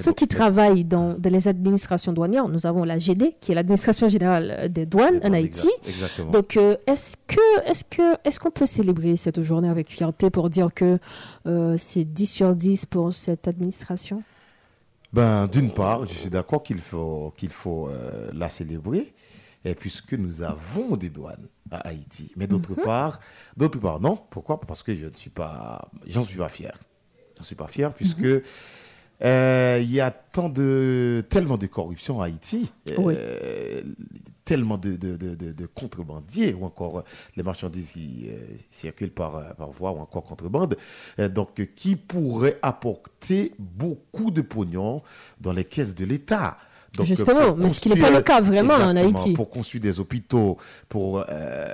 ceux 0.02 0.12
qui 0.12 0.26
travaillent 0.28 0.84
dans, 0.84 1.14
dans 1.18 1.30
les 1.30 1.48
administrations 1.48 2.12
douanières, 2.12 2.48
nous 2.48 2.66
avons 2.66 2.84
la 2.84 2.98
GD, 2.98 3.34
qui 3.40 3.52
est 3.52 3.54
l'administration 3.54 4.08
générale 4.08 4.68
des 4.70 4.86
douanes 4.86 5.20
en 5.24 5.32
Haïti. 5.32 5.68
exactement. 5.86 6.30
Donc, 6.30 6.56
euh, 6.56 6.76
est-ce 6.86 7.16
que, 7.26 7.68
est-ce 7.70 7.84
que, 7.84 8.16
est-ce 8.24 8.38
qu'on 8.40 8.50
peut 8.50 8.66
célébrer 8.66 9.16
cette 9.16 9.40
journée 9.42 9.68
avec 9.68 9.90
fierté 9.90 10.30
pour 10.30 10.50
dire 10.50 10.72
que 10.74 10.98
euh, 11.46 11.76
c'est 11.78 12.04
10 12.04 12.26
sur 12.26 12.54
10 12.54 12.86
pour 12.86 13.12
cette 13.12 13.48
administration? 13.48 14.22
Ben, 15.12 15.46
d'une 15.46 15.70
part, 15.70 16.04
je 16.06 16.12
suis 16.14 16.28
d'accord 16.30 16.62
qu'il 16.62 16.80
faut, 16.80 17.32
qu'il 17.36 17.48
faut 17.50 17.88
euh, 17.88 18.30
la 18.34 18.48
célébrer, 18.48 19.12
et 19.64 19.74
puisque 19.74 20.12
nous 20.12 20.42
avons 20.42 20.96
des 20.96 21.08
douanes 21.10 21.48
à 21.70 21.88
Haïti. 21.88 22.32
Mais 22.36 22.46
d'autre 22.46 22.70
Mhm. 22.76 22.84
part, 22.84 23.20
d'autre 23.56 23.80
part, 23.80 24.00
non. 24.00 24.18
Pourquoi? 24.30 24.60
Parce 24.60 24.82
que 24.82 24.94
je 24.94 25.06
ne 25.06 25.14
suis 25.14 25.30
pas, 25.30 25.90
j'en 26.06 26.22
suis 26.22 26.38
pas 26.38 26.48
fier. 26.48 26.72
J'en 27.36 27.42
suis 27.44 27.56
pas 27.56 27.68
fier 27.68 27.92
puisque 27.94 28.20
Mhm. 28.20 28.42
Il 29.20 29.90
y 29.92 30.00
a 30.00 30.10
tant 30.10 30.48
de, 30.48 31.24
tellement 31.28 31.56
de 31.56 31.66
corruption 31.66 32.20
à 32.20 32.26
Haïti, 32.26 32.72
euh, 33.16 33.82
tellement 34.44 34.78
de, 34.78 34.96
de, 34.96 35.16
de, 35.16 35.34
de- 35.34 35.52
de 35.52 35.66
contrebandiers 35.66 36.54
ou 36.54 36.64
encore 36.64 36.98
euh, 36.98 37.02
les 37.36 37.42
marchandises 37.42 37.92
qui 37.92 38.26
euh, 38.28 38.36
circulent 38.70 39.10
par, 39.10 39.36
euh, 39.36 39.52
par 39.54 39.70
voie 39.70 39.92
ou 39.92 39.98
encore 39.98 40.24
contrebande, 40.24 40.76
euh, 41.18 41.28
donc 41.28 41.60
euh, 41.60 41.66
qui 41.66 41.96
pourraient 41.96 42.58
apporter 42.62 43.52
beaucoup 43.58 44.30
de 44.30 44.40
pognon 44.40 45.02
dans 45.40 45.52
les 45.52 45.64
caisses 45.64 45.94
de 45.94 46.04
l'État? 46.04 46.56
Donc, 46.96 47.04
euh, 47.04 47.08
Justement, 47.08 47.54
mais 47.56 47.68
ce 47.68 47.80
qui 47.80 47.88
n'est 47.90 48.00
pas 48.00 48.10
le 48.10 48.22
cas 48.22 48.40
vraiment 48.40 48.74
en 48.74 48.96
Haïti. 48.96 49.32
Pour 49.32 49.48
construire 49.48 49.82
des 49.82 50.00
hôpitaux, 50.00 50.56
pour 50.88 51.24
euh, 51.28 51.66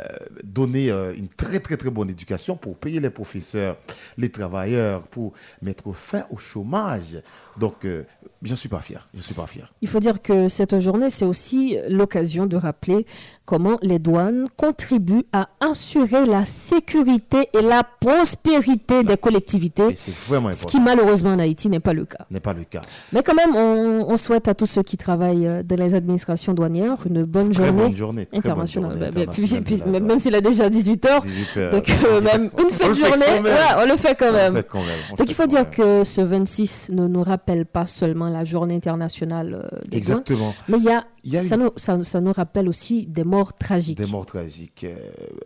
donner 0.43 0.91
euh, 0.91 1.15
une 1.17 1.29
très 1.29 1.61
très 1.61 1.77
très 1.77 1.91
bonne 1.91 2.11
éducation, 2.11 2.57
pour 2.57 2.77
payer 2.77 3.01
les 3.01 3.11
professeurs, 3.11 3.77
les 4.19 4.31
travailleurs, 4.31 5.05
pour 5.05 5.33
mettre 5.63 5.93
fin 5.93 6.27
au 6.31 6.37
chômage. 6.37 7.23
Donc, 7.59 7.85
euh, 7.85 8.03
je 8.43 8.51
ne 8.51 8.57
suis 8.57 8.69
pas 8.69 8.81
fier. 8.81 9.09
Je 9.15 9.21
suis 9.23 9.35
pas 9.35 9.47
fier. 9.47 9.73
Il 9.81 9.89
faut 9.89 10.01
dire 10.01 10.21
que 10.21 10.49
cette 10.49 10.79
journée, 10.81 11.09
c'est 11.09 11.25
aussi 11.25 11.77
l'occasion 11.89 12.47
de 12.47 12.57
rappeler 12.57 13.07
comment 13.47 13.79
les 13.83 13.99
douanes 13.99 14.49
contribuent 14.57 15.25
à 15.33 15.49
assurer 15.61 16.27
la 16.27 16.45
sécurité 16.45 17.49
et 17.53 17.63
la 17.63 17.83
prospérité 17.85 19.03
des 19.05 19.17
collectivités, 19.17 19.95
C'est 19.95 20.15
vraiment 20.15 20.53
ce 20.53 20.61
important. 20.63 20.79
qui 20.79 20.81
malheureusement 20.85 21.31
en 21.31 21.39
Haïti 21.39 21.69
n'est 21.69 21.81
pas 21.81 21.93
le 21.93 22.05
cas. 22.07 22.27
N'est 22.31 22.41
pas 22.41 22.53
le 22.55 22.65
cas. 22.65 22.83
Mais 23.13 23.23
quand 23.23 23.35
même, 23.35 23.55
on, 23.55 24.07
on 24.09 24.17
souhaite 24.17 24.49
à 24.49 24.55
tous 24.55 24.67
ceux 24.67 24.83
qui 24.83 24.97
travaillent 24.97 25.47
euh, 25.47 25.63
dans 25.63 25.77
les 25.77 25.95
administrations 25.95 26.55
douanières 26.55 26.97
une 27.07 27.25
bonne 27.25 27.51
Très 27.51 27.67
journée, 27.67 27.83
bonne 27.83 27.97
journée, 27.97 28.27
très 28.27 28.41
bonne 28.41 28.51
internationale. 28.51 28.91
journée 28.93 29.07
Bah, 29.11 29.25
bah, 29.27 29.33
puis- 29.33 29.45
internationale 29.45 29.93
puis- 29.93 30.01
même 30.09 30.21
s'il 30.21 30.35
est 30.35 30.41
déjà 30.43 30.69
18h, 30.69 31.23
18 31.23 31.71
donc 31.71 31.89
euh, 32.07 32.21
même 32.23 32.51
une 32.59 32.71
fête 32.71 32.95
journée, 32.95 33.41
ouais, 33.43 33.51
on 33.83 33.87
le 33.87 33.97
fait 33.97 34.15
quand 34.19 34.33
même. 34.33 34.55
fait 34.57 34.67
quand 34.67 34.79
même, 34.79 35.17
Donc 35.19 35.29
il 35.29 35.35
faut 35.35 35.47
dire 35.47 35.69
que 35.71 36.03
ce 36.05 36.21
26 36.21 36.89
ne 36.93 37.07
nous 37.07 37.23
rappelle 37.23 37.44
pas 37.67 37.87
seulement 37.87 38.29
la 38.29 38.45
journée 38.45 38.75
internationale 38.75 39.55
euh, 39.73 39.79
des 39.89 39.97
Exactement. 39.97 40.55
mais 40.69 40.79
il 40.79 40.85
y 40.85 40.91
a, 40.91 41.05
Il 41.25 41.33
y 41.33 41.37
a 41.37 41.43
ça, 41.43 41.55
une- 41.57 41.63
nous, 41.65 41.71
ça, 41.77 42.03
ça 42.05 42.21
nous 42.21 42.33
rappelle 42.33 42.69
aussi 42.69 43.07
des 43.07 43.25
morts 43.25 43.53
tragiques. 43.55 43.99
Des 43.99 44.07
morts 44.07 44.27
tragiques. 44.27 44.85
Euh, 44.85 44.95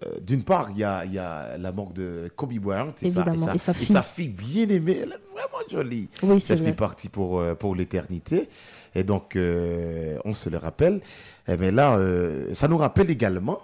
euh, 0.06 0.18
D'une 0.26 0.42
part, 0.44 0.68
il 0.72 0.78
y 0.78 0.84
a, 0.84 1.04
y 1.04 1.18
a 1.18 1.56
la 1.58 1.72
mort 1.72 1.92
de 1.92 2.30
Kobe 2.36 2.54
Bryant 2.58 2.94
et, 3.02 3.10
sa, 3.10 3.20
Évidemment, 3.20 3.52
et 3.54 3.58
sa 3.58 3.72
fille. 3.74 3.86
sa 3.86 4.02
fille 4.02 4.28
bien 4.28 4.68
aimée. 4.68 4.98
Elle 5.02 5.12
est 5.12 5.32
vraiment 5.32 5.62
jolie. 5.70 6.08
Oui, 6.22 6.44
Elle 6.48 6.58
fait 6.58 6.72
partie 6.72 7.08
pour, 7.08 7.38
euh, 7.40 7.54
pour 7.54 7.74
l'éternité. 7.74 8.48
Et 8.94 9.04
donc, 9.04 9.36
euh, 9.36 10.18
on 10.24 10.34
se 10.34 10.48
le 10.50 10.56
rappelle. 10.58 11.00
Eh, 11.46 11.56
Mais 11.56 11.70
là, 11.70 11.96
euh, 11.96 12.52
ça 12.54 12.68
nous 12.68 12.78
rappelle 12.78 13.10
également 13.10 13.60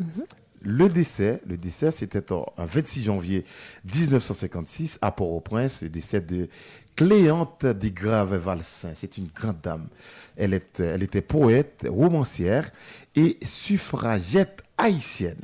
Mhm. 0.00 0.24
le 0.62 0.88
décès. 0.88 1.40
Le 1.46 1.56
décès, 1.56 1.90
c'était 1.90 2.32
un 2.32 2.64
26 2.66 3.02
janvier 3.02 3.44
1956 3.84 4.98
à 5.02 5.10
Port-au-Prince, 5.12 5.82
le 5.82 5.88
décès 5.88 6.20
de 6.20 6.48
Cléante 6.96 7.64
des 7.66 7.90
Graves 7.90 8.36
Valsin. 8.36 8.90
C'est 8.94 9.18
une 9.18 9.28
grande 9.34 9.60
dame. 9.62 9.88
Elle, 10.36 10.54
était 10.54 11.22
poète, 11.22 11.86
romancière 11.88 12.70
et 13.16 13.38
suffragette 13.42 14.62
haïtienne. 14.78 15.40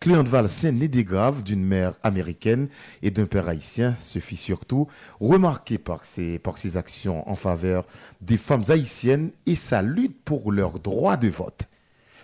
Cléante 0.00 0.28
Valsin, 0.28 0.72
née 0.72 0.88
des 0.88 1.04
Graves 1.04 1.44
d'une 1.44 1.64
mère 1.64 1.92
américaine 2.02 2.68
et 3.02 3.12
d'un 3.12 3.26
père 3.26 3.48
haïtien, 3.48 3.94
se 3.94 4.18
fit 4.18 4.36
surtout 4.36 4.88
remarquer 5.20 5.78
par 5.78 6.04
ses, 6.04 6.40
par 6.40 6.58
ses 6.58 6.76
actions 6.76 7.28
en 7.30 7.36
faveur 7.36 7.86
des 8.20 8.36
femmes 8.36 8.64
haïtiennes 8.68 9.30
et 9.46 9.54
sa 9.54 9.82
lutte 9.82 10.20
pour 10.24 10.50
leur 10.50 10.80
droit 10.80 11.16
de 11.16 11.28
vote. 11.28 11.68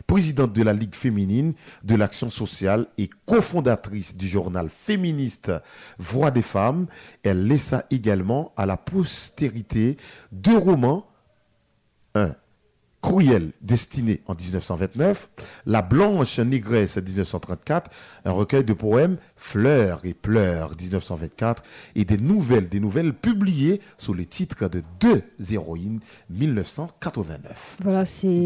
Présidente 0.09 0.54
de 0.54 0.62
la 0.62 0.72
Ligue 0.72 0.94
féminine 0.94 1.52
de 1.84 1.94
l'action 1.94 2.30
sociale 2.30 2.86
et 2.96 3.11
cofondatrice 3.26 4.16
du 4.16 4.26
journal 4.26 4.70
féministe 4.70 5.52
Voix 5.98 6.30
des 6.30 6.40
femmes, 6.40 6.86
elle 7.22 7.46
laissa 7.46 7.84
également 7.90 8.54
à 8.56 8.64
la 8.64 8.78
postérité 8.78 9.98
deux 10.32 10.56
romans. 10.56 11.06
Un 12.14 12.34
Cruel, 13.02 13.52
destiné 13.61 14.22
en 14.26 14.34
1929, 14.34 15.28
La 15.66 15.82
Blanche 15.82 16.38
Négresse 16.38 16.96
1934, 16.96 17.90
un 18.24 18.32
recueil 18.32 18.64
de 18.64 18.72
poèmes 18.72 19.18
Fleurs 19.39 20.01
et 20.05 20.14
pleurs 20.14 20.72
1924 20.78 21.62
et 21.95 22.05
des 22.05 22.16
nouvelles, 22.18 22.68
des 22.68 22.80
nouvelles 22.80 23.14
publiées 23.14 23.80
sous 23.97 24.12
le 24.12 24.26
titre 24.26 24.68
de 24.68 24.82
Deux 25.01 25.22
héroïnes 25.53 26.01
1989. 26.30 27.78
Voilà, 27.82 28.05
c'est 28.05 28.45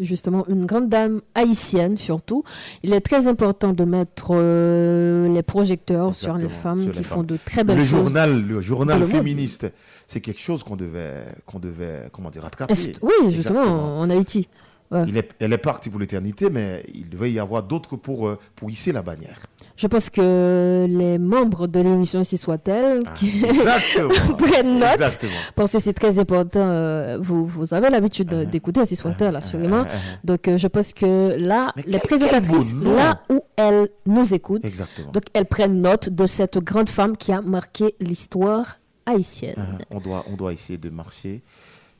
justement 0.00 0.46
une 0.48 0.64
grande 0.66 0.88
dame 0.88 1.20
haïtienne 1.34 1.98
surtout. 1.98 2.42
Il 2.82 2.92
est 2.92 3.00
très 3.00 3.28
important 3.28 3.72
de 3.72 3.84
mettre 3.84 4.28
euh, 4.32 5.28
les 5.28 5.42
projecteurs 5.42 6.14
sur 6.14 6.36
les 6.36 6.48
femmes 6.48 6.82
sur 6.82 6.92
qui 6.92 7.04
font 7.04 7.22
de 7.22 7.36
très 7.36 7.62
belles 7.62 7.78
le 7.78 7.84
choses. 7.84 8.04
Journal, 8.04 8.42
le 8.42 8.60
journal 8.60 9.04
féministe, 9.04 9.66
c'est 10.06 10.20
quelque 10.20 10.40
chose 10.40 10.64
qu'on 10.64 10.76
devait, 10.76 11.22
qu'on 11.46 11.58
devait, 11.58 12.08
comment 12.12 12.30
dire, 12.30 12.42
rattraper. 12.42 12.72
Oui, 13.02 13.12
justement, 13.28 13.60
Exactement. 13.60 14.00
en 14.00 14.10
Haïti. 14.10 14.48
Ouais. 14.90 15.04
Il 15.06 15.16
est, 15.16 15.30
elle 15.38 15.52
est 15.52 15.58
partie 15.58 15.88
pour 15.88 16.00
l'éternité, 16.00 16.50
mais 16.50 16.84
il 16.92 17.08
devait 17.08 17.30
y 17.30 17.38
avoir 17.38 17.62
d'autres 17.62 17.94
pour, 17.96 18.26
euh, 18.26 18.38
pour 18.56 18.70
hisser 18.70 18.90
la 18.90 19.02
bannière. 19.02 19.38
Je 19.76 19.86
pense 19.86 20.10
que 20.10 20.84
les 20.88 21.16
membres 21.18 21.68
de 21.68 21.80
l'émission 21.80 22.20
Ici 22.20 22.36
soit-elle 22.36 23.02
qui 23.14 23.44
Ah, 23.68 23.78
prennent 24.38 24.78
note 24.80 24.90
Exactement. 24.94 25.32
parce 25.54 25.72
que 25.72 25.78
c'est 25.78 25.92
très 25.92 26.18
important. 26.18 26.60
euh, 26.60 27.18
vous, 27.20 27.46
vous 27.46 27.72
avez 27.72 27.88
l'habitude 27.88 28.28
de- 28.28 28.44
d'écouter 28.44 28.82
Ici 28.82 28.96
soit-elle, 28.96 29.36
assurément. 29.36 29.84
Donc 30.24 30.48
euh, 30.48 30.56
je 30.56 30.66
pense 30.66 30.92
que 30.92 31.36
là, 31.38 31.60
les 31.76 31.84
quel- 31.84 32.00
présentatrices, 32.00 32.74
quel 32.82 32.92
là 32.92 33.22
où 33.30 33.40
elles 33.56 33.88
nous 34.06 34.34
écoutent, 34.34 34.64
Exactement. 34.64 35.12
donc 35.12 35.22
elles 35.34 35.46
prennent 35.46 35.78
note 35.78 36.08
de 36.08 36.26
cette 36.26 36.58
grande 36.58 36.88
femme 36.88 37.16
qui 37.16 37.30
a 37.32 37.40
marqué 37.40 37.94
l'histoire 38.00 38.78
haïtienne. 39.06 39.78
On, 39.90 40.00
doit, 40.00 40.24
on 40.32 40.36
doit 40.36 40.52
essayer 40.52 40.78
de 40.78 40.90
marcher 40.90 41.42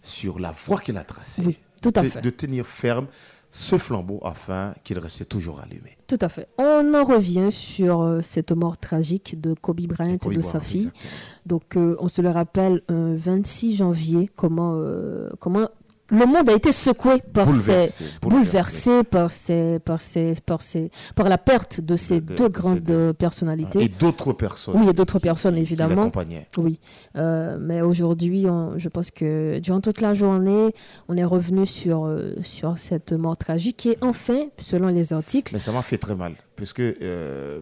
sur 0.02 0.38
la 0.40 0.50
voie 0.52 0.80
qu'elle 0.80 0.96
a 0.96 1.04
tracée. 1.04 1.42
Oui, 1.46 1.58
tout 1.80 1.92
à 1.96 2.02
de, 2.02 2.08
fait. 2.08 2.20
De 2.20 2.30
tenir 2.30 2.66
ferme 2.66 3.06
ce 3.50 3.76
flambeau 3.76 4.20
afin 4.22 4.74
qu'il 4.84 4.98
reste 4.98 5.28
toujours 5.28 5.60
allumé. 5.60 5.98
Tout 6.06 6.18
à 6.20 6.28
fait. 6.28 6.46
On 6.56 6.94
en 6.94 7.04
revient 7.04 7.50
sur 7.50 8.00
euh, 8.02 8.20
cette 8.22 8.52
mort 8.52 8.78
tragique 8.78 9.40
de 9.40 9.54
Kobe 9.54 9.80
Bryant 9.80 10.14
et, 10.14 10.18
Kobe 10.18 10.34
de 10.34 10.38
Bryant, 10.38 10.50
sa 10.50 10.60
fille. 10.60 10.82
exactement. 10.82 11.10
Donc, 11.46 11.76
euh, 11.76 11.96
on 11.98 12.08
se 12.08 12.22
le 12.22 12.30
rappelle, 12.30 12.82
un 12.88 13.14
26 13.16 13.76
janvier, 13.78 14.30
comment, 14.36 14.74
euh, 14.76 15.30
comment 15.40 15.68
le 16.10 16.26
monde 16.26 16.48
a 16.48 16.54
été 16.54 16.72
secoué 16.72 17.20
par 17.32 17.46
Bouleversé, 17.46 17.86
ces, 17.86 18.04
bouleversé. 18.20 18.20
bouleversé 18.20 19.04
par 19.04 19.32
ces, 19.32 19.78
par 19.78 20.00
ces, 20.00 20.34
par 20.44 20.62
ces, 20.62 20.90
par 21.14 21.28
la 21.28 21.38
perte 21.38 21.80
de 21.80 21.96
ces 21.96 22.20
de- 22.20 22.34
deux 22.36 22.48
de 22.48 22.52
grandes 22.52 23.12
personnalités. 23.18 23.82
Et 23.84 23.88
d'autres 23.88 24.32
personnes. 24.32 24.74
Oui, 24.78 24.88
et 24.88 24.92
d'autres 24.92 25.18
personnes, 25.18 25.54
qui 25.54 25.60
évidemment. 25.62 25.94
l'accompagnaient. 25.96 26.46
Oui, 26.58 26.78
Euh, 27.16 27.58
mais 27.60 27.80
aujourd'hui, 27.82 28.46
je 28.76 28.88
pense 28.88 29.10
que 29.10 29.58
durant 29.60 29.80
toute 29.80 30.00
la 30.00 30.14
journée, 30.14 30.72
on 31.08 31.16
est 31.16 31.24
revenu 31.24 31.66
sur, 31.66 32.04
euh, 32.06 32.34
sur 32.42 32.78
cette 32.78 33.12
mort 33.12 33.36
tragique 33.36 33.86
et 33.86 33.98
enfin, 34.00 34.46
selon 34.58 34.88
les 34.88 35.12
articles, 35.12 35.52
Mais 35.52 35.58
ça 35.58 35.72
m'a 35.72 35.82
fait 35.82 35.98
très 35.98 36.14
mal, 36.14 36.34
parce 36.56 36.72
que 36.72 36.96
euh, 37.02 37.60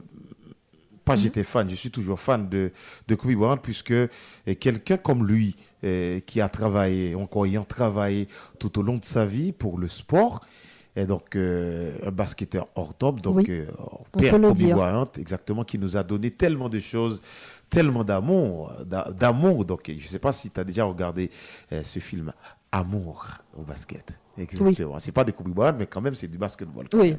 Pas 1.09 1.17
j'étais 1.17 1.43
fan, 1.43 1.69
je 1.69 1.75
suis 1.75 1.91
toujours 1.91 2.21
fan 2.21 2.49
de, 2.49 2.71
de 3.09 3.15
Kobe 3.15 3.33
Bryant 3.35 3.57
puisque 3.57 3.91
euh, 3.93 4.07
quelqu'un 4.61 4.97
comme 4.99 5.27
lui 5.27 5.57
euh, 5.85 6.21
qui 6.21 6.41
a 6.41 6.49
travaillé, 6.49 7.15
encore 7.15 7.47
ayant 7.47 7.65
travaillé 7.65 8.29
tout 8.59 8.79
au 8.79 8.83
long 8.83 8.97
de 8.99 9.05
sa 9.05 9.25
vie 9.27 9.53
pour 9.53 9.79
le 9.79 9.89
sport, 9.89 10.45
et 10.97 11.07
donc 11.07 11.35
euh, 11.37 11.97
un 12.05 12.11
basketteur 12.11 12.67
hors 12.75 12.95
top, 12.95 13.21
donc 13.21 13.37
Oui. 13.37 13.45
euh, 13.49 13.67
père 14.19 14.33
Kobe. 14.33 14.59
Bryant, 14.75 15.09
exactement, 15.19 15.65
qui 15.65 15.79
nous 15.79 15.97
a 15.97 16.03
donné 16.03 16.31
tellement 16.31 16.69
de 16.69 16.81
choses, 16.81 17.23
tellement 17.71 18.05
d'amour, 18.05 18.73
d'a- 18.85 19.11
d'amour. 19.13 19.65
Donc 19.65 19.83
je 19.87 19.93
ne 19.93 19.99
sais 20.01 20.19
pas 20.19 20.33
si 20.33 20.51
tu 20.51 20.59
as 20.61 20.65
déjà 20.65 20.85
regardé 20.85 21.31
euh, 21.73 21.83
ce 21.83 21.99
film 22.01 22.33
Amour 22.73 23.27
au 23.57 23.63
basket. 23.63 24.13
Exactement. 24.39 24.99
C'est 24.99 25.13
pas 25.13 25.25
de 25.25 25.33
Kobe 25.33 25.49
Bryant, 25.49 25.75
mais 25.79 25.87
quand 25.87 26.01
même 26.01 26.15
c'est 26.15 26.29
du 26.29 26.39
basketball. 26.39 26.87
Oui. 26.93 27.17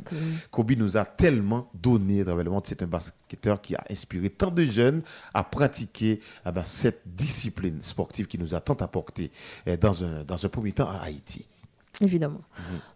Kobe 0.51 0.71
nous 0.71 0.97
a 0.97 1.05
tellement 1.05 1.69
donné 1.73 2.23
travers 2.23 2.43
le 2.43 2.51
monde. 2.51 2.63
C'est 2.65 2.81
un 2.81 2.87
basketteur 2.87 3.61
qui 3.61 3.75
a 3.75 3.83
inspiré 3.89 4.29
tant 4.29 4.51
de 4.51 4.63
jeunes 4.65 5.01
à 5.33 5.43
pratiquer 5.43 6.19
eh 6.45 6.51
ben, 6.51 6.63
cette 6.65 7.01
discipline 7.05 7.81
sportive 7.81 8.27
qui 8.27 8.37
nous 8.37 8.55
a 8.55 8.59
tant 8.59 8.75
apporté 8.75 9.31
eh, 9.65 9.77
dans, 9.77 10.03
un, 10.03 10.23
dans 10.23 10.45
un 10.45 10.49
premier 10.49 10.71
temps 10.71 10.89
à 10.89 11.03
Haïti. 11.03 11.47
Évidemment. 12.01 12.39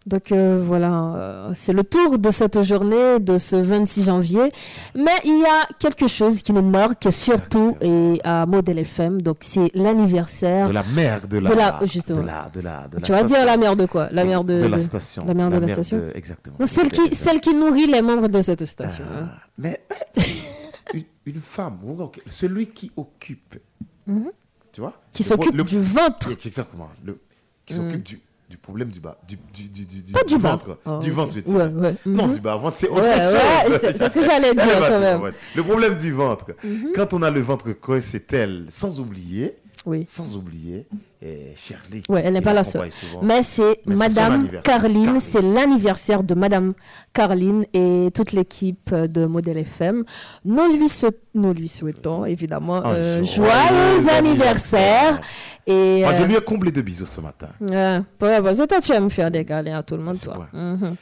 Donc 0.06 0.32
euh, 0.32 0.58
voilà, 0.62 0.92
euh, 1.14 1.50
c'est 1.54 1.74
le 1.74 1.84
tour 1.84 2.18
de 2.18 2.30
cette 2.30 2.62
journée, 2.62 3.20
de 3.20 3.36
ce 3.36 3.56
26 3.56 4.04
janvier. 4.06 4.50
Mais 4.94 5.10
il 5.24 5.40
y 5.40 5.44
a 5.44 5.66
quelque 5.78 6.06
chose 6.06 6.42
qui 6.42 6.52
nous 6.54 6.62
marque 6.62 7.08
surtout 7.12 7.76
et 7.82 8.18
à 8.24 8.46
Modèle 8.46 8.78
FM. 8.78 9.20
Donc 9.20 9.38
c'est 9.40 9.70
l'anniversaire 9.74 10.68
De 10.68 10.72
la 10.72 10.82
mère 10.94 11.28
de 11.28 11.38
la, 11.38 11.50
de 11.50 11.54
la- 11.54 11.80
justement. 11.84 12.22
de 12.22 12.26
la, 12.26 12.48
de 12.48 12.60
la, 12.60 12.88
de 12.88 12.94
la 12.96 13.00
tu 13.02 13.12
vas 13.12 13.18
station. 13.18 13.36
dire 13.36 13.44
la 13.46 13.56
mère 13.58 13.76
de 13.76 13.84
quoi? 13.86 14.08
La 14.10 14.24
mère 14.24 14.42
de, 14.42 14.58
De 14.60 14.66
la 14.66 14.78
station. 14.78 15.24
La 15.26 15.34
mère 15.34 15.50
de 15.50 15.58
La 15.58 15.68
station. 15.68 16.00
exactement. 16.14 16.56
Donc, 16.58 16.68
celle 16.68 16.90
qui, 16.90 17.14
celle 17.14 17.40
qui 17.40 17.54
nourrit 17.54 17.86
les 17.86 18.00
membres 18.00 18.28
de 18.28 18.40
cette 18.40 18.64
station. 18.64 19.04
hein. 19.20 19.28
Mais 19.58 19.84
une, 20.94 21.02
une 21.26 21.40
femme, 21.40 21.78
celui 22.26 22.66
qui 22.68 22.90
occupe, 22.96 23.58
Mhm. 24.06 24.30
tu 24.72 24.80
vois 24.80 24.94
Qui 25.12 25.22
s'occupe 25.22 25.60
du 25.62 25.80
ventre. 25.80 26.30
Exactement. 26.32 26.88
Le, 27.04 27.18
qui 27.66 27.74
s'occupe 27.74 28.02
du, 28.02 28.20
du 28.48 28.56
problème 28.58 28.90
du 28.90 29.00
bas. 29.00 29.16
Du, 29.26 29.36
du, 29.52 29.68
du, 29.68 29.86
du, 30.02 30.12
Pas 30.12 30.22
du 30.24 30.36
ventre. 30.36 30.78
Oh, 30.86 30.98
du 30.98 31.10
ventre, 31.10 31.34
je. 31.34 31.50
Ouais, 31.52 31.64
ouais. 31.66 31.94
Non, 32.06 32.26
Mhm. 32.26 32.34
du 32.34 32.40
bas. 32.40 32.56
Ventre, 32.56 32.76
c'est 32.76 32.88
autre 32.88 33.02
ouais, 33.02 33.68
chose. 33.70 33.78
c'est- 33.80 34.08
ce 34.08 34.14
que 34.18 34.24
j'allais 34.24 34.54
dire, 34.54 34.88
quand 34.88 35.00
même. 35.00 35.32
Le 35.56 35.62
problème 35.62 35.96
du 35.96 36.12
ventre. 36.12 36.46
Mhm. 36.62 36.92
Quand 36.94 37.12
on 37.14 37.22
a 37.22 37.30
le 37.30 37.40
ventre 37.40 37.72
creux, 37.72 38.00
c'est 38.00 38.32
elle, 38.32 38.66
sans 38.68 39.00
oublier. 39.00 39.56
Oui. 39.86 40.04
Sans 40.06 40.34
oublier, 40.36 40.86
eh, 41.20 41.52
Shirley. 41.56 42.02
Ouais, 42.08 42.22
elle 42.24 42.32
n'est 42.32 42.40
pas 42.40 42.54
la 42.54 42.64
seule. 42.64 42.90
souvent. 42.90 43.20
Mais 43.22 43.42
c'est 43.42 43.80
Madame. 43.84 44.48
Carline, 44.62 45.20
c'est 45.20 45.42
l'anniversaire 45.42 46.22
de 46.22 46.32
Madame 46.34 46.72
Carline 47.12 47.66
et 47.74 48.08
toute 48.14 48.32
l'équipe 48.32 48.94
de 48.94 49.26
Modèle 49.26 49.58
FM. 49.58 50.04
Nous 50.46 50.72
lui, 50.74 50.88
sou- 50.88 51.10
nous 51.34 51.52
lui 51.52 51.68
souhaitons 51.68 52.24
évidemment 52.24 52.76
Un 52.82 52.94
euh, 52.94 53.24
joyeux 53.24 53.50
joyeux 54.00 54.08
anniversaire. 54.08 55.20
Et, 55.66 56.00
Moi, 56.02 56.14
je 56.14 56.22
euh, 56.22 56.26
lui 56.26 56.36
ai 56.36 56.40
comblé 56.40 56.70
de 56.70 56.82
bisous 56.82 57.06
ce 57.06 57.20
matin. 57.20 57.48
Ouais, 57.60 58.02
ouais, 58.20 58.52
que 58.52 58.66
toi, 58.66 58.80
tu 58.80 58.92
aimes 58.92 59.08
faire 59.08 59.30
des 59.30 59.44
câlins 59.44 59.78
à 59.78 59.82
tout 59.82 59.96
le 59.96 60.02
monde, 60.02 60.20
toi. 60.20 60.46
Mhm. 60.52 60.96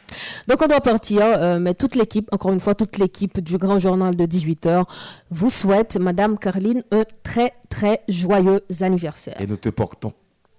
Donc, 0.46 0.62
on 0.62 0.66
doit 0.66 0.80
partir, 0.80 1.22
euh, 1.24 1.58
mais 1.58 1.74
toute 1.74 1.96
l'équipe, 1.96 2.28
encore 2.32 2.52
une 2.52 2.60
fois, 2.60 2.74
toute 2.74 2.98
l'équipe 2.98 3.40
du 3.40 3.58
Grand 3.58 3.78
Journal 3.78 4.14
de 4.14 4.24
18h 4.24 4.84
vous 5.30 5.50
souhaite, 5.50 5.96
Madame 5.96 6.38
Carline, 6.38 6.84
un 6.92 7.02
très, 7.24 7.54
très 7.68 8.02
joyeux 8.08 8.60
anniversaire. 8.80 9.40
Et 9.40 9.46
nous 9.46 9.56
te 9.56 9.68
portons 9.68 10.12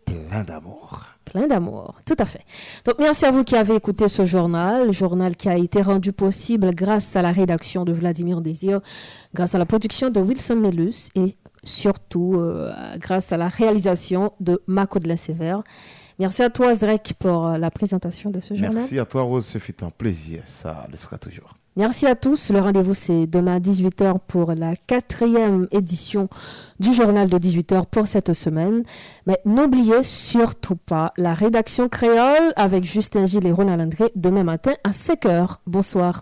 plein 0.05 0.43
d'amour. 0.43 1.05
Plein 1.25 1.47
d'amour, 1.47 1.95
tout 2.05 2.15
à 2.19 2.25
fait. 2.25 2.41
Donc 2.85 2.95
merci 2.99 3.25
à 3.25 3.31
vous 3.31 3.43
qui 3.43 3.55
avez 3.55 3.75
écouté 3.75 4.07
ce 4.09 4.25
journal, 4.25 4.91
journal 4.91 5.35
qui 5.35 5.47
a 5.47 5.57
été 5.57 5.81
rendu 5.81 6.11
possible 6.11 6.75
grâce 6.75 7.15
à 7.15 7.21
la 7.21 7.31
rédaction 7.31 7.85
de 7.85 7.93
Vladimir 7.93 8.41
Désir, 8.41 8.81
grâce 9.33 9.55
à 9.55 9.57
la 9.57 9.65
production 9.65 10.09
de 10.09 10.19
Wilson 10.19 10.57
Mellus 10.57 11.09
et 11.15 11.35
surtout 11.63 12.35
euh, 12.35 12.71
grâce 12.97 13.31
à 13.31 13.37
la 13.37 13.47
réalisation 13.47 14.33
de 14.39 14.61
Marco 14.67 14.99
de 14.99 15.15
Sévère. 15.15 15.63
Merci 16.19 16.43
à 16.43 16.49
toi 16.49 16.73
Zrek 16.73 17.13
pour 17.19 17.47
euh, 17.47 17.57
la 17.57 17.69
présentation 17.69 18.29
de 18.29 18.39
ce 18.39 18.53
journal. 18.53 18.73
Merci 18.73 18.99
à 18.99 19.05
toi, 19.05 19.23
Rose. 19.23 19.45
Ce 19.45 19.57
fut 19.57 19.83
un 19.83 19.89
plaisir. 19.89 20.43
Ça 20.45 20.87
le 20.91 20.97
sera 20.97 21.17
toujours. 21.17 21.57
Merci 21.75 22.05
à 22.05 22.13
tous. 22.15 22.51
Le 22.51 22.59
rendez-vous, 22.59 22.93
c'est 22.93 23.25
demain 23.25 23.55
à 23.55 23.59
18h 23.59 24.19
pour 24.27 24.53
la 24.53 24.75
quatrième 24.75 25.67
édition 25.71 26.29
du 26.79 26.93
journal 26.93 27.27
de 27.27 27.37
18h 27.37 27.87
pour 27.87 28.05
cette 28.05 28.33
semaine. 28.33 28.83
Mais 29.25 29.39
n'oubliez 29.45 30.03
surtout 30.03 30.75
pas 30.75 31.13
la 31.17 31.33
rédaction 31.33 31.89
créole 31.89 32.53
avec 32.57 32.83
Justin 32.83 33.25
Gilles 33.25 33.47
et 33.47 33.51
Ronald 33.51 33.81
André 33.81 34.11
demain 34.15 34.43
matin 34.43 34.73
à 34.83 34.91
5h. 34.91 35.55
Bonsoir. 35.65 36.21